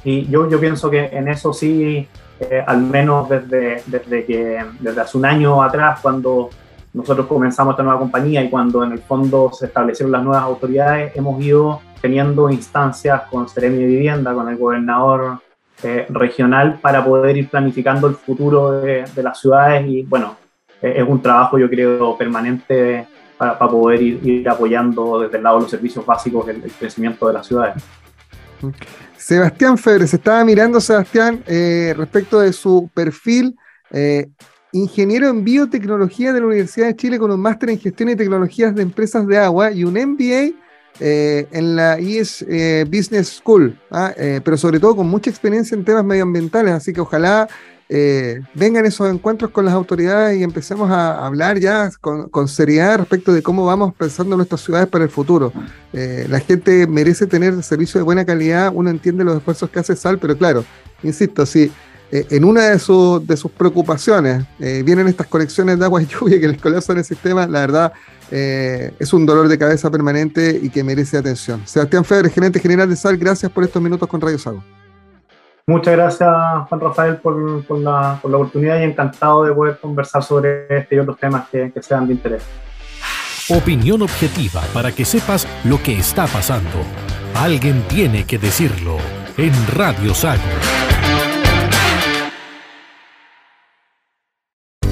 Y 0.05 0.26
yo, 0.26 0.48
yo 0.48 0.59
pienso 0.59 0.90
que 0.90 1.05
en 1.07 1.28
eso 1.28 1.52
sí 1.52 2.09
eh, 2.50 2.64
al 2.66 2.83
menos 2.83 3.28
desde, 3.28 3.83
desde, 3.87 4.24
que, 4.24 4.64
desde 4.81 5.00
hace 5.00 5.16
un 5.16 5.24
año 5.24 5.62
atrás, 5.62 6.00
cuando 6.00 6.50
nosotros 6.92 7.26
comenzamos 7.26 7.72
esta 7.72 7.83
nueva 7.83 7.98
compañía 7.98 8.42
y 8.42 8.50
cuando 8.50 8.85
en 8.85 8.92
el 8.92 8.98
fondo 8.98 9.50
se 9.52 9.66
establecieron 9.66 10.12
las 10.12 10.22
nuevas 10.22 10.42
autoridades, 10.42 11.16
hemos 11.16 11.40
ido 11.42 11.81
teniendo 12.00 12.50
instancias 12.50 13.22
con 13.31 13.48
Seremi 13.48 13.78
de 13.78 13.87
Vivienda, 13.87 14.35
con 14.35 14.48
el 14.48 14.57
gobernador 14.57 15.38
eh, 15.83 16.07
regional, 16.11 16.78
para 16.81 17.05
poder 17.05 17.37
ir 17.37 17.48
planificando 17.48 18.09
el 18.09 18.14
futuro 18.14 18.72
de, 18.72 19.05
de 19.14 19.22
las 19.22 19.40
ciudades 19.40 19.87
y 19.87 20.02
bueno, 20.02 20.37
eh, 20.83 20.94
es 20.96 21.09
un 21.09 21.22
trabajo 21.22 21.59
yo 21.59 21.70
creo 21.70 22.16
permanente 22.18 23.07
para, 23.38 23.57
para 23.59 23.70
poder 23.70 24.02
ir, 24.02 24.20
ir, 24.26 24.48
apoyando 24.48 25.20
desde 25.20 25.37
el 25.38 25.44
lado 25.44 25.57
de 25.57 25.62
los 25.62 25.70
servicios 25.70 26.05
básicos 26.05 26.48
el, 26.48 26.62
el 26.62 26.72
crecimiento 26.72 27.26
de 27.28 27.33
las 27.33 27.46
ciudades. 27.46 27.83
Sebastián 29.22 29.78
Febre, 29.78 30.08
se 30.08 30.16
estaba 30.16 30.44
mirando 30.44 30.80
Sebastián 30.80 31.44
eh, 31.46 31.94
respecto 31.96 32.40
de 32.40 32.52
su 32.52 32.90
perfil, 32.92 33.56
eh, 33.92 34.28
ingeniero 34.72 35.28
en 35.28 35.44
biotecnología 35.44 36.32
de 36.32 36.40
la 36.40 36.46
Universidad 36.46 36.88
de 36.88 36.96
Chile 36.96 37.20
con 37.20 37.30
un 37.30 37.40
máster 37.40 37.70
en 37.70 37.78
gestión 37.78 38.08
y 38.08 38.16
tecnologías 38.16 38.74
de 38.74 38.82
empresas 38.82 39.24
de 39.28 39.38
agua 39.38 39.70
y 39.70 39.85
un 39.85 39.94
MBA 39.94 40.58
eh, 40.98 41.46
en 41.52 41.76
la 41.76 42.00
IES 42.00 42.44
Business 42.88 43.40
School, 43.40 43.78
¿ah? 43.92 44.12
pero 44.16 44.56
sobre 44.56 44.80
todo 44.80 44.96
con 44.96 45.08
mucha 45.08 45.30
experiencia 45.30 45.76
en 45.76 45.85
temas 45.85 46.04
medioambientales, 46.04 46.74
así 46.74 46.92
que 46.92 47.00
ojalá 47.00 47.48
vengan 48.55 48.87
esos 48.87 49.12
encuentros 49.12 49.50
con 49.50 49.64
las 49.64 49.74
autoridades 49.74 50.38
y 50.38 50.42
empecemos 50.42 50.90
a 50.90 51.26
hablar 51.26 51.59
ya 51.59 51.90
con, 52.00 52.48
seriedad 52.48 52.98
respecto 52.98 53.33
de 53.33 53.42
cómo 53.42 53.66
vamos 53.66 53.95
pensando 53.95 54.36
nuestras 54.36 54.62
ciudades 54.62 54.88
para 54.88 55.05
el 55.05 55.11
futuro. 55.11 55.53
Eh, 55.93 56.26
la 56.28 56.40
gente 56.40 56.86
merece 56.86 57.26
tener 57.26 57.62
servicio 57.62 57.99
de 57.99 58.05
buena 58.05 58.24
calidad, 58.24 58.72
uno 58.74 58.88
entiende 58.88 59.24
los 59.24 59.36
esfuerzos 59.36 59.68
que 59.68 59.78
hace 59.78 59.95
Sal, 59.95 60.18
pero 60.18 60.36
claro, 60.38 60.64
insisto, 61.03 61.45
si 61.45 61.70
eh, 62.12 62.26
en 62.30 62.45
una 62.45 62.68
de, 62.68 62.78
su, 62.78 63.22
de 63.26 63.36
sus 63.38 63.51
preocupaciones 63.51 64.45
eh, 64.61 64.82
vienen 64.84 65.09
estas 65.09 65.26
conexiones 65.26 65.78
de 65.78 65.84
agua 65.86 66.03
y 66.03 66.07
lluvia 66.07 66.38
que 66.38 66.49
les 66.49 66.61
colapsan 66.61 66.99
el 66.99 67.05
sistema, 67.05 67.47
la 67.47 67.61
verdad 67.61 67.93
eh, 68.30 68.93
es 68.99 69.12
un 69.12 69.26
dolor 69.26 69.49
de 69.49 69.59
cabeza 69.59 69.90
permanente 69.90 70.61
y 70.62 70.68
que 70.68 70.84
merece 70.84 71.16
atención. 71.16 71.62
Sebastián 71.66 72.05
Febre, 72.05 72.30
gerente 72.30 72.61
general 72.61 72.88
de 72.88 72.97
SAL, 72.97 73.16
gracias 73.16 73.51
por 73.51 73.64
estos 73.64 73.82
minutos 73.82 74.09
con 74.09 74.20
Radio 74.20 74.38
Sago. 74.38 74.62
Muchas 75.66 75.94
gracias, 75.94 76.28
Juan 76.68 76.80
Rafael, 76.80 77.16
por, 77.16 77.36
la, 77.78 78.18
por 78.20 78.30
la 78.30 78.36
oportunidad 78.36 78.80
y 78.80 78.84
encantado 78.84 79.44
de 79.44 79.54
poder 79.54 79.78
conversar 79.78 80.22
sobre 80.22 80.66
este 80.68 80.96
y 80.96 80.98
otros 80.98 81.18
temas 81.18 81.48
que, 81.48 81.70
que 81.72 81.82
sean 81.82 82.06
de 82.06 82.14
interés. 82.14 82.44
Opinión 83.48 84.02
objetiva 84.02 84.60
para 84.72 84.92
que 84.92 85.04
sepas 85.04 85.46
lo 85.64 85.82
que 85.82 85.98
está 85.98 86.26
pasando. 86.26 86.78
Alguien 87.34 87.82
tiene 87.88 88.24
que 88.24 88.38
decirlo 88.38 88.98
en 89.36 89.52
Radio 89.74 90.14
Sago. 90.14 90.42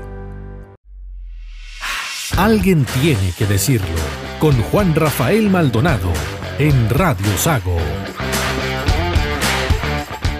Alguien 2.38 2.86
tiene 3.00 3.32
que 3.36 3.46
decirlo 3.46 3.98
con 4.38 4.54
Juan 4.70 4.94
Rafael 4.94 5.50
Maldonado 5.50 6.12
en 6.60 6.88
Radio 6.88 7.36
Sago. 7.36 7.76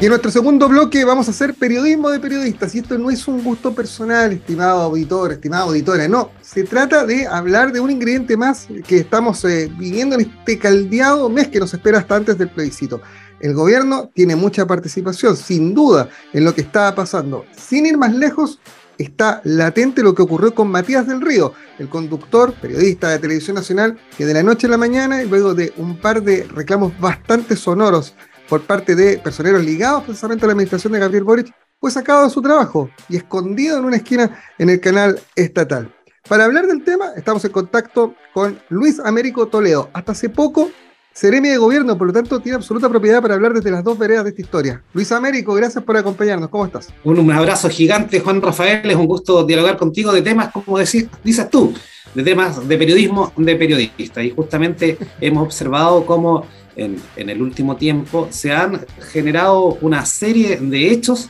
Y 0.00 0.04
en 0.04 0.10
nuestro 0.10 0.30
segundo 0.30 0.68
bloque 0.68 1.04
vamos 1.04 1.26
a 1.26 1.32
hacer 1.32 1.54
periodismo 1.54 2.10
de 2.10 2.20
periodistas. 2.20 2.72
Y 2.76 2.78
esto 2.78 2.96
no 2.98 3.10
es 3.10 3.26
un 3.26 3.42
gusto 3.42 3.74
personal, 3.74 4.30
estimado 4.30 4.82
auditor, 4.82 5.32
estimada 5.32 5.64
auditora. 5.64 6.06
No, 6.06 6.30
se 6.40 6.62
trata 6.62 7.04
de 7.04 7.26
hablar 7.26 7.72
de 7.72 7.80
un 7.80 7.90
ingrediente 7.90 8.36
más 8.36 8.68
que 8.86 8.98
estamos 8.98 9.44
eh, 9.44 9.68
viviendo 9.76 10.14
en 10.14 10.20
este 10.20 10.56
caldeado 10.56 11.28
mes 11.28 11.48
que 11.48 11.58
nos 11.58 11.74
espera 11.74 11.98
hasta 11.98 12.14
antes 12.14 12.38
del 12.38 12.48
plebiscito. 12.48 13.00
El 13.40 13.54
gobierno 13.54 14.08
tiene 14.14 14.36
mucha 14.36 14.68
participación, 14.68 15.36
sin 15.36 15.74
duda, 15.74 16.08
en 16.32 16.44
lo 16.44 16.54
que 16.54 16.60
está 16.60 16.94
pasando. 16.94 17.44
Sin 17.56 17.86
ir 17.86 17.98
más 17.98 18.14
lejos, 18.14 18.60
está 18.98 19.40
latente 19.44 20.02
lo 20.02 20.14
que 20.14 20.22
ocurrió 20.22 20.54
con 20.54 20.70
Matías 20.70 21.06
del 21.06 21.20
Río, 21.20 21.52
el 21.78 21.88
conductor, 21.88 22.52
periodista 22.54 23.10
de 23.10 23.18
Televisión 23.18 23.54
Nacional, 23.54 23.98
que 24.16 24.26
de 24.26 24.34
la 24.34 24.42
noche 24.42 24.66
a 24.66 24.70
la 24.70 24.76
mañana, 24.76 25.22
luego 25.22 25.54
de 25.54 25.72
un 25.76 25.96
par 25.96 26.22
de 26.22 26.44
reclamos 26.44 26.98
bastante 27.00 27.56
sonoros 27.56 28.14
por 28.48 28.62
parte 28.62 28.94
de 28.94 29.18
personeros 29.18 29.64
ligados 29.64 30.04
precisamente 30.04 30.44
a 30.44 30.48
la 30.48 30.52
administración 30.52 30.92
de 30.92 30.98
Gabriel 30.98 31.24
Boric, 31.24 31.54
fue 31.80 31.90
sacado 31.90 32.24
de 32.24 32.30
su 32.30 32.42
trabajo 32.42 32.90
y 33.08 33.16
escondido 33.16 33.78
en 33.78 33.84
una 33.84 33.96
esquina 33.96 34.38
en 34.58 34.70
el 34.70 34.80
canal 34.80 35.20
estatal. 35.36 35.94
Para 36.28 36.44
hablar 36.44 36.66
del 36.66 36.82
tema, 36.82 37.12
estamos 37.16 37.44
en 37.44 37.52
contacto 37.52 38.14
con 38.34 38.58
Luis 38.68 39.00
Américo 39.00 39.46
Toledo. 39.46 39.88
Hasta 39.92 40.12
hace 40.12 40.28
poco, 40.28 40.70
seremi 41.18 41.48
de 41.48 41.58
gobierno, 41.58 41.98
por 41.98 42.06
lo 42.06 42.12
tanto, 42.12 42.38
tiene 42.38 42.54
absoluta 42.54 42.88
propiedad 42.88 43.20
para 43.20 43.34
hablar 43.34 43.52
desde 43.52 43.72
las 43.72 43.82
dos 43.82 43.98
veredas 43.98 44.22
de 44.22 44.30
esta 44.30 44.40
historia. 44.40 44.82
Luis 44.92 45.10
Américo, 45.10 45.52
gracias 45.52 45.82
por 45.82 45.96
acompañarnos. 45.96 46.48
¿Cómo 46.48 46.64
estás? 46.64 46.90
Un, 47.02 47.32
abrazo 47.32 47.68
gigante, 47.68 48.20
Juan 48.20 48.40
Rafael. 48.40 48.88
Es 48.88 48.94
un 48.94 49.06
gusto 49.06 49.44
dialogar 49.44 49.76
contigo 49.76 50.12
de 50.12 50.22
temas, 50.22 50.52
como 50.52 50.78
decís, 50.78 51.08
dices 51.24 51.50
tú, 51.50 51.74
de 52.14 52.22
temas 52.22 52.68
de 52.68 52.78
periodismo 52.78 53.32
de 53.36 53.56
periodistas. 53.56 54.22
Y 54.22 54.30
justamente 54.30 54.96
hemos 55.20 55.42
observado 55.42 56.06
cómo 56.06 56.46
en, 56.76 57.02
en, 57.16 57.30
el 57.30 57.42
último 57.42 57.74
tiempo 57.74 58.28
se 58.30 58.52
han 58.52 58.86
generado 59.10 59.76
una 59.80 60.06
serie 60.06 60.58
de 60.58 60.92
hechos 60.92 61.28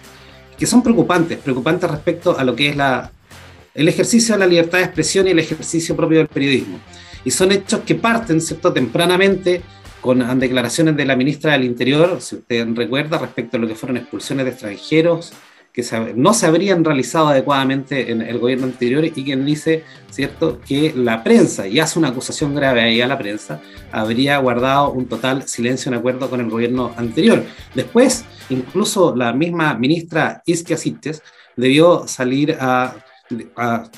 que 0.59 0.67
son 0.67 0.83
preocupantes, 0.83 1.39
preocupantes 1.39 1.91
respecto 1.91 2.39
a 2.39 2.45
lo 2.45 2.55
que 2.55 2.69
es 2.69 2.77
el 3.75 3.89
ejercicio 3.89 4.35
de 4.35 4.41
la 4.41 4.47
libertad 4.47 4.79
de 4.79 4.85
expresión 4.85 5.27
y 5.29 5.31
el 5.31 5.39
ejercicio 5.39 5.97
propio 5.97 6.19
del 6.19 6.29
periodismo. 6.29 6.79
Y 7.25 7.31
son 7.31 7.53
hechos 7.53 7.81
que 7.87 7.95
parten, 7.95 8.41
¿cierto?, 8.41 8.71
tempranamente 8.71 9.63
con 10.01 10.39
declaraciones 10.39 10.97
de 10.97 11.05
la 11.05 11.17
ministra 11.17 11.53
del 11.53 11.65
Interior, 11.65 12.21
si 12.21 12.37
usted 12.37 12.67
recuerda, 12.75 13.19
respecto 13.19 13.57
a 13.57 13.61
lo 13.61 13.67
que 13.67 13.75
fueron 13.75 13.97
expulsiones 13.97 14.45
de 14.45 14.53
extranjeros, 14.53 15.33
que 15.73 15.85
no 16.17 16.35
se 16.35 16.47
habrían 16.47 16.85
realizado 16.85 17.29
adecuadamente 17.29 18.11
en 18.11 18.23
el 18.23 18.39
gobierno 18.39 18.67
anterior 18.67 19.05
y 19.05 19.11
quien 19.11 19.45
dice, 19.45 19.85
¿cierto?, 20.11 20.61
que 20.61 20.93
la 20.97 21.23
prensa, 21.23 21.69
y 21.69 21.79
hace 21.79 21.99
una 21.99 22.09
acusación 22.09 22.55
grave 22.55 22.81
ahí 22.81 23.01
a 23.01 23.07
la 23.07 23.19
prensa, 23.19 23.61
habría 23.93 24.39
guardado 24.39 24.91
un 24.91 25.07
total 25.07 25.47
silencio 25.47 25.91
en 25.91 25.99
acuerdo 25.99 26.29
con 26.29 26.41
el 26.41 26.51
gobierno 26.51 26.93
anterior. 26.97 27.45
Después, 27.75 28.25
incluso 28.51 29.15
la 29.15 29.33
misma 29.33 29.75
ministra 29.75 30.43
Isquia 30.47 30.77
Sites 30.77 31.23
debió 31.57 32.09
salir 32.09 32.57
a, 32.59 32.97
a, 33.57 33.91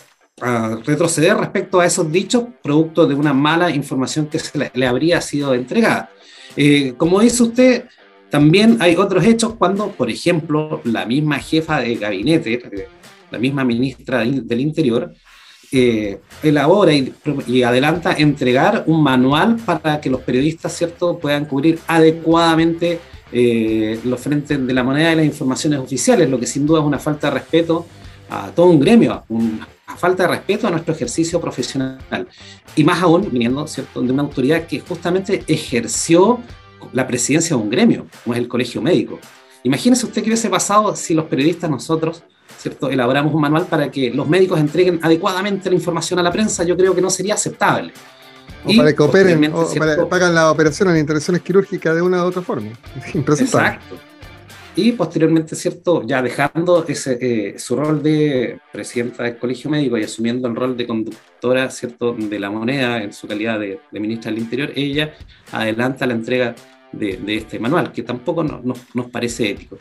retroceder 0.84 1.36
respecto 1.36 1.80
a 1.80 1.86
esos 1.86 2.10
dichos, 2.10 2.44
producto 2.62 3.06
de 3.06 3.14
una 3.14 3.32
mala 3.32 3.70
información 3.70 4.26
que 4.26 4.38
se 4.38 4.70
le, 4.72 4.86
habría 4.86 5.20
sido 5.20 5.54
entregada. 5.54 6.10
Eh, 6.56 6.94
como 6.96 7.20
dice 7.20 7.42
usted, 7.42 7.84
también 8.30 8.78
hay 8.80 8.96
otros 8.96 9.24
hechos 9.24 9.54
cuando, 9.54 9.88
por 9.88 10.10
ejemplo, 10.10 10.80
la 10.84 11.04
misma 11.04 11.38
jefa 11.38 11.80
de 11.80 11.96
gabinete, 11.96 12.88
la 13.30 13.38
misma 13.38 13.64
ministra 13.64 14.20
del 14.20 14.60
Interior, 14.60 15.12
eh, 15.72 16.20
elabora 16.42 16.92
y, 16.92 17.14
y, 17.46 17.62
adelanta 17.62 18.12
entregar 18.12 18.82
un 18.88 19.04
manual 19.04 19.56
para 19.64 20.00
que 20.00 20.10
los 20.10 20.20
periodistas 20.22 20.76
¿cierto? 20.76 21.16
puedan 21.16 21.44
cubrir 21.44 21.78
adecuadamente 21.86 22.98
eh, 23.30 24.00
los 24.02 24.20
frentes 24.20 24.66
de 24.66 24.74
la 24.74 24.82
moneda 24.82 25.10
de 25.10 25.16
las 25.16 25.24
informaciones 25.24 25.78
oficiales, 25.78 26.28
lo 26.28 26.40
que 26.40 26.46
sin 26.46 26.66
duda 26.66 26.80
es 26.80 26.86
una 26.86 26.98
falta 26.98 27.28
de 27.28 27.34
respeto 27.34 27.86
a 28.30 28.50
todo 28.52 28.66
un 28.66 28.80
gremio, 28.80 29.24
una 29.28 29.66
falta 29.98 30.22
de 30.22 30.28
respeto 30.28 30.68
a 30.68 30.70
nuestro 30.70 30.94
ejercicio 30.94 31.40
profesional. 31.40 32.28
Y 32.76 32.84
más 32.84 33.02
aún 33.02 33.28
viniendo 33.30 33.66
¿cierto? 33.66 34.00
de 34.00 34.12
una 34.12 34.22
autoridad 34.22 34.66
que 34.66 34.80
justamente 34.80 35.42
ejerció 35.46 36.40
la 36.92 37.06
presidencia 37.06 37.56
de 37.56 37.62
un 37.62 37.68
gremio, 37.68 38.06
como 38.24 38.34
es 38.34 38.40
el 38.40 38.48
colegio 38.48 38.80
médico. 38.80 39.18
Imagínese 39.64 40.06
usted 40.06 40.22
qué 40.22 40.30
hubiese 40.30 40.48
pasado 40.48 40.94
si 40.96 41.12
los 41.12 41.26
periodistas 41.26 41.68
nosotros, 41.68 42.22
¿cierto?, 42.56 42.88
elaboramos 42.88 43.34
un 43.34 43.40
manual 43.40 43.66
para 43.66 43.90
que 43.90 44.10
los 44.10 44.26
médicos 44.28 44.58
entreguen 44.58 45.00
adecuadamente 45.02 45.68
la 45.68 45.76
información 45.76 46.18
a 46.18 46.22
la 46.22 46.32
prensa, 46.32 46.64
yo 46.64 46.76
creo 46.76 46.94
que 46.94 47.02
no 47.02 47.10
sería 47.10 47.34
aceptable. 47.34 47.92
O 48.64 48.70
y 48.70 48.76
para 48.76 48.94
que 48.94 49.02
operen, 49.02 49.52
o 49.52 49.66
para 49.74 49.96
que 49.96 50.02
pagan 50.02 50.34
la 50.34 50.50
operación 50.50 50.90
en 50.90 50.98
intervenciones 50.98 51.42
quirúrgicas 51.42 51.94
de 51.94 52.02
una 52.02 52.24
u 52.24 52.28
otra 52.28 52.42
forma. 52.42 52.70
Exacto. 53.14 54.09
Y 54.76 54.92
posteriormente, 54.92 55.56
¿cierto? 55.56 56.06
Ya 56.06 56.22
dejando 56.22 56.86
ese, 56.86 57.18
eh, 57.20 57.58
su 57.58 57.74
rol 57.74 58.02
de 58.02 58.60
presidenta 58.72 59.24
del 59.24 59.36
colegio 59.36 59.68
médico 59.68 59.98
y 59.98 60.04
asumiendo 60.04 60.46
el 60.46 60.54
rol 60.54 60.76
de 60.76 60.86
conductora, 60.86 61.68
¿cierto? 61.70 62.14
De 62.14 62.38
la 62.38 62.50
moneda 62.50 63.02
en 63.02 63.12
su 63.12 63.26
calidad 63.26 63.58
de, 63.58 63.80
de 63.90 64.00
ministra 64.00 64.30
del 64.30 64.40
Interior, 64.40 64.72
ella 64.76 65.14
adelanta 65.50 66.06
la 66.06 66.14
entrega 66.14 66.54
de, 66.92 67.16
de 67.16 67.36
este 67.36 67.58
manual, 67.58 67.90
que 67.90 68.02
tampoco 68.04 68.44
no, 68.44 68.60
no, 68.62 68.74
nos 68.94 69.10
parece 69.10 69.50
ético. 69.50 69.78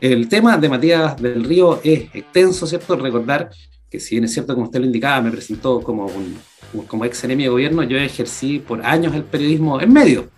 El 0.00 0.26
tema 0.28 0.56
de 0.56 0.68
Matías 0.68 1.20
del 1.20 1.44
Río 1.44 1.80
es 1.84 2.08
extenso, 2.14 2.66
¿cierto? 2.66 2.96
Recordar 2.96 3.50
que 3.90 4.00
si 4.00 4.14
bien 4.14 4.24
es 4.24 4.32
cierto, 4.32 4.54
como 4.54 4.66
usted 4.66 4.80
lo 4.80 4.86
indicaba, 4.86 5.20
me 5.20 5.30
presentó 5.30 5.82
como, 5.82 6.06
un, 6.06 6.38
como 6.86 7.04
ex 7.04 7.24
enemigo 7.24 7.50
de 7.50 7.52
gobierno, 7.52 7.82
yo 7.82 7.98
ejercí 7.98 8.58
por 8.58 8.84
años 8.86 9.14
el 9.14 9.24
periodismo 9.24 9.80
en 9.80 9.92
medio 9.92 10.30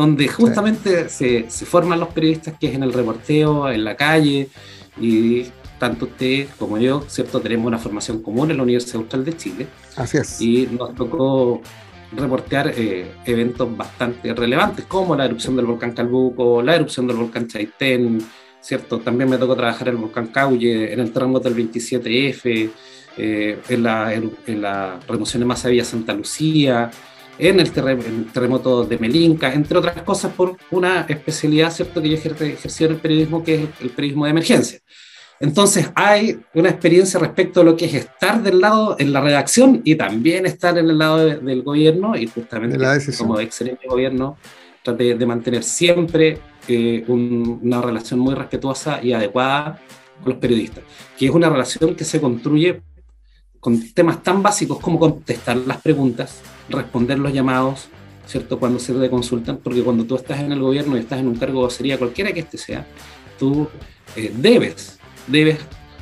donde 0.00 0.28
justamente 0.28 1.10
sí. 1.10 1.44
se, 1.44 1.50
se, 1.50 1.66
forman 1.66 2.00
los 2.00 2.08
periodistas, 2.08 2.54
que 2.58 2.68
es 2.68 2.74
en 2.74 2.82
el 2.82 2.92
reporteo, 2.92 3.70
en 3.70 3.84
la 3.84 3.96
calle, 3.96 4.48
y 4.98 5.44
tanto 5.78 6.06
usted 6.06 6.48
como 6.58 6.78
yo, 6.78 7.04
¿cierto? 7.06 7.38
Tenemos 7.40 7.66
una 7.66 7.78
formación 7.78 8.22
común 8.22 8.50
en 8.50 8.56
la 8.56 8.62
Universidad 8.62 9.02
Austral 9.02 9.24
de 9.26 9.36
Chile. 9.36 9.66
Así 9.96 10.16
es. 10.16 10.40
Y 10.40 10.68
nos 10.72 10.94
tocó 10.94 11.60
reportear 12.12 12.72
eh, 12.74 13.12
eventos 13.26 13.76
bastante 13.76 14.32
relevantes, 14.34 14.86
como 14.86 15.14
la 15.14 15.26
erupción 15.26 15.54
del 15.54 15.66
volcán 15.66 15.92
Calbuco, 15.92 16.62
la 16.62 16.76
erupción 16.76 17.06
del 17.06 17.16
volcán 17.18 17.46
Chaitén, 17.46 18.24
¿cierto? 18.60 19.00
También 19.00 19.28
me 19.28 19.36
tocó 19.36 19.54
trabajar 19.54 19.88
en 19.88 19.96
el 19.96 20.00
volcán 20.00 20.28
Cauye, 20.28 20.94
en 20.94 21.00
el 21.00 21.12
terremoto 21.12 21.50
del 21.50 21.70
27F, 21.70 22.70
eh, 23.18 23.58
en, 23.68 23.82
la, 23.82 24.14
en 24.14 24.62
la 24.62 24.98
remoción 25.06 25.40
de 25.40 25.46
masa 25.46 25.68
Villa 25.68 25.84
Santa 25.84 26.14
Lucía, 26.14 26.90
en 27.40 27.58
el, 27.60 27.70
terremoto 27.72 28.84
de 28.84 28.98
Melinca, 28.98 29.52
entre 29.52 29.78
otras 29.78 30.02
cosas 30.02 30.32
por 30.32 30.56
una 30.70 31.02
especialidad 31.08 31.70
¿cierto? 31.72 32.00
que 32.02 32.08
yo 32.10 32.16
ejercí 32.16 32.84
en 32.84 32.90
el 32.92 32.96
periodismo, 32.98 33.42
que 33.42 33.54
es 33.54 33.60
el 33.80 33.90
periodismo 33.90 34.24
de 34.26 34.30
emergencia. 34.30 34.78
Entonces 35.40 35.90
hay 35.94 36.38
una 36.54 36.68
experiencia 36.68 37.18
respecto 37.18 37.62
a 37.62 37.64
lo 37.64 37.74
que 37.76 37.86
es 37.86 37.94
estar 37.94 38.42
del 38.42 38.60
lado 38.60 38.96
en 38.98 39.12
la 39.12 39.22
redacción 39.22 39.80
y 39.84 39.94
también 39.94 40.44
estar 40.44 40.76
en 40.76 40.90
el 40.90 40.98
lado 40.98 41.18
de- 41.24 41.36
del 41.38 41.62
gobierno 41.62 42.14
y 42.14 42.26
justamente 42.26 42.76
la 42.78 42.98
como 43.18 43.40
excelente 43.40 43.86
gobierno 43.88 44.36
trate 44.82 45.14
de 45.14 45.26
mantener 45.26 45.62
siempre 45.62 46.38
eh, 46.68 47.04
un- 47.08 47.58
una 47.62 47.80
relación 47.80 48.20
muy 48.20 48.34
respetuosa 48.34 49.00
y 49.02 49.12
adecuada 49.14 49.80
con 50.22 50.32
los 50.34 50.38
periodistas, 50.38 50.84
que 51.18 51.24
es 51.26 51.30
una 51.32 51.48
relación 51.48 51.94
que 51.96 52.04
se 52.04 52.20
construye 52.20 52.82
con 53.60 53.92
temas 53.92 54.22
tan 54.22 54.42
básicos 54.42 54.80
como 54.80 54.98
contestar 54.98 55.56
las 55.58 55.80
preguntas, 55.80 56.40
responder 56.68 57.18
los 57.18 57.32
llamados, 57.32 57.88
¿cierto? 58.26 58.58
Cuando 58.58 58.78
se 58.78 58.94
te 58.94 59.10
consultan, 59.10 59.58
porque 59.58 59.82
cuando 59.82 60.04
tú 60.04 60.16
estás 60.16 60.40
en 60.40 60.52
el 60.52 60.60
gobierno 60.60 60.96
y 60.96 61.00
estás 61.00 61.20
en 61.20 61.28
un 61.28 61.36
cargo 61.36 61.60
vocería, 61.60 61.98
cualquiera 61.98 62.32
que 62.32 62.40
este 62.40 62.56
sea, 62.56 62.86
tú 63.38 63.68
eh, 64.16 64.32
debes, 64.34 64.98
debes 65.26 65.58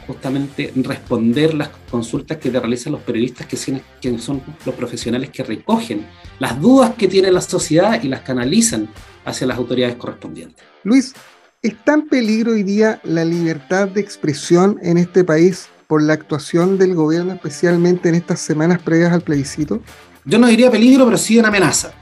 justamente 0.07 0.73
responder 0.77 1.53
las 1.53 1.69
consultas 1.91 2.39
que 2.39 2.49
te 2.51 2.59
realizan 2.59 2.93
los 2.93 3.03
periodistas, 3.03 3.47
que 3.47 3.57
son 3.57 4.43
los 4.65 4.75
profesionales 4.75 5.29
que 5.31 5.43
recogen 5.43 6.07
las 6.39 6.59
dudas 6.61 6.95
que 6.95 7.09
tiene 7.09 7.31
la 7.31 7.43
sociedad 7.43 8.03
y 8.03 8.09
las 8.09 8.23
canalizan 8.23 8.89
hacia 9.25 9.47
las 9.47 9.59
autoridades 9.59 9.97
correspondientes. 9.97 10.65
Luis, 10.83 11.15
¿está 11.61 11.95
en 11.95 12.09
peligro 12.09 12.53
hoy 12.53 12.63
día 12.63 13.01
la 13.05 13.25
libertad 13.25 13.89
de 13.89 14.01
expresión 14.01 14.79
en 14.83 14.97
este 14.97 15.25
país 15.25 15.69
por 15.89 16.03
la 16.03 16.13
actuación 16.13 16.79
del 16.79 16.95
gobierno, 16.95 17.33
especialmente 17.33 18.11
en 18.11 18.15
estas 18.15 18.39
semanas 18.41 18.81
previas 18.81 19.11
al 19.11 19.23
plebiscito? 19.23 19.81
Yo 20.25 20.39
no 20.39 20.47
diría 20.47 20.71
peligro, 20.71 21.07
pero 21.07 21.17
sí 21.17 21.39
una 21.39 21.49
amenaza. 21.49 21.93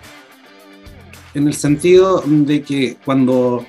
En 1.33 1.47
el 1.47 1.55
sentido 1.55 2.23
de 2.27 2.63
que 2.63 2.97
cuando, 3.05 3.65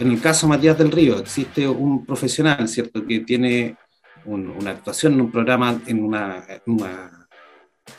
en 0.00 0.10
el 0.10 0.20
caso 0.20 0.48
Matías 0.48 0.76
del 0.76 0.90
Río, 0.90 1.18
existe 1.18 1.68
un 1.68 2.04
profesional, 2.04 2.68
¿cierto?, 2.68 3.06
que 3.06 3.20
tiene 3.20 3.76
un- 4.24 4.50
una 4.50 4.72
actuación 4.72 5.14
en 5.14 5.20
un 5.20 5.30
programa, 5.30 5.80
en 5.86 6.02
una, 6.02 6.44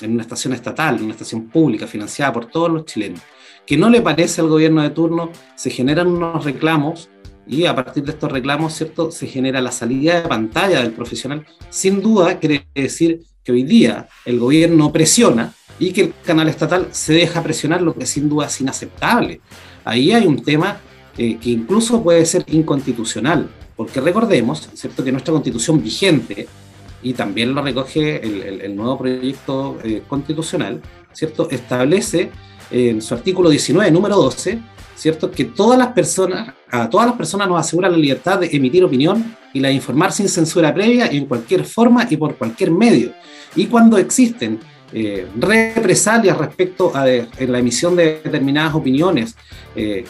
en 0.01 0.11
una 0.11 0.22
estación 0.22 0.53
estatal, 0.53 0.97
en 0.97 1.03
una 1.05 1.14
estación 1.14 1.47
pública 1.47 1.88
financiada 1.88 2.34
por 2.34 2.47
todos 2.47 2.70
los 2.72 2.86
chilenos, 2.86 3.22
que 3.66 3.78
no 3.78 3.89
le 3.89 4.01
parece 4.01 4.41
al 4.41 4.49
gobierno 4.49 4.82
de 4.82 4.89
turno, 4.89 5.32
se 5.55 5.70
generan 5.70 6.07
unos 6.07 6.43
reclamos 6.43 7.09
y 7.47 7.65
a 7.65 7.75
partir 7.75 8.03
de 8.03 8.11
estos 8.11 8.31
reclamos, 8.31 8.73
¿cierto?, 8.73 9.11
se 9.11 9.27
genera 9.27 9.61
la 9.61 9.71
salida 9.71 10.21
de 10.21 10.27
pantalla 10.27 10.81
del 10.81 10.91
profesional. 10.93 11.45
Sin 11.69 12.01
duda, 12.01 12.39
quiere 12.39 12.65
decir 12.73 13.21
que 13.43 13.51
hoy 13.51 13.63
día 13.63 14.07
el 14.25 14.39
gobierno 14.39 14.91
presiona 14.91 15.53
y 15.79 15.91
que 15.91 16.01
el 16.01 16.13
canal 16.25 16.47
estatal 16.47 16.87
se 16.91 17.13
deja 17.13 17.43
presionar, 17.43 17.81
lo 17.81 17.93
que 17.95 18.05
sin 18.05 18.29
duda 18.29 18.45
es 18.47 18.61
inaceptable. 18.61 19.41
Ahí 19.83 20.11
hay 20.13 20.25
un 20.25 20.41
tema 20.43 20.77
eh, 21.17 21.37
que 21.37 21.49
incluso 21.49 22.01
puede 22.01 22.25
ser 22.25 22.43
inconstitucional, 22.47 23.49
porque 23.75 23.99
recordemos, 23.99 24.69
¿cierto?, 24.73 25.03
que 25.03 25.11
nuestra 25.11 25.33
constitución 25.33 25.81
vigente, 25.83 26.47
y 27.01 27.13
también 27.13 27.53
lo 27.53 27.61
recoge 27.61 28.25
el, 28.25 28.41
el- 28.41 28.61
el 28.61 28.75
nuevo 28.75 28.97
proyecto 28.97 29.77
eh, 29.83 30.01
constitucional, 30.07 30.81
¿cierto?, 31.11 31.49
establece 31.51 32.31
eh, 32.71 32.89
en 32.91 33.01
su 33.01 33.13
artículo 33.13 33.49
19, 33.49 33.91
número 33.91 34.15
12, 34.15 34.59
¿cierto?, 34.95 35.29
que 35.31 35.45
todas 35.45 35.77
las 35.77 35.87
personas, 35.89 36.53
a 36.69 36.89
todas 36.89 37.07
las 37.07 37.15
personas 37.15 37.47
nos 37.47 37.59
asegura 37.59 37.89
la 37.89 37.97
libertad 37.97 38.39
de 38.39 38.49
emitir 38.51 38.83
opinión 38.83 39.35
y 39.53 39.59
la 39.59 39.69
de 39.69 39.75
informar 39.75 40.11
sin 40.11 40.29
censura 40.29 40.73
previa 40.73 41.07
en 41.07 41.25
cualquier 41.25 41.65
forma 41.65 42.07
y 42.09 42.17
por 42.17 42.35
cualquier 42.35 42.71
medio. 42.71 43.13
Y 43.55 43.67
cuando 43.67 43.97
existen 43.97 44.59
eh, 44.95 45.27
represalias 45.39 46.37
respecto 46.37 46.95
a 46.95 47.03
de- 47.05 47.27
en 47.39 47.51
la 47.51 47.59
emisión 47.59 47.95
de 47.95 48.21
determinadas 48.23 48.75
opiniones, 48.75 49.35
eh, 49.75 50.05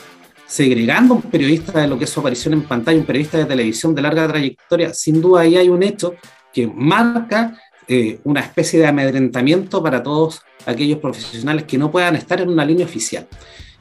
segregando 0.45 1.13
a 1.13 1.17
un 1.17 1.23
periodista 1.23 1.81
de 1.81 1.88
lo 1.88 1.97
que 1.97 2.03
es 2.03 2.09
su 2.09 2.19
aparición 2.19 2.53
en 2.53 2.63
pantalla, 2.63 2.99
un 2.99 3.05
periodista 3.05 3.38
de 3.38 3.45
televisión 3.45 3.95
de 3.95 4.01
larga 4.01 4.27
trayectoria, 4.27 4.93
sin 4.93 5.21
duda 5.21 5.41
ahí 5.41 5.55
hay 5.55 5.69
un 5.69 5.81
hecho 5.84 6.15
que 6.53 6.67
marca 6.67 7.57
eh, 7.88 8.19
una 8.25 8.41
especie 8.41 8.79
de 8.79 8.88
amedrentamiento 8.88 9.81
para 9.81 10.03
todos 10.03 10.41
aquellos 10.65 10.99
profesionales 10.99 11.63
que 11.63 11.77
no 11.77 11.89
puedan 11.89 12.15
estar 12.15 12.39
en 12.39 12.49
una 12.49 12.63
línea 12.65 12.86
oficial. 12.86 13.27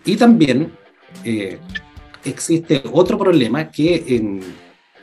Y 0.04 0.16
también 0.16 0.72
eh, 1.24 1.58
existe 2.24 2.82
otro 2.92 3.18
problema 3.18 3.70
que 3.70 4.04
en 4.08 4.40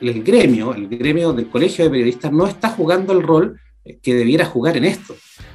el 0.00 0.22
gremio, 0.22 0.74
el 0.74 0.88
gremio 0.88 1.32
del 1.32 1.48
Colegio 1.48 1.84
de 1.84 1.90
Periodistas 1.90 2.32
no 2.32 2.46
está 2.46 2.70
jugando 2.70 3.12
el 3.12 3.22
rol 3.22 3.60
que 4.02 4.14
debiera 4.14 4.44
jugar 4.44 4.76
en 4.76 4.84
esto. 4.84 5.14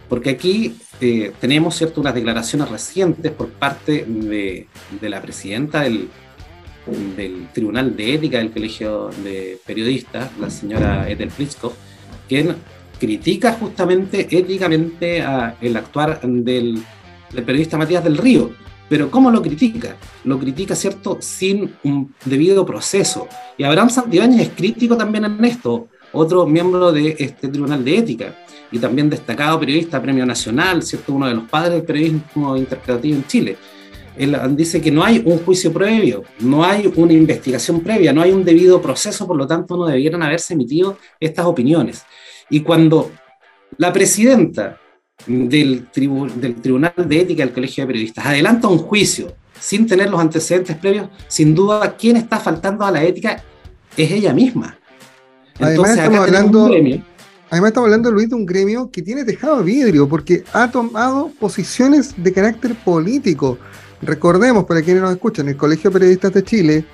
Porque 0.09 0.29
aquí 0.29 0.75
eh, 1.01 1.31
tenemos 1.39 1.75
cierto, 1.75 2.01
unas 2.01 2.13
declaraciones 2.13 2.69
recientes 2.69 3.31
por 3.31 3.49
parte 3.49 4.05
de, 4.05 4.67
de 5.01 5.09
la 5.09 5.21
presidenta 5.21 5.81
del, 5.81 6.09
del 7.15 7.47
Tribunal 7.53 7.95
de 7.95 8.13
Ética 8.13 8.37
del 8.37 8.51
Colegio 8.51 9.09
de 9.23 9.57
Periodistas, 9.65 10.29
la 10.39 10.49
señora 10.49 11.09
Ethel 11.09 11.29
Pritzkov, 11.29 11.73
quien 12.27 12.55
critica 12.99 13.53
justamente 13.53 14.27
éticamente 14.29 15.21
a 15.21 15.57
el 15.61 15.75
actuar 15.75 16.21
del, 16.21 16.81
del 17.31 17.43
periodista 17.43 17.77
Matías 17.77 18.03
del 18.03 18.17
Río. 18.17 18.51
Pero 18.87 19.09
¿cómo 19.09 19.31
lo 19.31 19.41
critica? 19.41 19.95
Lo 20.23 20.39
critica, 20.39 20.75
¿cierto?, 20.75 21.17
sin 21.19 21.75
un 21.83 22.13
debido 22.23 22.65
proceso. 22.65 23.27
Y 23.57 23.63
Abraham 23.63 23.89
Santibáñez 23.89 24.41
es 24.41 24.49
crítico 24.49 24.95
también 24.95 25.25
en 25.25 25.43
esto, 25.43 25.87
otro 26.11 26.45
miembro 26.45 26.91
de 26.91 27.15
este 27.17 27.47
Tribunal 27.47 27.83
de 27.83 27.97
Ética 27.97 28.35
y 28.71 28.79
también 28.79 29.09
destacado 29.09 29.59
periodista, 29.59 30.01
premio 30.01 30.25
nacional, 30.25 30.83
¿cierto?, 30.83 31.13
uno 31.13 31.27
de 31.27 31.33
los 31.33 31.45
padres 31.45 31.73
del 31.73 31.83
periodismo 31.83 32.55
interpretativo 32.55 33.15
en 33.15 33.27
Chile. 33.27 33.57
Él 34.17 34.37
dice 34.55 34.79
que 34.79 34.91
no 34.91 35.03
hay 35.03 35.21
un 35.25 35.39
juicio 35.39 35.73
previo, 35.73 36.23
no 36.39 36.63
hay 36.63 36.89
una 36.95 37.11
investigación 37.11 37.81
previa, 37.81 38.13
no 38.13 38.21
hay 38.21 38.31
un 38.31 38.45
debido 38.45 38.81
proceso, 38.81 39.27
por 39.27 39.35
lo 39.35 39.45
tanto 39.45 39.75
no 39.75 39.85
debieran 39.87 40.23
haberse 40.23 40.53
emitido 40.53 40.97
estas 41.19 41.45
opiniones. 41.45 42.05
Y 42.49 42.61
cuando 42.61 43.11
la 43.77 43.91
presidenta 43.91 44.79
del, 45.27 45.87
tribu- 45.91 46.31
del 46.33 46.55
Tribunal 46.55 46.93
de 46.97 47.21
Ética 47.21 47.43
del 47.43 47.53
Colegio 47.53 47.83
de 47.83 47.87
Periodistas 47.87 48.25
adelanta 48.25 48.67
un 48.67 48.77
juicio 48.77 49.33
sin 49.59 49.87
tener 49.87 50.09
los 50.09 50.19
antecedentes 50.19 50.75
previos, 50.75 51.07
sin 51.27 51.55
duda 51.55 51.95
quien 51.95 52.17
está 52.17 52.39
faltando 52.39 52.85
a 52.85 52.91
la 52.91 53.03
ética 53.03 53.41
es 53.97 54.11
ella 54.11 54.33
misma. 54.33 54.77
Además, 55.59 55.91
estamos 55.97 56.19
hablando- 56.19 56.67
Además 57.49 57.69
estamos 57.69 57.87
hablando, 57.87 58.11
Luis, 58.11 58.29
de 58.29 58.35
un 58.35 58.45
gremio 58.45 58.89
que 58.91 59.01
tiene 59.01 59.23
tejado 59.23 59.59
de 59.59 59.63
vidrio 59.63 60.09
porque 60.09 60.43
ha 60.51 60.69
tomado 60.69 61.31
posiciones 61.39 62.13
de 62.17 62.33
carácter 62.33 62.75
político. 62.75 63.57
Recordemos, 64.01 64.65
para 64.65 64.81
quienes 64.81 65.01
nos 65.01 65.11
escuchan, 65.13 65.47
el 65.47 65.55
Colegio 65.55 65.89
de 65.89 65.93
Periodistas 65.93 66.33
de 66.33 66.43
Chile, 66.43 66.85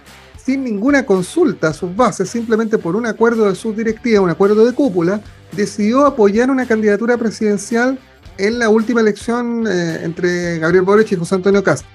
sin 0.43 0.63
ninguna 0.63 1.05
consulta 1.05 1.69
a 1.69 1.74
sus 1.74 1.95
bases, 1.95 2.30
simplemente 2.30 2.78
por 2.78 2.95
un 2.95 3.05
acuerdo 3.07 3.49
de 3.49 3.55
subdirectiva, 3.55 4.22
un 4.22 4.30
acuerdo 4.30 4.63
de 4.65 4.74
cúpula, 4.74 5.22
decidió 5.53 6.05
apoyar 6.05 6.51
una 6.51 6.65
candidatura 6.67 7.17
presidencial 7.17 7.97
en 8.38 8.59
la 8.59 8.69
última 8.69 9.01
elección 9.01 9.65
eh, 9.67 10.03
entre 10.03 10.59
Gabriel 10.59 10.84
Boric 10.84 11.11
y 11.11 11.15
José 11.15 11.36
Antonio 11.36 11.63
Cast. 11.63 11.86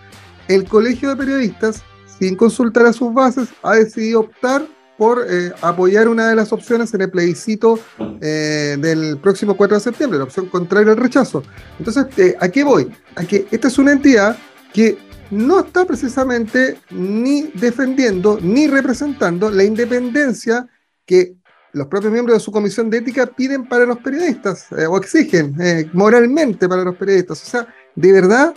El 0.48 0.64
Colegio 0.64 1.08
de 1.10 1.16
Periodistas, 1.16 1.82
sin 2.18 2.36
consultar 2.36 2.86
a 2.86 2.92
sus 2.92 3.12
bases, 3.12 3.48
ha 3.62 3.74
decidido 3.74 4.20
optar 4.20 4.66
por 4.96 5.26
eh, 5.28 5.52
apoyar 5.60 6.08
una 6.08 6.28
de 6.28 6.36
las 6.36 6.52
opciones 6.52 6.94
en 6.94 7.02
el 7.02 7.10
plebiscito 7.10 7.78
eh, 8.20 8.76
del 8.78 9.18
próximo 9.18 9.56
4 9.56 9.76
de 9.76 9.82
septiembre, 9.82 10.18
la 10.18 10.24
opción 10.24 10.46
contraria 10.46 10.92
al 10.92 10.98
rechazo. 10.98 11.42
Entonces, 11.78 12.06
¿a 12.40 12.48
qué 12.48 12.64
voy? 12.64 12.90
A 13.16 13.24
que 13.24 13.46
esta 13.50 13.68
es 13.68 13.78
una 13.78 13.92
entidad 13.92 14.38
que 14.72 14.96
no 15.30 15.60
está 15.60 15.84
precisamente 15.84 16.78
ni 16.90 17.42
defendiendo 17.54 18.38
ni 18.40 18.68
representando 18.68 19.50
la 19.50 19.64
independencia 19.64 20.68
que 21.04 21.36
los 21.76 21.88
propios 21.88 22.10
miembros 22.12 22.36
de 22.38 22.40
su 22.40 22.50
comisión 22.50 22.88
de 22.88 22.98
ética 22.98 23.26
piden 23.26 23.68
para 23.68 23.84
los 23.84 23.98
periodistas 23.98 24.66
eh, 24.72 24.86
o 24.86 24.96
exigen 24.96 25.54
eh, 25.60 25.88
moralmente 25.92 26.66
para 26.68 26.82
los 26.82 26.96
periodistas. 26.96 27.42
O 27.42 27.46
sea, 27.46 27.66
de 27.94 28.12
verdad 28.12 28.54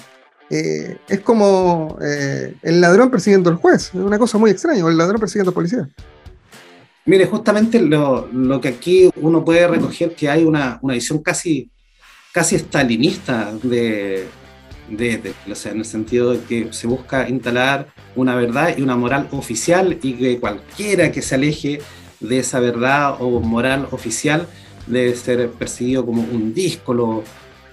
eh, 0.50 0.98
es 1.08 1.20
como 1.20 1.98
el 2.00 2.82
ladrón 2.82 3.12
persiguiendo 3.12 3.50
al 3.50 3.58
juez. 3.58 3.90
Es 3.90 3.94
una 3.96 4.18
cosa 4.18 4.38
muy 4.38 4.52
extraña, 4.52 4.84
o 4.86 4.90
el 4.90 4.98
ladrón 4.98 5.20
persiguiendo 5.20 5.50
al 5.52 5.56
policía. 5.56 5.90
Mire, 7.06 7.26
justamente 7.26 7.82
lo, 7.82 8.28
lo 8.32 8.62
que 8.62 8.70
aquí 8.70 9.10
uno 9.18 9.44
puede 9.44 9.68
recoger 9.68 10.16
que 10.16 10.30
hay 10.30 10.44
una, 10.44 10.80
una 10.82 10.94
visión 10.94 11.20
casi, 11.20 11.70
casi 12.32 12.56
estalinista 12.56 13.52
de, 13.64 14.28
de, 14.90 15.18
de- 15.18 15.34
o 15.52 15.56
sea, 15.56 15.72
en 15.72 15.80
el 15.80 15.86
sentido 15.86 16.32
de 16.34 16.40
que 16.42 16.72
se 16.72 16.88
busca 16.88 17.28
instalar 17.28 17.88
una 18.16 18.36
verdad 18.36 18.78
y 18.78 18.82
una 18.82 18.96
moral 18.96 19.28
oficial 19.32 19.98
y 20.02 20.14
que 20.14 20.40
cualquiera 20.40 21.12
que 21.12 21.22
se 21.22 21.36
aleje 21.36 21.82
de 22.20 22.40
esa 22.40 22.60
verdad 22.60 23.16
o 23.20 23.40
moral 23.40 23.88
oficial 23.92 24.48
debe 24.88 25.16
ser 25.16 25.50
percibido 25.52 26.06
como 26.06 26.24
un 26.24 26.54
díscolo. 26.54 27.24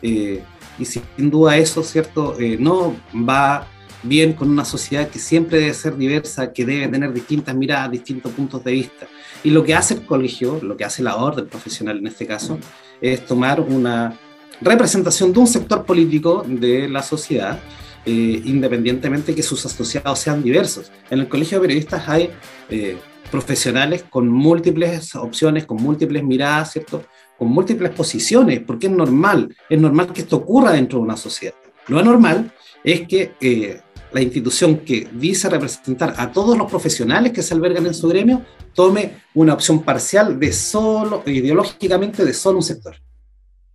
eh, 0.02 0.42
y 0.78 0.84
sin 0.84 1.30
duda 1.30 1.56
eso, 1.56 1.82
¿cierto? 1.82 2.38
Eh, 2.38 2.58
no 2.60 2.94
va 3.14 3.66
bien 4.02 4.34
con 4.34 4.50
una 4.50 4.64
sociedad 4.64 5.08
que 5.08 5.18
siempre 5.18 5.58
debe 5.58 5.74
ser 5.74 5.96
diversa, 5.96 6.52
que 6.52 6.66
debe 6.66 6.86
tener 6.88 7.12
distintas 7.12 7.54
miradas, 7.54 7.90
distintos 7.90 8.30
puntos 8.32 8.62
de 8.62 8.72
vista. 8.72 9.06
Y 9.42 9.50
lo 9.50 9.64
que 9.64 9.74
hace 9.74 9.94
el 9.94 10.04
colegio, 10.04 10.60
lo 10.62 10.76
que 10.76 10.84
hace 10.84 11.02
la 11.02 11.16
orden 11.16 11.46
profesional 11.46 11.98
en 11.98 12.06
este 12.06 12.26
caso, 12.26 12.58
es 13.00 13.24
tomar 13.24 13.60
una 13.60 14.18
representación 14.60 15.32
de 15.32 15.40
un 15.40 15.46
sector 15.46 15.84
político 15.84 16.44
de 16.46 16.88
la 16.88 17.02
sociedad 17.02 17.58
eh, 18.04 18.40
independientemente 18.44 19.34
que 19.34 19.42
sus 19.42 19.66
asociados 19.66 20.18
sean 20.20 20.42
diversos. 20.42 20.92
En 21.10 21.18
el 21.18 21.28
Colegio 21.28 21.58
de 21.58 21.62
Periodistas 21.62 22.08
hay 22.08 22.30
profesionales 23.30 24.04
con 24.08 24.28
múltiples 24.28 25.14
opciones, 25.14 25.66
con 25.66 25.78
múltiples 25.78 26.22
miradas, 26.22 26.72
¿cierto? 26.72 27.04
Con 27.38 27.48
múltiples 27.48 27.90
posiciones, 27.90 28.60
porque 28.60 28.86
es 28.86 28.92
normal, 28.92 29.54
es 29.68 29.80
normal 29.80 30.12
que 30.12 30.22
esto 30.22 30.36
ocurra 30.36 30.72
dentro 30.72 30.98
de 30.98 31.04
una 31.04 31.16
sociedad. 31.16 31.54
Lo 31.88 31.98
anormal 31.98 32.52
es 32.82 33.06
que 33.06 33.34
eh, 33.40 33.80
la 34.12 34.22
institución 34.22 34.78
que 34.78 35.08
dice 35.12 35.48
representar 35.48 36.14
a 36.16 36.32
todos 36.32 36.56
los 36.56 36.70
profesionales 36.70 37.32
que 37.32 37.42
se 37.42 37.54
albergan 37.54 37.86
en 37.86 37.94
su 37.94 38.08
gremio 38.08 38.42
tome 38.74 39.16
una 39.34 39.54
opción 39.54 39.82
parcial 39.82 40.38
de 40.38 40.52
solo, 40.52 41.22
ideológicamente 41.26 42.24
de 42.24 42.32
solo 42.32 42.58
un 42.58 42.62
sector. 42.62 42.96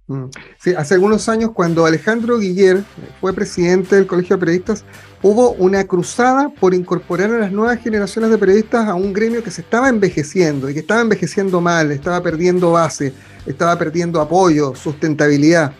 Mm. 0.07 0.25
Sí, 0.59 0.73
hace 0.73 0.95
algunos 0.95 1.29
años, 1.29 1.51
cuando 1.51 1.85
Alejandro 1.85 2.39
Guiller 2.39 2.83
fue 3.19 3.33
presidente 3.33 3.95
del 3.95 4.07
Colegio 4.07 4.35
de 4.35 4.39
Periodistas, 4.39 4.83
hubo 5.23 5.51
una 5.53 5.85
cruzada 5.85 6.49
por 6.49 6.73
incorporar 6.73 7.31
a 7.31 7.39
las 7.39 7.51
nuevas 7.51 7.79
generaciones 7.79 8.31
de 8.31 8.37
periodistas 8.37 8.87
a 8.87 8.95
un 8.95 9.13
gremio 9.13 9.43
que 9.43 9.51
se 9.51 9.61
estaba 9.61 9.89
envejeciendo 9.89 10.69
y 10.69 10.73
que 10.73 10.79
estaba 10.79 11.01
envejeciendo 11.01 11.61
mal, 11.61 11.91
estaba 11.91 12.21
perdiendo 12.21 12.71
base, 12.71 13.13
estaba 13.45 13.77
perdiendo 13.77 14.19
apoyo, 14.19 14.75
sustentabilidad. 14.75 15.73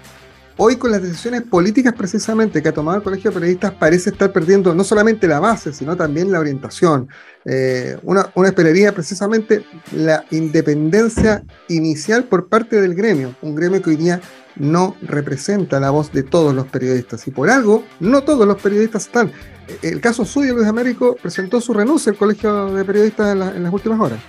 Hoy 0.58 0.76
con 0.76 0.92
las 0.92 1.02
decisiones 1.02 1.42
políticas 1.42 1.94
precisamente 1.94 2.62
que 2.62 2.70
ha 2.70 2.74
tomado 2.74 2.98
el 2.98 3.04
Colegio 3.04 3.32
de 3.32 3.36
Periodistas 3.36 3.72
parece 3.72 4.12
estar 4.12 4.32
perdiendo 4.32 4.76
no 4.76 4.84
solamente 4.84 5.28
la 5.28 5.40
base, 5.40 5.74
sino 5.74 5.98
también 5.98 6.32
la 6.32 6.40
orientación. 6.40 7.08
Eh, 7.46 7.98
una, 8.04 8.30
una 8.36 8.50
esperaría 8.50 8.94
precisamente 8.94 9.66
la 9.92 10.24
independencia 10.30 11.44
inicial 11.68 12.26
por 12.26 12.48
parte 12.48 12.80
del 12.80 12.94
gremio, 12.94 13.36
un 13.42 13.56
gremio 13.56 13.82
que 13.82 13.90
hoy 13.90 13.96
día 13.96 14.22
no 14.56 14.96
representa 15.02 15.80
la 15.80 15.90
voz 15.90 16.12
de 16.12 16.24
todos 16.24 16.54
los 16.54 16.68
periodistas. 16.68 17.28
Y 17.28 17.32
por 17.32 17.50
algo, 17.50 17.84
no 18.00 18.22
todos 18.24 18.48
los 18.48 18.62
periodistas 18.62 19.06
están. 19.06 19.32
El 19.82 20.02
caso 20.02 20.26
suyo, 20.26 20.54
Luis 20.56 20.68
Américo, 20.68 21.16
presentó 21.22 21.62
su 21.62 21.74
renuncia 21.74 22.12
al 22.12 22.18
Colegio 22.18 22.74
de 22.74 22.84
Periodistas 22.84 23.32
en, 23.32 23.40
la- 23.40 23.56
en 23.56 23.64
las 23.64 23.74
últimas 23.74 24.00
horas. 24.00 24.20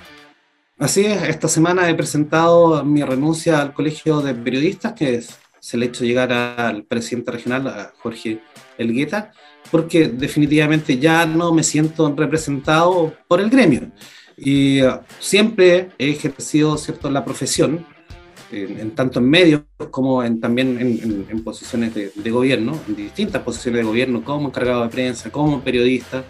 Así 0.79 1.05
es, 1.07 1.23
esta 1.29 1.49
semana 1.49 1.89
he 1.89 1.95
presentado 1.95 2.85
mi 2.85 3.03
renuncia 3.03 3.61
al 3.61 3.73
Colegio 3.73 4.21
de 4.21 4.35
Periodistas, 4.35 4.93
que 4.95 5.15
es- 5.17 5.39
se 5.61 5.77
le 5.77 5.87
ha 5.87 5.89
hecho 5.89 6.05
llegar 6.05 6.33
al 6.33 6.85
presidente 6.85 7.31
regional, 7.31 7.93
Jorge 8.03 8.41
Elgueta, 8.79 9.33
porque 9.71 10.09
definitivamente 10.09 10.99
ya 10.99 11.25
no 11.25 11.53
me 11.55 11.63
siento 11.63 12.13
representado 12.17 13.15
por 13.29 13.41
el 13.41 13.49
gremio. 13.49 13.93
Y 14.37 14.81
eh, 14.81 14.91
siempre 15.21 15.91
he 15.99 16.11
ejercido 16.11 16.77
cierto, 16.79 17.11
la 17.11 17.25
profesión, 17.25 17.87
en, 18.53 18.79
en 18.79 18.91
tanto 18.93 19.19
en 19.19 19.29
medios 19.29 19.63
como 19.91 20.23
en, 20.23 20.41
también 20.41 20.79
en, 20.79 21.27
en- 21.31 21.43
posiciones 21.43 21.95
de, 21.95 22.13
de 22.15 22.31
gobierno, 22.31 22.79
en 22.87 22.95
distintas 22.95 23.43
posiciones 23.43 23.81
de 23.81 23.85
gobierno, 23.85 24.23
como 24.23 24.49
encargado 24.49 24.83
de 24.85 24.91
prensa, 24.91 25.31
como 25.31 25.61
periodista 25.61 26.25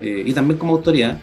eh, 0.00 0.22
y 0.24 0.32
también 0.32 0.58
como 0.58 0.74
autoridad. 0.74 1.18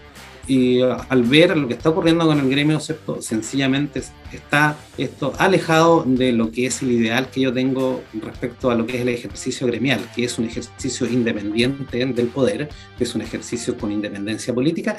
Y 0.48 0.82
uh, 0.82 0.98
al 1.10 1.22
ver 1.22 1.56
lo 1.56 1.68
que 1.68 1.76
está 1.76 1.92
ocurriendo 1.92 2.26
con 2.26 2.40
el 2.40 2.50
gremio, 2.50 2.80
¿cierto? 2.80 3.22
sencillamente 3.22 4.02
está 4.34 4.76
esto 4.98 5.32
alejado 5.38 6.04
de 6.08 6.32
lo 6.32 6.50
que 6.50 6.66
es 6.66 6.82
el 6.82 6.92
ideal 6.92 7.30
que 7.30 7.42
yo 7.42 7.54
tengo 7.54 8.02
respecto 8.14 8.72
a 8.72 8.76
lo 8.76 8.88
que 8.88 8.96
es 8.96 9.02
el 9.02 9.10
ejercicio 9.10 9.68
gremial, 9.68 10.00
que 10.16 10.24
es 10.24 10.40
un 10.40 10.46
ejercicio 10.46 11.06
independiente 11.06 12.04
del 12.04 12.28
poder, 12.28 12.68
que 12.98 13.04
es 13.04 13.14
un 13.14 13.22
ejercicio 13.22 13.78
con 13.78 13.92
independencia 13.92 14.52
política 14.52 14.98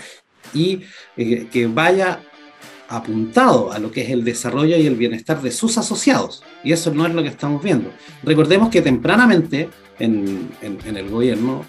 y 0.55 0.83
eh, 1.17 1.49
que 1.51 1.67
vaya 1.67 2.23
apuntado 2.91 3.73
a 3.73 3.79
lo 3.79 3.91
que 3.91 4.03
es 4.03 4.11
el 4.11 4.25
desarrollo 4.25 4.77
y 4.77 4.87
el 4.87 4.97
bienestar 4.97 5.41
de 5.41 5.51
sus 5.51 5.79
asociados. 5.79 6.43
Y 6.63 6.73
eso 6.73 6.93
no 6.93 7.07
es 7.07 7.15
lo 7.15 7.23
que 7.23 7.29
estamos 7.29 7.63
viendo. 7.63 7.91
Recordemos 8.23 8.69
que 8.69 8.83
tempranamente 8.83 9.71
en, 9.99 10.51
en- 10.61 10.79
en 10.85 10.97
el 10.97 11.09
gobierno 11.09 11.65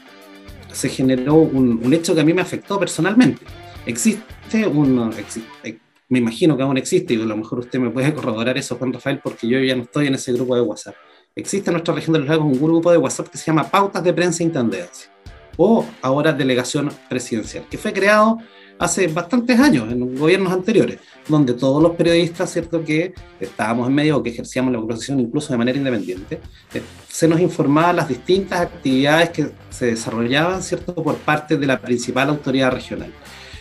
se 0.72 0.89
generó 0.89 1.36
un, 1.36 1.80
un 1.84 1.93
hecho 1.93 2.15
que 2.15 2.22
a 2.22 2.26
mí 2.26 2.34
me 2.34 2.41
afectó 2.41 2.80
personalmente. 2.80 3.45
Existe 3.86 4.67
un, 4.67 5.11
exi- 5.11 5.43
eh, 5.63 5.78
me 6.09 6.19
imagino 6.19 6.57
que 6.57 6.63
aún 6.63 6.78
existe, 6.78 7.13
y 7.13 7.22
a 7.22 7.26
lo 7.26 7.38
mejor 7.38 7.59
usted 7.59 7.80
me 7.80 7.89
puede 7.89 8.13
corroborar 8.13 8.57
eso, 8.57 8.76
Juan 8.78 8.91
Rafael, 8.91 9.19
porque 9.24 9.47
yo 9.47 9.59
ya 9.59 9.76
no 9.76 9.84
estoy 9.84 10.07
en 10.07 10.15
ese 10.15 10.34
grupo 10.34 10.55
de 10.55 10.61
WhatsApp. 10.61 10.95
Existe 11.36 11.69
en 11.69 11.74
nuestra 11.74 11.93
región 11.93 12.13
de 12.13 12.19
los 12.19 12.28
lagos 12.28 12.45
un 12.45 12.61
grupo 12.61 12.91
de 12.91 12.97
WhatsApp 12.97 13.30
que 13.30 13.38
se 13.38 13.45
llama 13.45 13.63
Pautas 13.69 14.03
de 14.03 14.11
Prensa 14.13 14.43
e 14.43 14.47
Intendencia, 14.47 15.09
o 15.57 15.86
ahora 16.01 16.34
Delegación 16.34 16.89
Presidencial, 17.09 17.65
que 17.69 17.78
fue 17.78 17.93
creado 17.93 18.38
hace 18.82 19.08
bastantes 19.08 19.60
años, 19.60 19.92
en 19.92 20.16
gobiernos 20.18 20.52
anteriores, 20.52 20.98
donde 21.28 21.54
todos 21.54 21.82
los 21.82 21.96
periodistas, 21.96 22.52
¿cierto?, 22.52 22.84
que 22.84 23.14
estábamos 23.40 23.88
en 23.88 23.96
medio 23.96 24.18
o 24.18 24.24
que 24.24 24.32
ejercíamos 24.32 24.74
la 24.74 24.84
profesión 24.86 25.20
incluso 25.20 25.54
de 25.54 25.58
manera 25.58 25.78
independiente, 25.78 26.40
eh, 26.74 26.82
se 27.08 27.28
nos 27.28 27.40
informaba 27.40 27.94
las 27.94 28.08
distintas 28.10 28.62
actividades 28.62 29.30
que 29.30 29.52
se 29.70 29.86
desarrollaban, 29.86 30.62
¿cierto?, 30.64 30.94
por 30.96 31.16
parte 31.18 31.58
de 31.58 31.66
la 31.68 31.80
principal 31.80 32.30
autoridad 32.30 32.72
regional. 32.72 33.12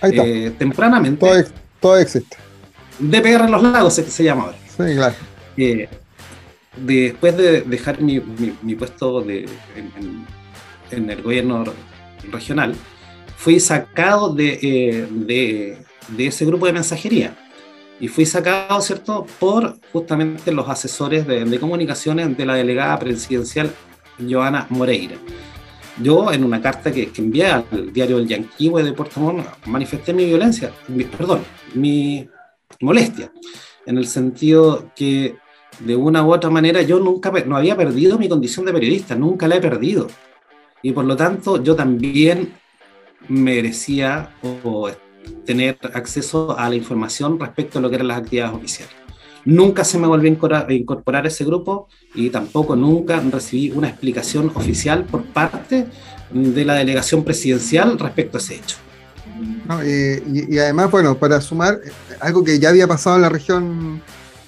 Ahí 0.01 0.11
está. 0.11 0.25
Eh, 0.27 0.51
tempranamente, 0.59 1.21
todo, 1.21 1.37
ex- 1.39 1.53
todo 1.81 1.99
existe. 1.99 2.37
DPR 2.99 3.45
en 3.45 3.51
los 3.51 3.63
lagos, 3.63 3.95
que 3.97 4.11
se 4.11 4.25
llama 4.25 4.45
ahora. 4.45 4.57
Sí, 4.69 4.95
claro. 4.97 5.15
Eh, 5.57 5.89
después 6.77 7.37
de 7.37 7.63
dejar 7.63 8.01
mi, 8.01 8.21
mi- 8.21 8.55
mi 8.63 8.75
puesto 8.75 9.21
de, 9.21 9.41
en, 9.77 9.93
en- 9.99 10.27
en 10.91 11.11
el 11.11 11.23
gobierno 11.23 11.65
regional, 12.31 12.75
fui 13.43 13.59
sacado 13.59 14.35
de, 14.35 14.59
eh, 14.63 15.07
de- 15.11 15.79
de 16.17 16.27
ese 16.27 16.45
grupo 16.45 16.67
de 16.67 16.75
mensajería. 16.75 17.35
Y 17.99 18.09
fui 18.09 18.27
sacado, 18.27 18.81
¿cierto?, 18.83 19.27
por 19.39 19.79
justamente 19.93 20.53
los 20.53 20.69
asesores 20.69 21.27
de, 21.27 21.45
de 21.45 21.59
comunicaciones 21.59 22.37
de 22.37 22.47
la 22.47 22.55
delegada 22.55 22.99
presidencial 22.99 23.71
Joana 24.29 24.67
Moreira. 24.71 25.17
Yo, 26.03 26.33
en 26.33 26.45
una 26.45 26.61
carta 26.61 26.93
que, 26.93 27.11
que 27.13 27.23
envié 27.23 27.47
al 27.47 27.93
diario 27.93 28.19
El 28.19 28.27
Yanquihue 28.29 28.83
de 28.83 28.93
Puerto 28.93 29.21
Montt, 29.21 29.47
manifesté 29.67 30.13
mi 30.13 30.25
violencia, 30.27 30.71
mi- 30.89 31.05
perdón, 31.05 31.41
mi 31.75 32.29
molestia, 32.81 33.33
en 33.87 33.97
el 33.99 34.07
sentido 34.07 34.91
que 34.95 35.37
de 35.79 35.97
una 35.97 36.23
u 36.25 36.33
otra 36.33 36.51
manera 36.51 36.83
yo 36.83 36.99
nunca 36.99 37.31
no 37.47 37.57
había 37.57 37.77
perdido 37.77 38.19
mi 38.19 38.29
condición 38.29 38.67
de 38.67 38.73
periodista, 38.73 39.15
nunca 39.15 39.49
la 39.49 39.57
he 39.57 39.61
perdido. 39.61 40.09
Y 40.83 40.93
por 40.93 41.05
lo 41.05 41.17
tanto 41.17 41.63
yo 41.63 41.75
también 41.75 42.53
merecía 43.29 44.31
o, 44.43 44.91
tener 45.45 45.79
acceso 45.95 46.59
a 46.59 46.69
la 46.69 46.75
información 46.75 47.39
respecto 47.39 47.79
a 47.79 47.83
lo 47.83 47.89
que 47.89 47.97
eran 47.97 48.09
las 48.09 48.19
actividades 48.19 48.55
oficiales. 48.55 48.95
Nunca 49.45 49.85
se 49.85 49.99
me 49.99 50.07
volvió 50.07 50.31
a 50.31 50.73
incorporar 50.73 51.25
a 51.25 51.29
ese 51.29 51.45
grupo 51.45 51.89
y 52.15 52.29
tampoco 52.29 52.77
nunca 52.77 53.21
recibí 53.21 53.71
una 53.71 53.89
explicación 53.89 54.53
oficial 54.55 55.05
por 55.05 55.25
parte 55.25 55.87
de 56.31 56.65
la 56.65 56.75
delegación 56.75 57.25
presidencial 57.25 57.99
respecto 57.99 58.37
a 58.37 58.41
ese 58.41 58.57
hecho. 58.57 58.77
¿no? 59.67 59.81
Eh, 59.83 60.23
y, 60.31 60.59
además, 60.59 60.91
bueno, 60.91 61.17
para 61.17 61.41
sumar, 61.41 61.81
eh, 61.85 61.91
algo 62.21 62.45
que 62.45 62.59
ya 62.59 62.69
había 62.69 62.87
pasado 62.87 63.17
en 63.17 63.23
la 63.23 63.31
región, 63.31 64.03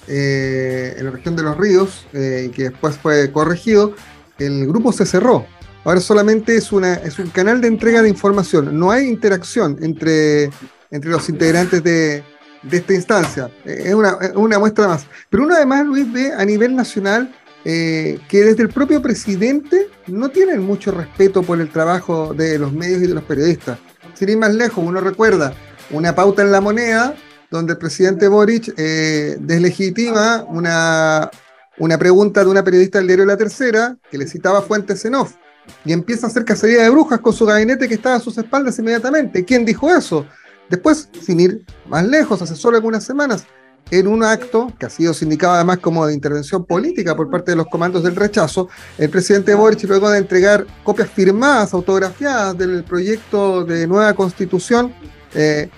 eh, 0.07 0.93
en 0.97 1.05
la 1.05 1.11
región 1.11 1.35
de 1.35 1.43
los 1.43 1.57
ríos, 1.57 2.05
eh, 2.13 2.51
que 2.53 2.69
después 2.69 2.95
fue 2.97 3.31
corregido, 3.31 3.95
el 4.37 4.67
grupo 4.67 4.91
se 4.91 5.05
cerró. 5.05 5.47
Ahora 5.85 5.99
solamente 5.99 6.55
es, 6.55 6.71
una, 6.71 7.01
un 7.19 7.29
canal 7.29 7.59
de 7.59 7.67
entrega 7.67 8.01
de 8.01 8.09
información. 8.09 8.77
No 8.77 8.91
hay 8.91 9.07
interacción 9.07 9.77
entre, 9.81 10.49
los 10.89 11.27
integrantes 11.27 11.83
de, 11.83 12.23
esta 12.71 12.93
instancia. 12.93 13.51
Es 13.65 13.93
una, 13.93 14.17
es 14.21 14.31
una 14.35 14.59
muestra 14.59 14.87
más. 14.87 15.05
Pero 15.29 15.43
uno 15.43 15.55
además, 15.55 15.85
Luis, 15.85 16.11
ve 16.11 16.31
a 16.31 16.45
nivel 16.45 16.75
nacional 16.75 17.35
eh, 17.65 18.19
que 18.29 18.43
desde 18.43 18.63
el 18.63 18.69
propio 18.69 19.01
presidente 19.01 19.89
no 20.07 20.29
tienen 20.29 20.61
mucho 20.61 20.91
respeto 20.91 21.43
por 21.43 21.59
el 21.59 21.69
trabajo 21.69 22.33
de 22.33 22.57
los 22.57 22.71
medios 22.71 23.01
y 23.01 23.07
de 23.07 23.13
los 23.13 23.23
periodistas. 23.23 23.77
Sin 24.13 24.29
ir 24.29 24.37
más 24.37 24.53
lejos, 24.53 24.83
uno 24.85 25.01
recuerda 25.01 25.53
una 25.91 26.15
pauta 26.15 26.43
en 26.43 26.51
la 26.51 26.61
moneda 26.61 27.13
donde 27.49 27.73
el 27.73 27.77
presidente 27.77 28.27
Boric 28.29 28.73
eh, 28.77 29.35
deslegitima 29.39 30.45
una, 30.47 31.29
una 31.77 31.97
pregunta 31.97 32.43
de 32.43 32.49
una 32.49 32.63
periodista 32.63 32.99
del 32.99 33.07
diario 33.07 33.25
La 33.25 33.37
Tercera 33.37 33.97
que 34.09 34.17
le 34.17 34.27
citaba 34.27 34.61
fuentes 34.61 35.03
en 35.05 35.15
off 35.15 35.35
y 35.85 35.93
empieza 35.93 36.27
a 36.27 36.29
hacer 36.29 36.45
cacería 36.45 36.83
de 36.83 36.89
brujas 36.89 37.19
con 37.19 37.33
su 37.33 37.45
gabinete 37.45 37.87
que 37.87 37.95
estaba 37.95 38.15
a 38.15 38.19
sus 38.19 38.37
espaldas 38.37 38.77
inmediatamente. 38.79 39.43
¿Quién 39.45 39.65
dijo 39.65 39.89
eso? 39.89 40.25
Después, 40.69 41.09
sin 41.21 41.39
ir 41.39 41.65
más 41.87 42.05
lejos, 42.05 42.41
hace 42.41 42.55
solo 42.55 42.77
algunas 42.77 43.03
semanas, 43.03 43.45
en 43.91 44.07
un 44.07 44.23
acto 44.23 44.71
que 44.79 44.85
ha 44.85 44.89
sido 44.89 45.13
sindicado 45.13 45.53
además 45.53 45.79
como 45.79 46.07
de 46.07 46.13
intervención 46.13 46.65
política 46.65 47.15
por 47.15 47.29
parte 47.29 47.51
de 47.51 47.57
los 47.57 47.67
comandos 47.67 48.03
del 48.03 48.15
rechazo, 48.15 48.69
el 48.97 49.09
presidente 49.09 49.53
Boric, 49.53 49.83
luego 49.83 50.09
de 50.09 50.19
entregar 50.19 50.65
copias 50.83 51.09
firmadas, 51.09 51.73
autografiadas 51.73 52.57
del 52.57 52.83
proyecto 52.83 53.65
de 53.65 53.85
nueva 53.85 54.13
constitución, 54.13 54.93
eh, 55.35 55.69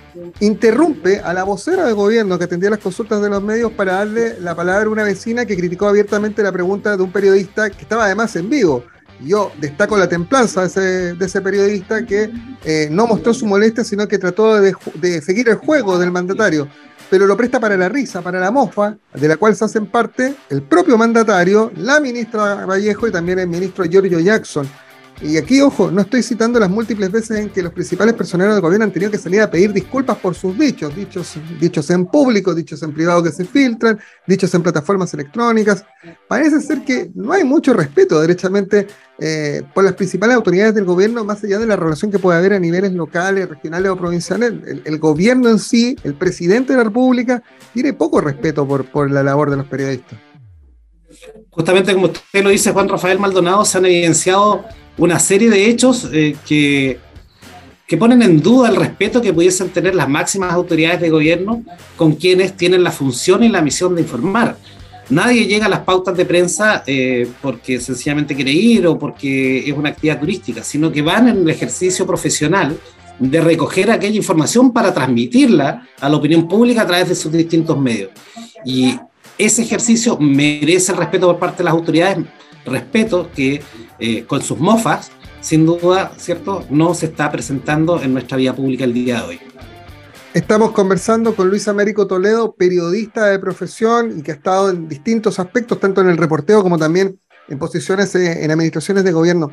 interrumpe 0.42 1.20
a 1.20 1.34
la 1.34 1.44
vocera 1.44 1.86
de 1.86 1.94
gobierno 1.94 2.38
que 2.38 2.44
atendía 2.44 2.70
las 2.70 2.80
consultas 2.80 3.22
de 3.22 3.30
los 3.30 3.42
medios 3.42 3.72
para 3.72 3.94
darle 3.94 4.40
la 4.40 4.54
palabra 4.54 4.86
a 4.86 4.90
una 4.90 5.04
vecina 5.04 5.46
que 5.46 5.56
criticó 5.56 5.88
abiertamente 5.88 6.44
la 6.44 6.52
pregunta 6.52 6.96
de 6.96 7.04
un 7.04 7.12
periodista 7.12 7.70
que 7.70 7.82
estaba 7.82 8.06
además 8.06 8.36
en 8.36 8.50
vivo. 8.50 8.84
Yo 9.22 9.52
destaco 9.60 9.98
la 9.98 10.10
templanza 10.10 10.68
de 10.68 11.16
ese, 11.20 11.42
periodista 11.42 12.06
que 12.06 12.30
eh, 12.64 12.88
no 12.92 13.08
mostró 13.08 13.34
su 13.34 13.46
molestia, 13.46 13.84
sino 13.84 14.08
que 14.08 14.18
trató 14.18 14.60
de, 14.60 14.76
de 14.96 15.22
seguir 15.22 15.50
el 15.50 15.56
juego 15.56 15.98
del 15.98 16.12
mandatario, 16.12 16.68
pero 17.10 17.28
lo 17.28 17.38
presta 17.38 17.60
para 17.60 17.78
la 17.78 17.90
risa, 17.90 18.22
para 18.22 18.40
la 18.40 18.52
mofa, 18.52 18.98
de 19.14 19.28
la 19.28 19.38
cual 19.38 19.56
se 19.56 19.66
hacen 19.66 19.86
parte 19.88 20.36
el 20.50 20.64
propio 20.64 20.98
mandatario, 20.98 21.72
la 21.78 22.00
ministra 22.00 22.66
Vallejo 22.66 23.08
y 23.08 23.12
también 23.12 23.40
el 23.40 23.48
ministro 23.48 23.86
Giorgio 23.86 24.20
Jackson. 24.20 24.68
Y 25.22 25.38
aquí, 25.38 25.62
ojo, 25.62 25.92
no 25.92 26.02
estoy 26.02 26.22
citando 26.22 26.60
las 26.60 26.70
múltiples 26.70 27.10
veces 27.10 27.40
en 27.40 27.50
que 27.50 27.64
los 27.64 27.72
principales 27.72 28.16
personeros 28.16 28.54
del 28.54 28.62
gobierno 28.62 28.84
han 28.84 28.92
tenido 28.92 29.10
que 29.10 29.18
salir 29.18 29.42
a 29.42 29.50
pedir 29.50 29.72
disculpas 29.72 30.18
por 30.18 30.36
sus 30.36 30.58
dichos, 30.58 30.94
dichos, 30.94 31.36
dichos 31.60 31.90
en 31.90 32.06
público, 32.06 32.54
dichos 32.54 32.84
en 32.84 32.94
privado 32.94 33.24
que 33.24 33.32
se 33.32 33.46
filtran, 33.46 33.98
dichos 34.28 34.54
en 34.54 34.62
plataformas 34.62 35.14
electrónicas. 35.14 35.86
Parece 36.28 36.60
ser 36.60 36.84
que 36.84 37.12
no 37.16 37.32
hay 37.32 37.46
mucho 37.46 37.74
respeto, 37.74 38.20
derechamente, 38.20 38.88
eh, 39.18 39.62
por 39.74 39.86
las 39.86 39.94
principales 39.94 40.36
autoridades 40.36 40.76
del 40.76 40.84
gobierno, 40.84 41.24
más 41.24 41.42
allá 41.44 41.60
de 41.60 41.68
la 41.68 41.78
relación 41.78 42.12
que 42.12 42.20
puede 42.20 42.38
haber 42.38 42.54
a 42.54 42.60
niveles 42.60 42.92
locales, 42.92 43.48
regionales 43.48 43.92
o 43.92 43.98
provinciales. 43.98 44.54
El, 44.84 45.00
gobierno 45.00 45.50
en 45.50 45.60
sí, 45.60 45.96
el 46.04 46.16
presidente 46.16 46.74
de 46.74 46.78
la 46.78 46.84
República, 46.84 47.42
tiene 47.74 47.94
poco 47.94 48.20
respeto 48.20 48.68
por, 48.68 48.86
por 48.86 49.10
la 49.10 49.24
labor 49.24 49.50
de 49.50 49.58
los 49.58 49.66
periodistas. 49.66 50.20
Justamente 51.50 51.94
como 51.94 52.08
usted 52.08 52.44
lo 52.44 52.50
dice, 52.50 52.74
Juan 52.74 52.90
Rafael 52.90 53.18
Maldonado, 53.18 53.64
se 53.64 53.78
han 53.78 53.86
evidenciado 53.86 54.66
una 54.98 55.20
serie 55.20 55.50
de 55.50 55.70
hechos 55.70 56.10
eh, 56.12 56.36
que, 56.48 57.00
que 57.88 57.98
ponen 57.98 58.22
en 58.22 58.42
duda 58.42 58.70
el 58.70 58.76
respeto 58.76 59.22
que 59.22 59.34
pudiesen 59.34 59.70
tener 59.70 59.96
las 59.96 60.10
máximas 60.10 60.54
autoridades 60.54 61.02
de 61.02 61.10
gobierno 61.10 61.64
con 61.96 62.14
quienes 62.14 62.56
tienen 62.56 62.84
la 62.84 62.92
función 62.92 63.44
y 63.44 63.50
la 63.50 63.62
misión 63.62 63.96
de 63.96 64.02
informar. 64.02 64.58
Nadie 65.10 65.46
llega 65.46 65.68
a 65.68 65.70
las 65.70 65.82
pautas 65.82 66.18
de 66.18 66.26
prensa 66.26 66.84
eh, 66.88 67.28
porque 67.42 67.80
sencillamente 67.80 68.36
quiere 68.36 68.52
ir 68.52 68.88
o 68.88 68.98
porque 68.98 69.70
es 69.70 69.74
una 69.74 69.90
actividad 69.90 70.20
turística, 70.20 70.64
sino 70.64 70.92
que 70.92 71.04
van 71.04 71.28
en 71.28 71.38
el 71.38 71.50
ejercicio 71.50 72.08
profesional 72.08 72.76
de 73.20 73.42
recoger 73.42 73.92
aquella 73.92 74.16
información 74.16 74.74
para 74.74 74.94
transmitirla 74.94 75.88
a 76.00 76.10
la 76.10 76.18
opinión 76.18 76.48
pública 76.48 76.82
a 76.82 76.88
través 76.88 77.10
de 77.10 77.16
sus 77.16 77.32
distintos 77.32 77.78
medios. 77.78 78.10
Y 78.66 79.00
ese 79.38 79.62
ejercicio 79.62 80.18
merece 80.18 80.92
el 80.92 80.98
respeto 80.98 81.28
por 81.28 81.40
parte 81.40 81.60
de 81.60 81.66
las 81.66 81.74
autoridades, 81.74 82.26
respeto 82.66 83.30
que 83.34 83.62
eh, 84.00 84.26
con 84.26 84.42
sus 84.42 84.58
mofas, 84.58 85.12
sin 85.42 85.66
duda, 85.66 86.12
¿cierto?, 86.18 86.66
no 86.70 86.94
se 86.94 87.08
está 87.08 87.32
presentando 87.32 88.02
en 88.02 88.14
nuestra 88.14 88.38
vida 88.38 88.56
pública 88.56 88.84
el 88.84 88.94
día 88.94 89.22
de 89.22 89.28
hoy. 89.28 89.40
Estamos 90.34 90.72
conversando 90.72 91.34
con 91.34 91.50
Luis 91.50 91.68
Américo 91.68 92.08
Toledo, 92.08 92.56
periodista 92.56 93.28
de 93.28 93.40
profesión 93.40 94.20
y 94.20 94.22
que 94.22 94.32
ha 94.32 94.36
estado 94.36 94.70
en 94.70 94.90
distintos 94.90 95.40
aspectos, 95.40 95.80
tanto 95.80 96.02
en 96.02 96.10
el 96.10 96.18
reporteo 96.18 96.62
como 96.62 96.78
también 96.78 97.20
en 97.48 97.58
posiciones 97.58 98.14
eh, 98.16 98.44
en 98.44 98.52
administraciones 98.52 99.04
de 99.04 99.14
gobierno. 99.14 99.52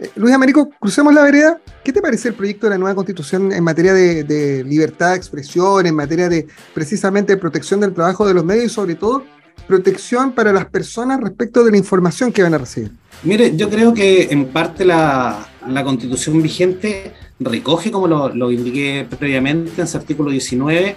Eh, 0.00 0.10
Luis 0.16 0.34
Américo, 0.34 0.70
crucemos 0.80 1.14
la 1.14 1.22
vereda. 1.22 1.60
¿Qué 1.84 1.92
te 1.92 2.02
parece 2.02 2.28
el 2.28 2.34
proyecto 2.34 2.66
de 2.66 2.70
la 2.70 2.78
nueva 2.78 2.96
constitución 2.96 3.52
en 3.52 3.62
materia 3.62 3.94
de, 3.94 4.24
de 4.24 4.64
libertad 4.64 5.10
de 5.10 5.16
expresión, 5.18 5.86
en 5.86 5.94
materia 5.94 6.28
de 6.28 6.48
precisamente 6.74 7.36
protección 7.36 7.78
del 7.78 7.94
trabajo 7.94 8.26
de 8.26 8.34
los 8.34 8.44
medios 8.44 8.64
y 8.64 8.70
sobre 8.70 8.96
todo 8.96 9.22
protección 9.66 10.32
para 10.32 10.52
las 10.52 10.66
personas 10.66 11.20
respecto 11.20 11.64
de 11.64 11.70
la 11.70 11.76
información 11.76 12.32
que 12.32 12.42
van 12.42 12.54
a 12.54 12.58
recibir? 12.58 12.90
Mire, 13.22 13.56
yo 13.56 13.70
creo 13.70 13.94
que 13.94 14.28
en 14.30 14.46
parte 14.46 14.84
la, 14.84 15.46
la 15.68 15.84
constitución 15.84 16.42
vigente 16.42 17.12
recoge, 17.40 17.90
como 17.90 18.06
lo, 18.06 18.28
lo, 18.34 18.50
indiqué 18.50 19.06
previamente 19.18 19.80
en 19.80 19.88
su 19.88 19.96
artículo 19.96 20.30
19, 20.30 20.96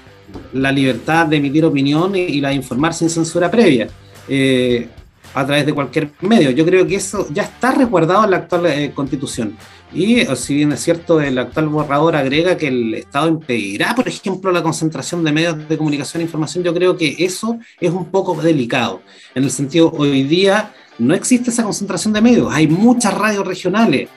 la 0.53 0.71
libertad 0.71 1.27
de 1.27 1.37
emitir 1.37 1.65
opinión 1.65 2.15
y, 2.15 2.39
la 2.41 2.49
de 2.49 2.55
informar 2.55 2.93
sin 2.93 3.09
censura 3.09 3.49
previa. 3.49 3.87
Eh, 4.27 4.87
a 5.33 5.45
través 5.45 5.65
de 5.65 5.73
cualquier 5.73 6.09
medio. 6.21 6.49
Yo 6.51 6.65
creo 6.65 6.87
que 6.87 6.95
eso 6.95 7.27
ya 7.31 7.43
está 7.43 7.71
resguardado 7.71 8.23
en 8.23 8.31
la 8.31 8.37
actual 8.37 8.65
eh, 8.65 8.91
constitución. 8.93 9.55
Y 9.93 10.25
si 10.35 10.55
bien 10.55 10.71
es 10.73 10.81
cierto, 10.81 11.21
el 11.21 11.37
actual 11.37 11.69
borrador 11.69 12.15
agrega 12.15 12.57
que 12.57 12.67
el 12.67 12.93
Estado 12.93 13.29
impedirá, 13.29 13.95
por 13.95 14.07
ejemplo, 14.07 14.51
la 14.51 14.61
concentración 14.61 15.23
de 15.23 15.31
medios 15.31 15.67
de 15.67 15.77
comunicación 15.77 16.21
e 16.21 16.25
información, 16.25 16.63
yo 16.63 16.73
creo 16.73 16.97
que 16.97 17.15
eso 17.19 17.57
es 17.79 17.91
un 17.91 18.05
poco 18.05 18.39
delicado. 18.41 19.01
En 19.33 19.45
el 19.45 19.51
sentido, 19.51 19.91
hoy 19.91 20.23
día 20.23 20.73
no 20.99 21.13
existe 21.13 21.51
esa 21.51 21.63
concentración 21.63 22.13
de 22.13 22.21
medios. 22.21 22.53
Hay 22.53 22.67
muchas 22.67 23.13
radios 23.13 23.47
regionales, 23.47 24.09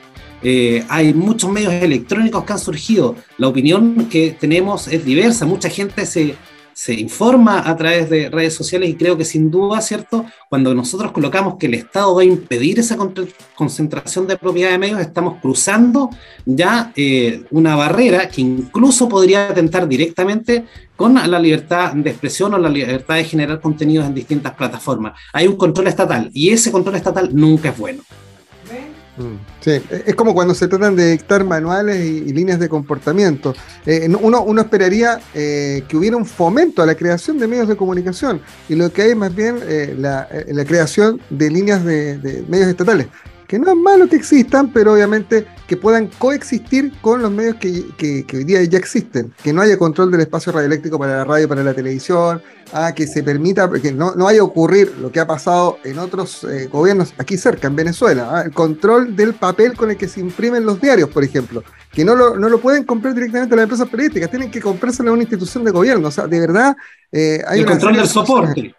eh, 0.43 0.85
hay 0.89 1.15
muchos 1.15 1.51
medios 1.51 1.73
electrónicos 1.73 2.45
que 2.45 2.53
han 2.53 2.59
surgido. 2.59 3.15
La 3.39 3.49
opinión 3.49 4.07
que 4.11 4.37
tenemos 4.39 4.89
es 4.89 5.05
diversa. 5.05 5.47
Mucha 5.47 5.69
gente 5.69 6.05
se, 6.05 6.35
se 6.73 6.95
informa 6.95 7.69
a 7.69 7.77
través 7.77 8.09
de 8.11 8.31
redes 8.31 8.55
sociales 8.55 8.89
y 8.89 8.95
creo 8.95 9.17
que 9.17 9.25
sin 9.25 9.51
duda, 9.51 9.81
¿cierto? 9.81 10.25
Cuando 10.49 10.75
nosotros 10.75 11.13
colocamos 11.13 11.57
que 11.57 11.67
el 11.67 11.75
Estado 11.75 12.15
va 12.15 12.23
a 12.23 12.25
impedir 12.25 12.79
esa 12.79 12.97
concentración 13.55 14.27
de 14.27 14.37
propiedad 14.37 14.71
de 14.71 14.79
medios, 14.79 15.01
estamos 15.01 15.41
cruzando 15.41 16.11
ya 16.45 16.93
eh, 16.97 17.45
una 17.51 17.77
barrera 17.77 18.29
que 18.29 18.41
incluso 18.41 19.09
podría 19.09 19.49
atentar 19.49 19.89
directamente 19.89 20.65
con 20.97 21.15
la 21.15 21.39
libertad 21.39 21.95
de 21.95 22.11
expresión 22.11 22.53
o 22.55 22.59
la 22.59 22.69
libertad 22.69 23.15
de 23.15 23.25
generar 23.25 23.61
contenidos 23.61 24.07
en 24.07 24.15
distintas 24.15 24.55
plataformas. 24.55 25.19
Hay 25.33 25.47
un 25.47 25.57
control 25.57 25.87
estatal 25.87 26.31
y 26.35 26.51
ese 26.51 26.71
control 26.71 26.97
estatal 26.97 27.31
nunca 27.33 27.71
es 27.71 27.79
bueno. 27.79 28.03
Sí, 29.61 29.81
es 30.07 30.15
como 30.15 30.35
cuando 30.35 30.55
se 30.55 30.69
tratan 30.69 30.97
de 30.97 31.13
dictar 31.13 31.45
manuales 31.45 32.05
y, 32.05 32.33
líneas 32.33 32.59
de 32.59 32.69
comportamiento. 32.69 33.55
Eh, 33.87 34.09
uno, 34.21 34.43
uno, 34.43 34.63
esperaría 34.63 35.21
eh, 35.35 35.85
que 35.89 35.97
hubiera 35.97 36.17
un 36.17 36.27
fomento 36.27 36.83
a 36.83 36.87
la 36.87 36.95
creación 36.95 37.39
de 37.39 37.47
medios 37.47 37.69
de 37.69 37.77
comunicación 37.77 38.41
y 38.69 38.75
lo 38.75 38.93
que 38.93 39.03
hay 39.03 39.11
es 39.11 39.17
más 39.17 39.35
bien 39.35 39.59
eh, 39.63 39.95
la, 39.99 40.29
la, 40.49 40.65
creación 40.65 41.21
de 41.31 41.51
líneas 41.51 41.85
de, 41.85 42.45
medios 42.49 42.69
estatales, 42.69 43.09
que 43.47 43.59
no 43.59 43.71
es 43.71 43.77
malo 43.77 44.09
que 44.09 44.17
existan, 44.17 44.73
pero 44.73 44.95
obviamente 44.95 45.47
que 45.71 45.77
puedan 45.77 46.09
coexistir 46.19 46.93
con 47.01 47.23
los 47.23 47.31
medios 47.31 47.55
que, 47.55 47.85
que, 47.97 48.27
que 48.27 48.39
hoy 48.39 48.43
día 48.43 48.61
ya 48.65 48.77
existen, 48.77 49.33
que 49.41 49.53
no 49.53 49.63
haya 49.63 49.79
control 49.79 50.11
del 50.11 50.23
espacio 50.23 50.51
radioeléctrico 50.51 50.99
para 50.99 51.19
la 51.19 51.25
radio, 51.25 51.49
para 51.49 51.63
la 51.63 51.73
televisión, 51.73 52.43
a 52.73 52.93
que 52.93 53.07
se 53.07 53.23
permita, 53.23 53.71
que 53.81 53.93
no, 53.93 54.17
no 54.17 54.25
vaya 54.25 54.41
a 54.41 54.43
ocurrir 54.43 54.93
lo 55.01 55.13
que 55.13 55.21
ha 55.21 55.29
pasado 55.29 55.79
en 55.85 56.01
otros 56.01 56.43
eh, 56.43 56.67
gobiernos 56.67 57.15
aquí 57.19 57.37
cerca, 57.37 57.69
en 57.69 57.77
Venezuela, 57.77 58.31
¿ah? 58.33 58.43
el 58.43 58.51
control 58.51 59.15
del 59.15 59.35
papel 59.35 59.75
con 59.75 59.93
el 59.93 59.97
que 59.97 60.09
se 60.09 60.19
imprimen 60.19 60.67
los 60.67 60.81
diarios, 60.81 61.09
por 61.09 61.23
ejemplo, 61.23 61.63
que 61.93 62.05
no 62.05 62.17
lo, 62.17 62.37
no 62.37 62.49
lo 62.49 62.61
pueden 62.61 62.83
comprar 62.83 63.15
directamente 63.15 63.55
las 63.55 63.63
empresas 63.63 63.89
periodísticas, 63.89 64.29
tienen 64.29 64.51
que 64.51 64.61
comprárselo 64.61 65.11
a 65.11 65.13
una 65.13 65.23
institución 65.23 65.63
de 65.63 65.71
gobierno, 65.71 66.09
o 66.09 66.11
sea, 66.11 66.27
de 66.27 66.41
verdad... 66.41 66.77
Eh, 67.13 67.45
hay 67.47 67.61
el 67.61 67.67
control 67.67 67.95
del 67.95 68.09
soporte. 68.09 68.75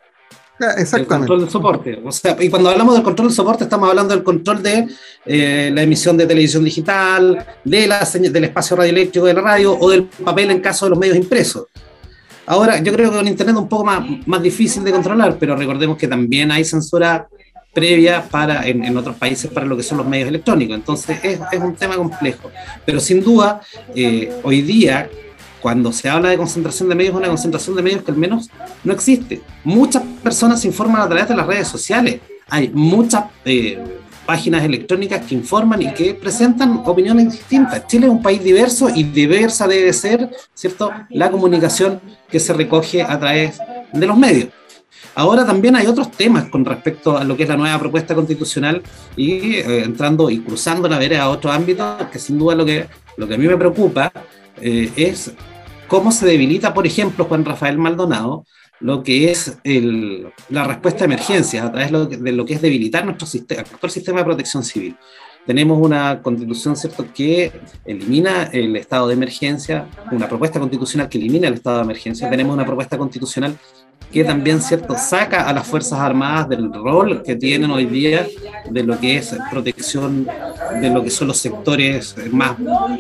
Exactamente. 0.66 0.98
El 1.02 1.08
control 1.08 1.40
del 1.42 1.50
soporte. 1.50 2.02
O 2.04 2.12
sea, 2.12 2.38
y 2.40 2.50
cuando 2.50 2.70
hablamos 2.70 2.96
del 2.96 3.04
control 3.04 3.28
del 3.28 3.36
soporte, 3.36 3.64
estamos 3.64 3.90
hablando 3.90 4.14
del 4.14 4.24
control 4.24 4.62
de 4.62 4.88
eh, 5.26 5.72
la 5.74 5.84
emisión 5.84 6.18
de 6.18 6.26
televisión 6.26 6.64
digital, 6.64 7.46
de 7.64 7.88
la, 7.88 8.00
del 8.00 8.44
espacio 8.44 8.76
radioeléctrico 8.76 9.26
de 9.26 9.34
la 9.34 9.42
radio 9.42 9.78
o 9.78 9.90
del 9.90 10.04
papel 10.06 10.52
en 10.52 10.60
caso 10.60 10.86
de 10.86 10.92
los 10.92 11.00
medios 11.00 11.18
impresos. 11.18 11.66
Ahora, 12.46 12.82
yo 12.82 12.92
creo 12.92 13.12
que 13.12 13.18
con 13.18 13.28
Internet 13.28 13.56
es 13.56 13.62
un 13.62 13.70
poco 13.70 13.86
más, 13.86 14.04
más 14.26 14.42
difícil 14.42 14.84
de 14.84 14.92
controlar, 14.92 15.38
pero 15.40 15.56
recordemos 15.56 15.98
que 15.98 16.08
también 16.08 16.52
hay 16.52 16.66
censura 16.66 17.28
previa 17.74 18.24
para, 18.30 18.68
en, 18.68 18.98
otros 18.98 19.16
países 19.16 19.50
para 19.50 19.66
lo 19.66 19.78
que 19.78 19.84
son 19.84 19.98
los 19.98 20.08
medios 20.08 20.30
electrónicos. 20.30 20.76
Entonces 20.76 21.20
es, 21.24 21.40
es 21.52 21.60
un 21.60 21.76
tema 21.76 21.96
complejo. 21.96 22.52
Pero 22.86 23.00
sin 23.00 23.24
duda, 23.24 23.62
eh, 23.96 24.32
hoy 24.44 24.62
día, 24.62 25.10
cuando 25.62 25.92
se 25.92 26.10
habla 26.10 26.30
de 26.30 26.38
concentración 26.38 26.90
de 26.90 26.96
medios, 26.96 27.14
es 27.14 27.20
una 27.20 27.28
concentración 27.28 27.76
de 27.76 27.82
medios 27.82 28.04
que 28.04 28.12
al 28.12 28.18
menos 28.18 28.50
no 28.84 28.94
existe. 28.94 29.42
Muchas 29.64 30.04
personas 30.24 30.62
se 30.62 30.68
informan 30.68 31.02
a 31.02 31.08
través 31.08 31.28
de 31.30 31.36
las 31.36 31.46
redes 31.46 31.68
sociales. 31.68 32.20
Hay 32.50 32.70
muchas 32.70 33.26
eh, 33.46 33.82
páginas 34.26 34.64
electrónicas 34.64 35.26
que 35.26 35.36
informan 35.36 35.82
y 35.82 35.94
que 35.94 36.14
presentan 36.14 36.82
opiniones 36.86 37.32
distintas. 37.32 37.86
Chile 37.88 38.08
es 38.08 38.12
un 38.12 38.22
país 38.22 38.44
diverso 38.44 38.90
y 38.94 39.04
diversa 39.04 39.68
debe 39.68 39.94
ser, 39.94 40.30
¿cierto?, 40.54 40.92
la 41.10 41.30
comunicación 41.30 42.02
que 42.30 42.40
se 42.40 42.54
recoge 42.54 43.04
a 43.04 43.20
través 43.20 43.60
de 43.94 44.08
los 44.08 44.18
medios. 44.18 44.50
Ahora 45.16 45.46
también 45.46 45.76
hay 45.76 45.88
otros 45.88 46.12
temas 46.12 46.46
con 46.46 46.64
respecto 46.64 47.18
a 47.18 47.24
lo 47.24 47.36
que 47.36 47.44
es 47.44 47.50
la 47.50 47.58
nueva 47.58 47.78
propuesta 47.78 48.16
constitucional 48.16 48.82
y 49.18 49.56
eh, 49.56 49.84
entrando 49.84 50.30
y 50.30 50.40
cruzando 50.40 50.88
la 50.88 50.98
vereda 50.98 51.24
a 51.24 51.30
otro 51.30 51.52
ámbito, 51.52 51.98
que 52.12 52.20
sin 52.20 52.40
duda 52.40 52.56
lo 52.56 52.66
que, 52.66 52.88
lo 53.18 53.28
que 53.28 53.34
a 53.34 53.38
mí 53.38 53.48
me 53.48 53.58
preocupa 53.58 54.12
eh, 54.62 54.92
es 54.96 55.34
cómo 55.92 56.14
se 56.14 56.26
debilita, 56.26 56.74
por 56.74 56.88
ejemplo, 56.88 57.26
Juan 57.26 57.44
Rafael 57.44 57.78
Maldonado, 57.78 58.46
lo 58.80 59.04
que 59.04 59.30
es 59.30 59.58
la 60.48 60.64
respuesta 60.64 61.04
a 61.04 61.06
emergencias 61.06 61.66
a 61.66 61.70
través 61.70 61.92
de 62.18 62.32
lo, 62.32 62.46
que, 62.46 62.54
es 62.54 62.62
debilitar 62.62 63.04
nuestro 63.04 63.28
actual 63.60 63.92
sistema 63.92 64.20
de 64.20 64.26
protección 64.26 64.64
civil. 64.64 64.96
Tenemos 65.46 65.78
una 65.86 66.22
constitución 66.22 66.78
¿cierto? 66.78 67.06
que 67.14 67.52
elimina 67.84 68.44
el 68.54 68.78
estado 68.78 69.10
de 69.10 69.16
emergencia, 69.16 69.86
una 70.14 70.30
propuesta 70.30 70.62
constitucional 70.62 71.10
que 71.10 71.18
elimina 71.18 71.50
el 71.50 71.56
estado 71.56 71.80
de 71.80 71.84
emergencia, 71.84 72.30
tenemos 72.30 72.54
una 72.54 72.66
propuesta 72.66 72.98
constitucional 72.98 73.58
que 74.12 74.24
también 74.24 74.62
cierto 74.62 74.96
saca 74.98 75.48
a 75.48 75.54
las 75.54 75.66
fuerzas 75.66 76.00
armadas 76.00 76.50
del 76.50 76.72
rol 76.72 77.24
que 77.24 77.36
tienen 77.36 77.72
hoy 77.72 77.86
día 77.86 78.28
de 78.70 78.84
lo 78.84 79.00
que 79.00 79.18
es 79.18 79.36
protección 79.50 80.28
de 80.82 80.90
lo 80.90 81.04
que 81.04 81.10
son 81.10 81.28
los 81.30 81.38
sectores 81.38 82.16
más 82.32 82.56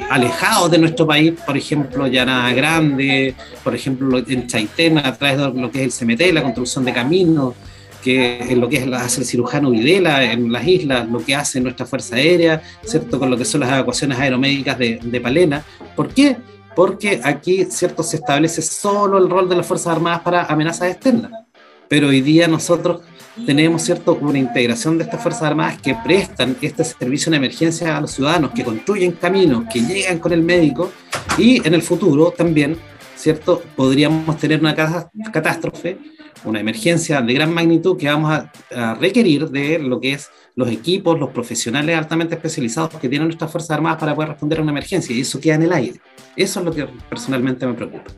alejados 0.09 0.72
de 0.72 0.78
nuestro 0.78 1.05
país 1.05 1.34
por 1.45 1.57
ejemplo 1.57 2.07
Llana 2.07 2.53
Grande 2.53 3.36
por 3.64 3.76
ejemplo 3.76 4.18
en 4.26 4.47
Chaitén 4.47 4.97
a 4.97 5.14
través 5.16 5.38
de 5.38 5.62
lo 5.62 5.70
que 5.70 5.84
es 5.84 6.01
el 6.01 6.07
CMT 6.07 6.34
la 6.34 6.43
construcción 6.43 6.86
de 6.86 6.93
caminos 6.93 7.53
que 8.01 8.39
en 8.49 8.59
lo 8.59 8.68
que 8.68 8.78
es 8.78 8.88
hace 8.93 9.22
el 9.22 9.28
cirujano 9.28 9.70
Videla 9.70 10.24
en 10.24 10.51
las 10.51 10.66
islas, 10.68 11.07
lo 11.07 11.24
que 11.24 11.36
hace 11.36 11.62
nuestra 11.62 11.86
Fuerza 11.86 12.16
Aérea, 12.16 12.62
¿cierto? 12.84 13.20
Con 13.20 13.30
lo 13.30 13.38
que 13.38 13.45
son 13.45 13.62
las 13.62 13.70
evacuaciones 13.70 14.18
aeromédicas 14.18 14.78
de, 14.78 14.99
de 15.01 15.22
Palena. 15.22 15.64
¿Por 15.95 16.07
qué? 16.07 16.36
Porque 16.76 17.19
aquí, 17.24 17.65
¿cierto? 17.65 18.03
Se 18.03 18.17
establece 18.17 18.61
solo 18.61 19.17
el 19.17 19.30
rol 19.30 19.49
de 19.49 19.55
las 19.55 19.65
Fuerzas 19.65 19.95
Armadas 19.95 20.22
para 20.22 20.43
amenazas 20.45 20.91
externas. 20.91 21.32
Pero 21.88 22.07
hoy 22.07 22.22
día 22.22 22.47
nosotros 22.47 23.01
tenemos 23.45 23.82
cierto 23.82 24.17
una 24.22 24.38
integración 24.38 24.97
de 24.97 25.03
estas 25.05 25.22
Fuerzas 25.22 25.43
Armadas 25.43 25.82
que 25.82 25.95
prestan 25.95 26.55
este 26.61 26.84
servicio 26.84 27.30
en 27.30 27.36
emergencia 27.36 27.97
a 27.97 28.01
los 28.01 28.11
ciudadanos, 28.11 28.51
que 28.51 28.63
construyen 28.63 29.13
caminos, 29.13 29.65
que 29.72 29.82
llegan 29.82 30.19
con 30.19 30.32
el 30.32 30.41
médico 30.41 30.91
y 31.38 31.65
en 31.65 31.74
el 31.74 31.82
futuro 31.82 32.32
también, 32.32 32.78
¿cierto? 33.15 33.61
Podríamos 33.76 34.38
tener 34.38 34.59
una 34.59 34.76
catástrofe, 35.32 35.97
una 36.43 36.59
emergencia 36.59 37.21
de 37.21 37.33
gran 37.33 37.53
magnitud 37.53 37.97
que 37.97 38.07
vamos 38.07 38.31
a, 38.31 38.95
requerir 38.95 39.49
de 39.49 39.79
lo 39.79 39.99
que 39.99 40.13
es 40.13 40.29
los 40.55 40.69
equipos, 40.69 41.19
los 41.19 41.29
profesionales 41.29 41.97
altamente 41.97 42.35
especializados 42.35 42.95
que 42.95 43.09
tienen 43.09 43.27
nuestras 43.27 43.51
Fuerzas 43.51 43.71
Armadas 43.71 43.99
para 43.99 44.15
poder 44.15 44.29
responder 44.29 44.59
a 44.59 44.61
una 44.61 44.71
emergencia 44.71 45.15
y 45.15 45.21
eso 45.21 45.39
queda 45.39 45.55
en 45.55 45.63
el 45.63 45.73
aire. 45.73 46.01
Eso 46.35 46.59
es 46.59 46.65
lo 46.65 46.73
que 46.73 46.87
personalmente 47.09 47.65
me 47.65 47.73
preocupa. 47.73 48.11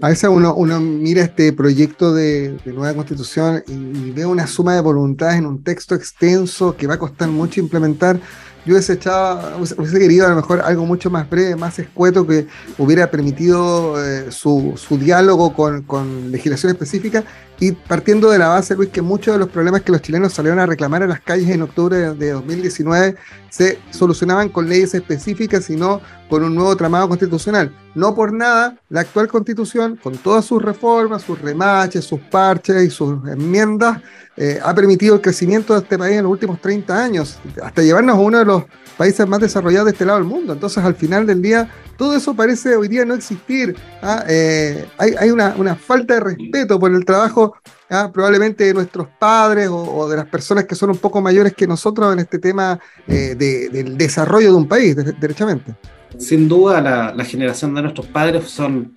A 0.00 0.08
veces 0.08 0.28
uno, 0.30 0.54
uno 0.54 0.80
mira 0.80 1.22
este 1.22 1.52
proyecto 1.52 2.14
de, 2.14 2.56
de 2.64 2.72
nueva 2.72 2.94
constitución 2.94 3.62
y, 3.66 4.10
ve 4.10 4.26
una 4.26 4.46
suma 4.46 4.74
de 4.74 4.80
voluntades 4.80 5.38
en 5.38 5.46
un 5.46 5.62
texto 5.62 5.94
extenso 5.94 6.76
que 6.76 6.86
va 6.86 6.94
a 6.94 6.98
costar 6.98 7.28
mucho 7.28 7.60
implementar. 7.60 8.20
Yo 8.64 8.72
hubiese, 8.72 8.94
echado, 8.94 9.58
hubiese 9.76 9.98
querido 9.98 10.26
a 10.26 10.30
lo 10.30 10.36
mejor 10.36 10.62
algo 10.62 10.86
mucho 10.86 11.10
más 11.10 11.28
breve, 11.28 11.54
más 11.54 11.78
escueto, 11.78 12.26
que 12.26 12.46
hubiera 12.78 13.10
permitido 13.10 14.02
eh, 14.02 14.30
su, 14.30 14.72
su, 14.76 14.96
diálogo 14.96 15.52
con, 15.52 15.82
con, 15.82 16.30
legislación 16.30 16.72
específica 16.72 17.24
y 17.60 17.72
partiendo 17.72 18.30
de 18.30 18.38
la 18.38 18.48
base, 18.48 18.74
Luis, 18.74 18.90
que 18.90 19.02
muchos 19.02 19.34
de 19.34 19.38
los 19.38 19.48
problemas 19.48 19.82
que 19.82 19.92
los 19.92 20.02
chilenos 20.02 20.32
salieron 20.32 20.58
a 20.58 20.66
reclamar 20.66 21.02
en 21.02 21.10
las 21.10 21.20
calles 21.20 21.48
en 21.50 21.62
octubre 21.62 21.96
de, 21.96 22.14
de 22.14 22.30
2019 22.32 23.16
se 23.48 23.78
solucionaban 23.90 24.48
con 24.48 24.68
leyes 24.68 24.94
específicas 24.94 25.70
y 25.70 25.76
no 25.76 26.00
con 26.28 26.42
un 26.42 26.54
nuevo 26.54 26.74
tramado 26.76 27.08
constitucional. 27.08 27.72
No 27.94 28.12
por 28.12 28.32
nada, 28.32 28.76
la 28.88 29.02
actual 29.02 29.28
constitución, 29.28 29.96
con 30.02 30.16
todas 30.16 30.44
sus 30.44 30.60
reformas, 30.60 31.22
sus 31.22 31.40
remaches, 31.40 32.04
sus 32.04 32.18
parches 32.18 32.82
y 32.82 32.90
sus 32.90 33.12
enmiendas, 33.28 34.00
eh, 34.36 34.58
ha 34.62 34.74
permitido 34.74 35.14
el 35.14 35.20
crecimiento 35.20 35.74
de 35.74 35.80
este 35.80 35.96
país 35.96 36.16
en 36.16 36.24
los 36.24 36.32
últimos 36.32 36.60
30 36.60 37.04
años, 37.04 37.38
hasta 37.62 37.82
llevarnos 37.82 38.16
a 38.16 38.18
uno 38.18 38.38
de 38.38 38.44
los 38.44 38.64
países 38.96 39.26
más 39.28 39.38
desarrollados 39.38 39.86
de 39.86 39.92
este 39.92 40.04
lado 40.04 40.18
del 40.18 40.26
mundo. 40.26 40.52
Entonces, 40.52 40.82
al 40.82 40.96
final 40.96 41.24
del 41.24 41.40
día, 41.40 41.70
todo 41.96 42.14
eso 42.16 42.34
parece 42.34 42.76
hoy 42.76 42.88
día 42.88 43.04
no 43.04 43.14
existir. 43.14 43.76
¿ah? 44.02 44.24
Eh, 44.28 44.86
hay, 44.98 45.30
una, 45.30 45.76
falta 45.76 46.14
de 46.14 46.20
respeto 46.20 46.78
por 46.78 46.92
el 46.92 47.04
trabajo 47.04 47.56
¿ah? 47.90 48.10
probablemente 48.12 48.64
de 48.64 48.74
nuestros 48.74 49.08
padres 49.18 49.68
o, 49.70 50.08
de 50.08 50.16
las 50.16 50.26
personas 50.26 50.64
que 50.64 50.74
son 50.74 50.90
un 50.90 50.98
poco 50.98 51.20
mayores 51.20 51.54
que 51.54 51.66
nosotros 51.66 52.12
en 52.12 52.20
este 52.20 52.38
tema 52.38 52.78
eh, 53.06 53.34
de, 53.36 53.68
del 53.68 53.96
desarrollo 53.96 54.50
de 54.50 54.56
un 54.56 54.68
país, 54.68 54.96
de, 54.96 55.12
derechamente. 55.12 55.74
Sin 56.18 56.48
duda, 56.48 56.80
la, 56.80 57.24
generación 57.24 57.74
de 57.74 57.82
nuestros 57.82 58.06
padres 58.06 58.48
son 58.48 58.94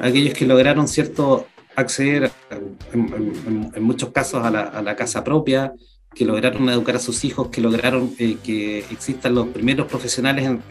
aquellos 0.00 0.34
que 0.34 0.46
lograron 0.46 0.88
cierto 0.88 1.46
acceder 1.74 2.30
en, 2.92 3.82
muchos 3.82 4.10
casos 4.10 4.44
a 4.44 4.50
la, 4.50 4.62
a 4.62 4.80
la, 4.80 4.96
casa 4.96 5.22
propia, 5.22 5.74
que 6.14 6.24
lograron 6.24 6.68
educar 6.70 6.96
a 6.96 6.98
sus 6.98 7.24
hijos, 7.24 7.48
que 7.48 7.60
lograron 7.60 8.14
eh, 8.18 8.38
que 8.42 8.78
existan 8.90 9.34
los 9.34 9.48
primeros 9.48 9.86
profesionales 9.86 10.46
en, 10.46 10.62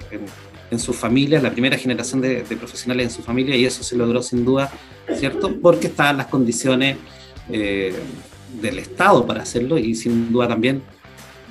en 0.72 0.80
sus 0.80 0.95
familias, 0.95 1.43
la 1.43 1.51
primera 1.51 1.78
generación 1.78 2.22
de, 2.22 2.43
profesionales 2.57 3.05
en 3.05 3.11
su 3.11 3.22
familia, 3.22 3.55
y 3.55 3.66
eso 3.66 3.84
se 3.84 3.95
logró 3.95 4.22
sin 4.22 4.43
duda, 4.45 4.72
¿cierto? 5.16 5.55
Porque 5.61 5.88
estaban 5.88 6.18
las 6.18 6.28
condiciones 6.28 6.97
eh, 7.49 7.93
del 8.61 8.80
Estado 8.80 9.26
para 9.26 9.43
hacerlo 9.43 9.78
y 9.78 9.95
sin 9.95 10.32
duda 10.32 10.47
también 10.47 10.82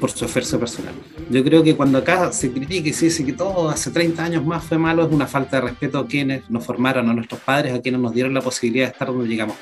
por 0.00 0.10
su 0.10 0.24
esfuerzo 0.24 0.58
personal. 0.58 0.94
Yo 1.30 1.44
creo 1.44 1.62
que 1.62 1.76
cuando 1.76 1.98
acá 1.98 2.32
se 2.32 2.50
critica 2.50 2.88
y 2.88 2.92
se 2.92 3.06
dice 3.06 3.24
que 3.24 3.32
todo 3.32 3.68
hace 3.68 3.90
30 3.90 4.24
años 4.24 4.44
más 4.44 4.64
fue 4.64 4.78
malo, 4.78 5.06
es 5.06 5.12
una 5.12 5.26
falta 5.26 5.60
de 5.60 5.68
respeto 5.68 5.98
a 5.98 6.06
quienes 6.06 6.48
nos 6.50 6.64
formaron, 6.64 7.08
a 7.08 7.14
nuestros 7.14 7.40
padres, 7.40 7.72
a 7.72 7.80
quienes 7.80 8.00
nos 8.00 8.12
dieron 8.12 8.34
la 8.34 8.40
posibilidad 8.40 8.86
de 8.86 8.92
estar 8.92 9.08
donde 9.08 9.28
llegamos. 9.28 9.56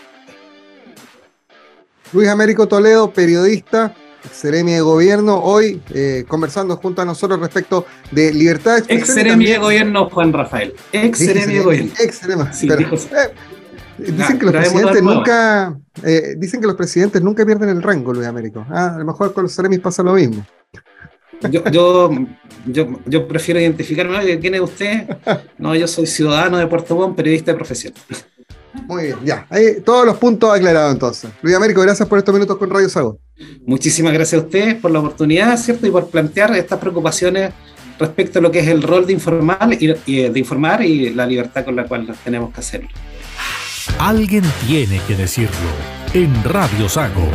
Luis 2.13 2.29
Américo 2.29 2.67
Toledo, 2.69 3.13
periodista, 3.13 3.95
Seremi 4.31 4.73
de 4.73 4.81
Gobierno, 4.81 5.39
hoy 5.39 5.81
eh, 5.95 6.25
conversando 6.29 6.77
junto 6.77 7.03
a 7.03 7.05
nosotros 7.05 7.41
respecto 7.41 7.87
de 8.11 8.33
libertad 8.33 8.73
de 8.73 8.79
expresión. 8.79 9.01
Ex 9.01 9.15
Seremi 9.15 9.47
de 9.47 9.59
Gobierno, 9.59 10.11
Juan 10.11 10.33
Rafael. 10.33 10.75
Ex 10.93 11.19
Seremi 11.19 11.55
de 11.55 11.61
Gobierno. 11.61 11.93
Ex 11.99 12.15
Seremi. 12.17 12.45
Sí, 12.53 12.67
pero, 12.69 12.83
eh, 12.83 13.35
dicen 13.99 14.39
que 14.39 14.45
los 14.47 14.55
presidentes 14.55 15.03
nunca 15.03 15.77
eh, 16.03 16.35
dicen 16.39 16.61
que 16.61 16.67
los 16.67 16.77
presidentes 16.77 17.23
nunca 17.23 17.45
pierden 17.45 17.69
el 17.69 17.83
rango, 17.83 18.13
Luis 18.13 18.27
Américo. 18.27 18.67
Ah, 18.71 18.95
a 18.95 18.99
lo 18.99 19.05
mejor 19.05 19.33
con 19.33 19.45
los 19.45 19.53
Seremis 19.53 19.81
pasa 19.81 20.03
lo 20.03 20.15
mismo. 20.15 20.45
Yo, 21.51 21.65
yo, 21.71 22.11
yo, 22.67 23.01
yo, 23.05 23.27
prefiero 23.27 23.61
identificarme. 23.61 24.39
¿Quién 24.39 24.55
es 24.55 24.61
usted? 24.61 25.07
No, 25.59 25.75
yo 25.77 25.87
soy 25.87 26.07
ciudadano 26.07 26.59
de 26.59 26.67
Puerto 26.67 26.97
Montt, 26.97 27.17
periodista 27.17 27.53
de 27.53 27.57
profesión. 27.57 27.93
Muy 28.87 29.05
bien, 29.05 29.19
ya. 29.25 29.47
Ahí, 29.51 29.81
todos 29.85 30.07
los 30.07 30.17
puntos 30.17 30.53
aclarados 30.53 30.93
entonces. 30.93 31.31
Luis 31.43 31.55
Américo, 31.55 31.81
gracias 31.83 32.09
por 32.09 32.19
estos 32.19 32.35
minutos 32.35 32.57
con 32.57 32.71
Radio 32.71 32.89
Sago. 32.89 33.19
Muchísimas 33.67 34.13
gracias 34.13 34.41
a 34.41 34.45
ustedes 34.45 34.75
por 34.77 34.91
la 34.91 35.01
oportunidad, 35.01 35.57
¿cierto? 35.59 35.87
Y 35.87 35.91
por 35.91 36.09
plantear 36.09 36.55
estas 36.57 36.79
preocupaciones 36.79 37.53
respecto 37.99 38.39
a 38.39 38.43
lo 38.43 38.51
que 38.51 38.61
es 38.61 38.69
el 38.69 38.83
rol 38.83 39.07
de 39.07 39.13
informar 39.13 39.77
y, 39.79 39.95
y 40.07 40.29
de 40.29 40.39
informar 40.39 40.83
y 40.83 41.11
la 41.11 41.27
libertad 41.27 41.65
con 41.65 41.77
la 41.77 41.87
cual 41.87 42.15
tenemos 42.25 42.53
que 42.53 42.61
hacerlo. 42.61 42.89
Alguien 43.99 44.45
tiene 44.67 45.01
que 45.07 45.17
decirlo 45.17 45.51
en 46.15 46.33
Radio 46.45 46.89
Sago. 46.89 47.29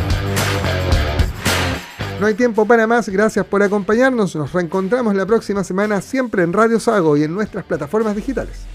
No 2.20 2.26
hay 2.26 2.34
tiempo 2.34 2.66
para 2.66 2.86
más, 2.86 3.08
gracias 3.08 3.46
por 3.46 3.62
acompañarnos. 3.62 4.34
Nos 4.34 4.52
reencontramos 4.52 5.14
la 5.14 5.24
próxima 5.24 5.62
semana 5.62 6.00
siempre 6.00 6.42
en 6.42 6.52
Radio 6.52 6.80
Sago 6.80 7.16
y 7.16 7.22
en 7.22 7.32
nuestras 7.32 7.64
plataformas 7.64 8.16
digitales. 8.16 8.66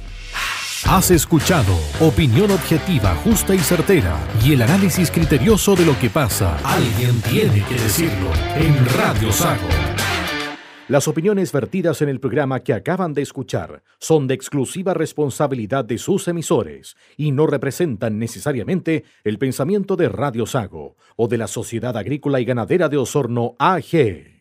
Has 0.85 1.11
escuchado 1.11 1.73
opinión 2.01 2.51
objetiva, 2.51 3.15
justa 3.23 3.55
y 3.55 3.59
certera 3.59 4.19
y 4.43 4.51
el 4.51 4.61
análisis 4.61 5.09
criterioso 5.09 5.75
de 5.75 5.85
lo 5.85 5.97
que 5.97 6.09
pasa. 6.09 6.57
Alguien 6.57 7.21
tiene 7.21 7.65
que 7.65 7.75
decirlo 7.75 8.29
en 8.55 8.75
Radio 8.97 9.31
Sago. 9.31 9.69
Las 10.89 11.07
opiniones 11.07 11.53
vertidas 11.53 12.01
en 12.01 12.09
el 12.09 12.19
programa 12.19 12.59
que 12.59 12.73
acaban 12.73 13.13
de 13.13 13.21
escuchar 13.21 13.81
son 13.97 14.27
de 14.27 14.33
exclusiva 14.33 14.93
responsabilidad 14.93 15.85
de 15.85 15.97
sus 15.97 16.27
emisores 16.27 16.97
y 17.15 17.31
no 17.31 17.47
representan 17.47 18.19
necesariamente 18.19 19.05
el 19.23 19.39
pensamiento 19.39 19.95
de 19.95 20.09
Radio 20.09 20.45
Sago 20.45 20.97
o 21.15 21.29
de 21.29 21.37
la 21.37 21.47
Sociedad 21.47 21.95
Agrícola 21.95 22.41
y 22.41 22.45
Ganadera 22.45 22.89
de 22.89 22.97
Osorno 22.97 23.55
AG. 23.57 24.32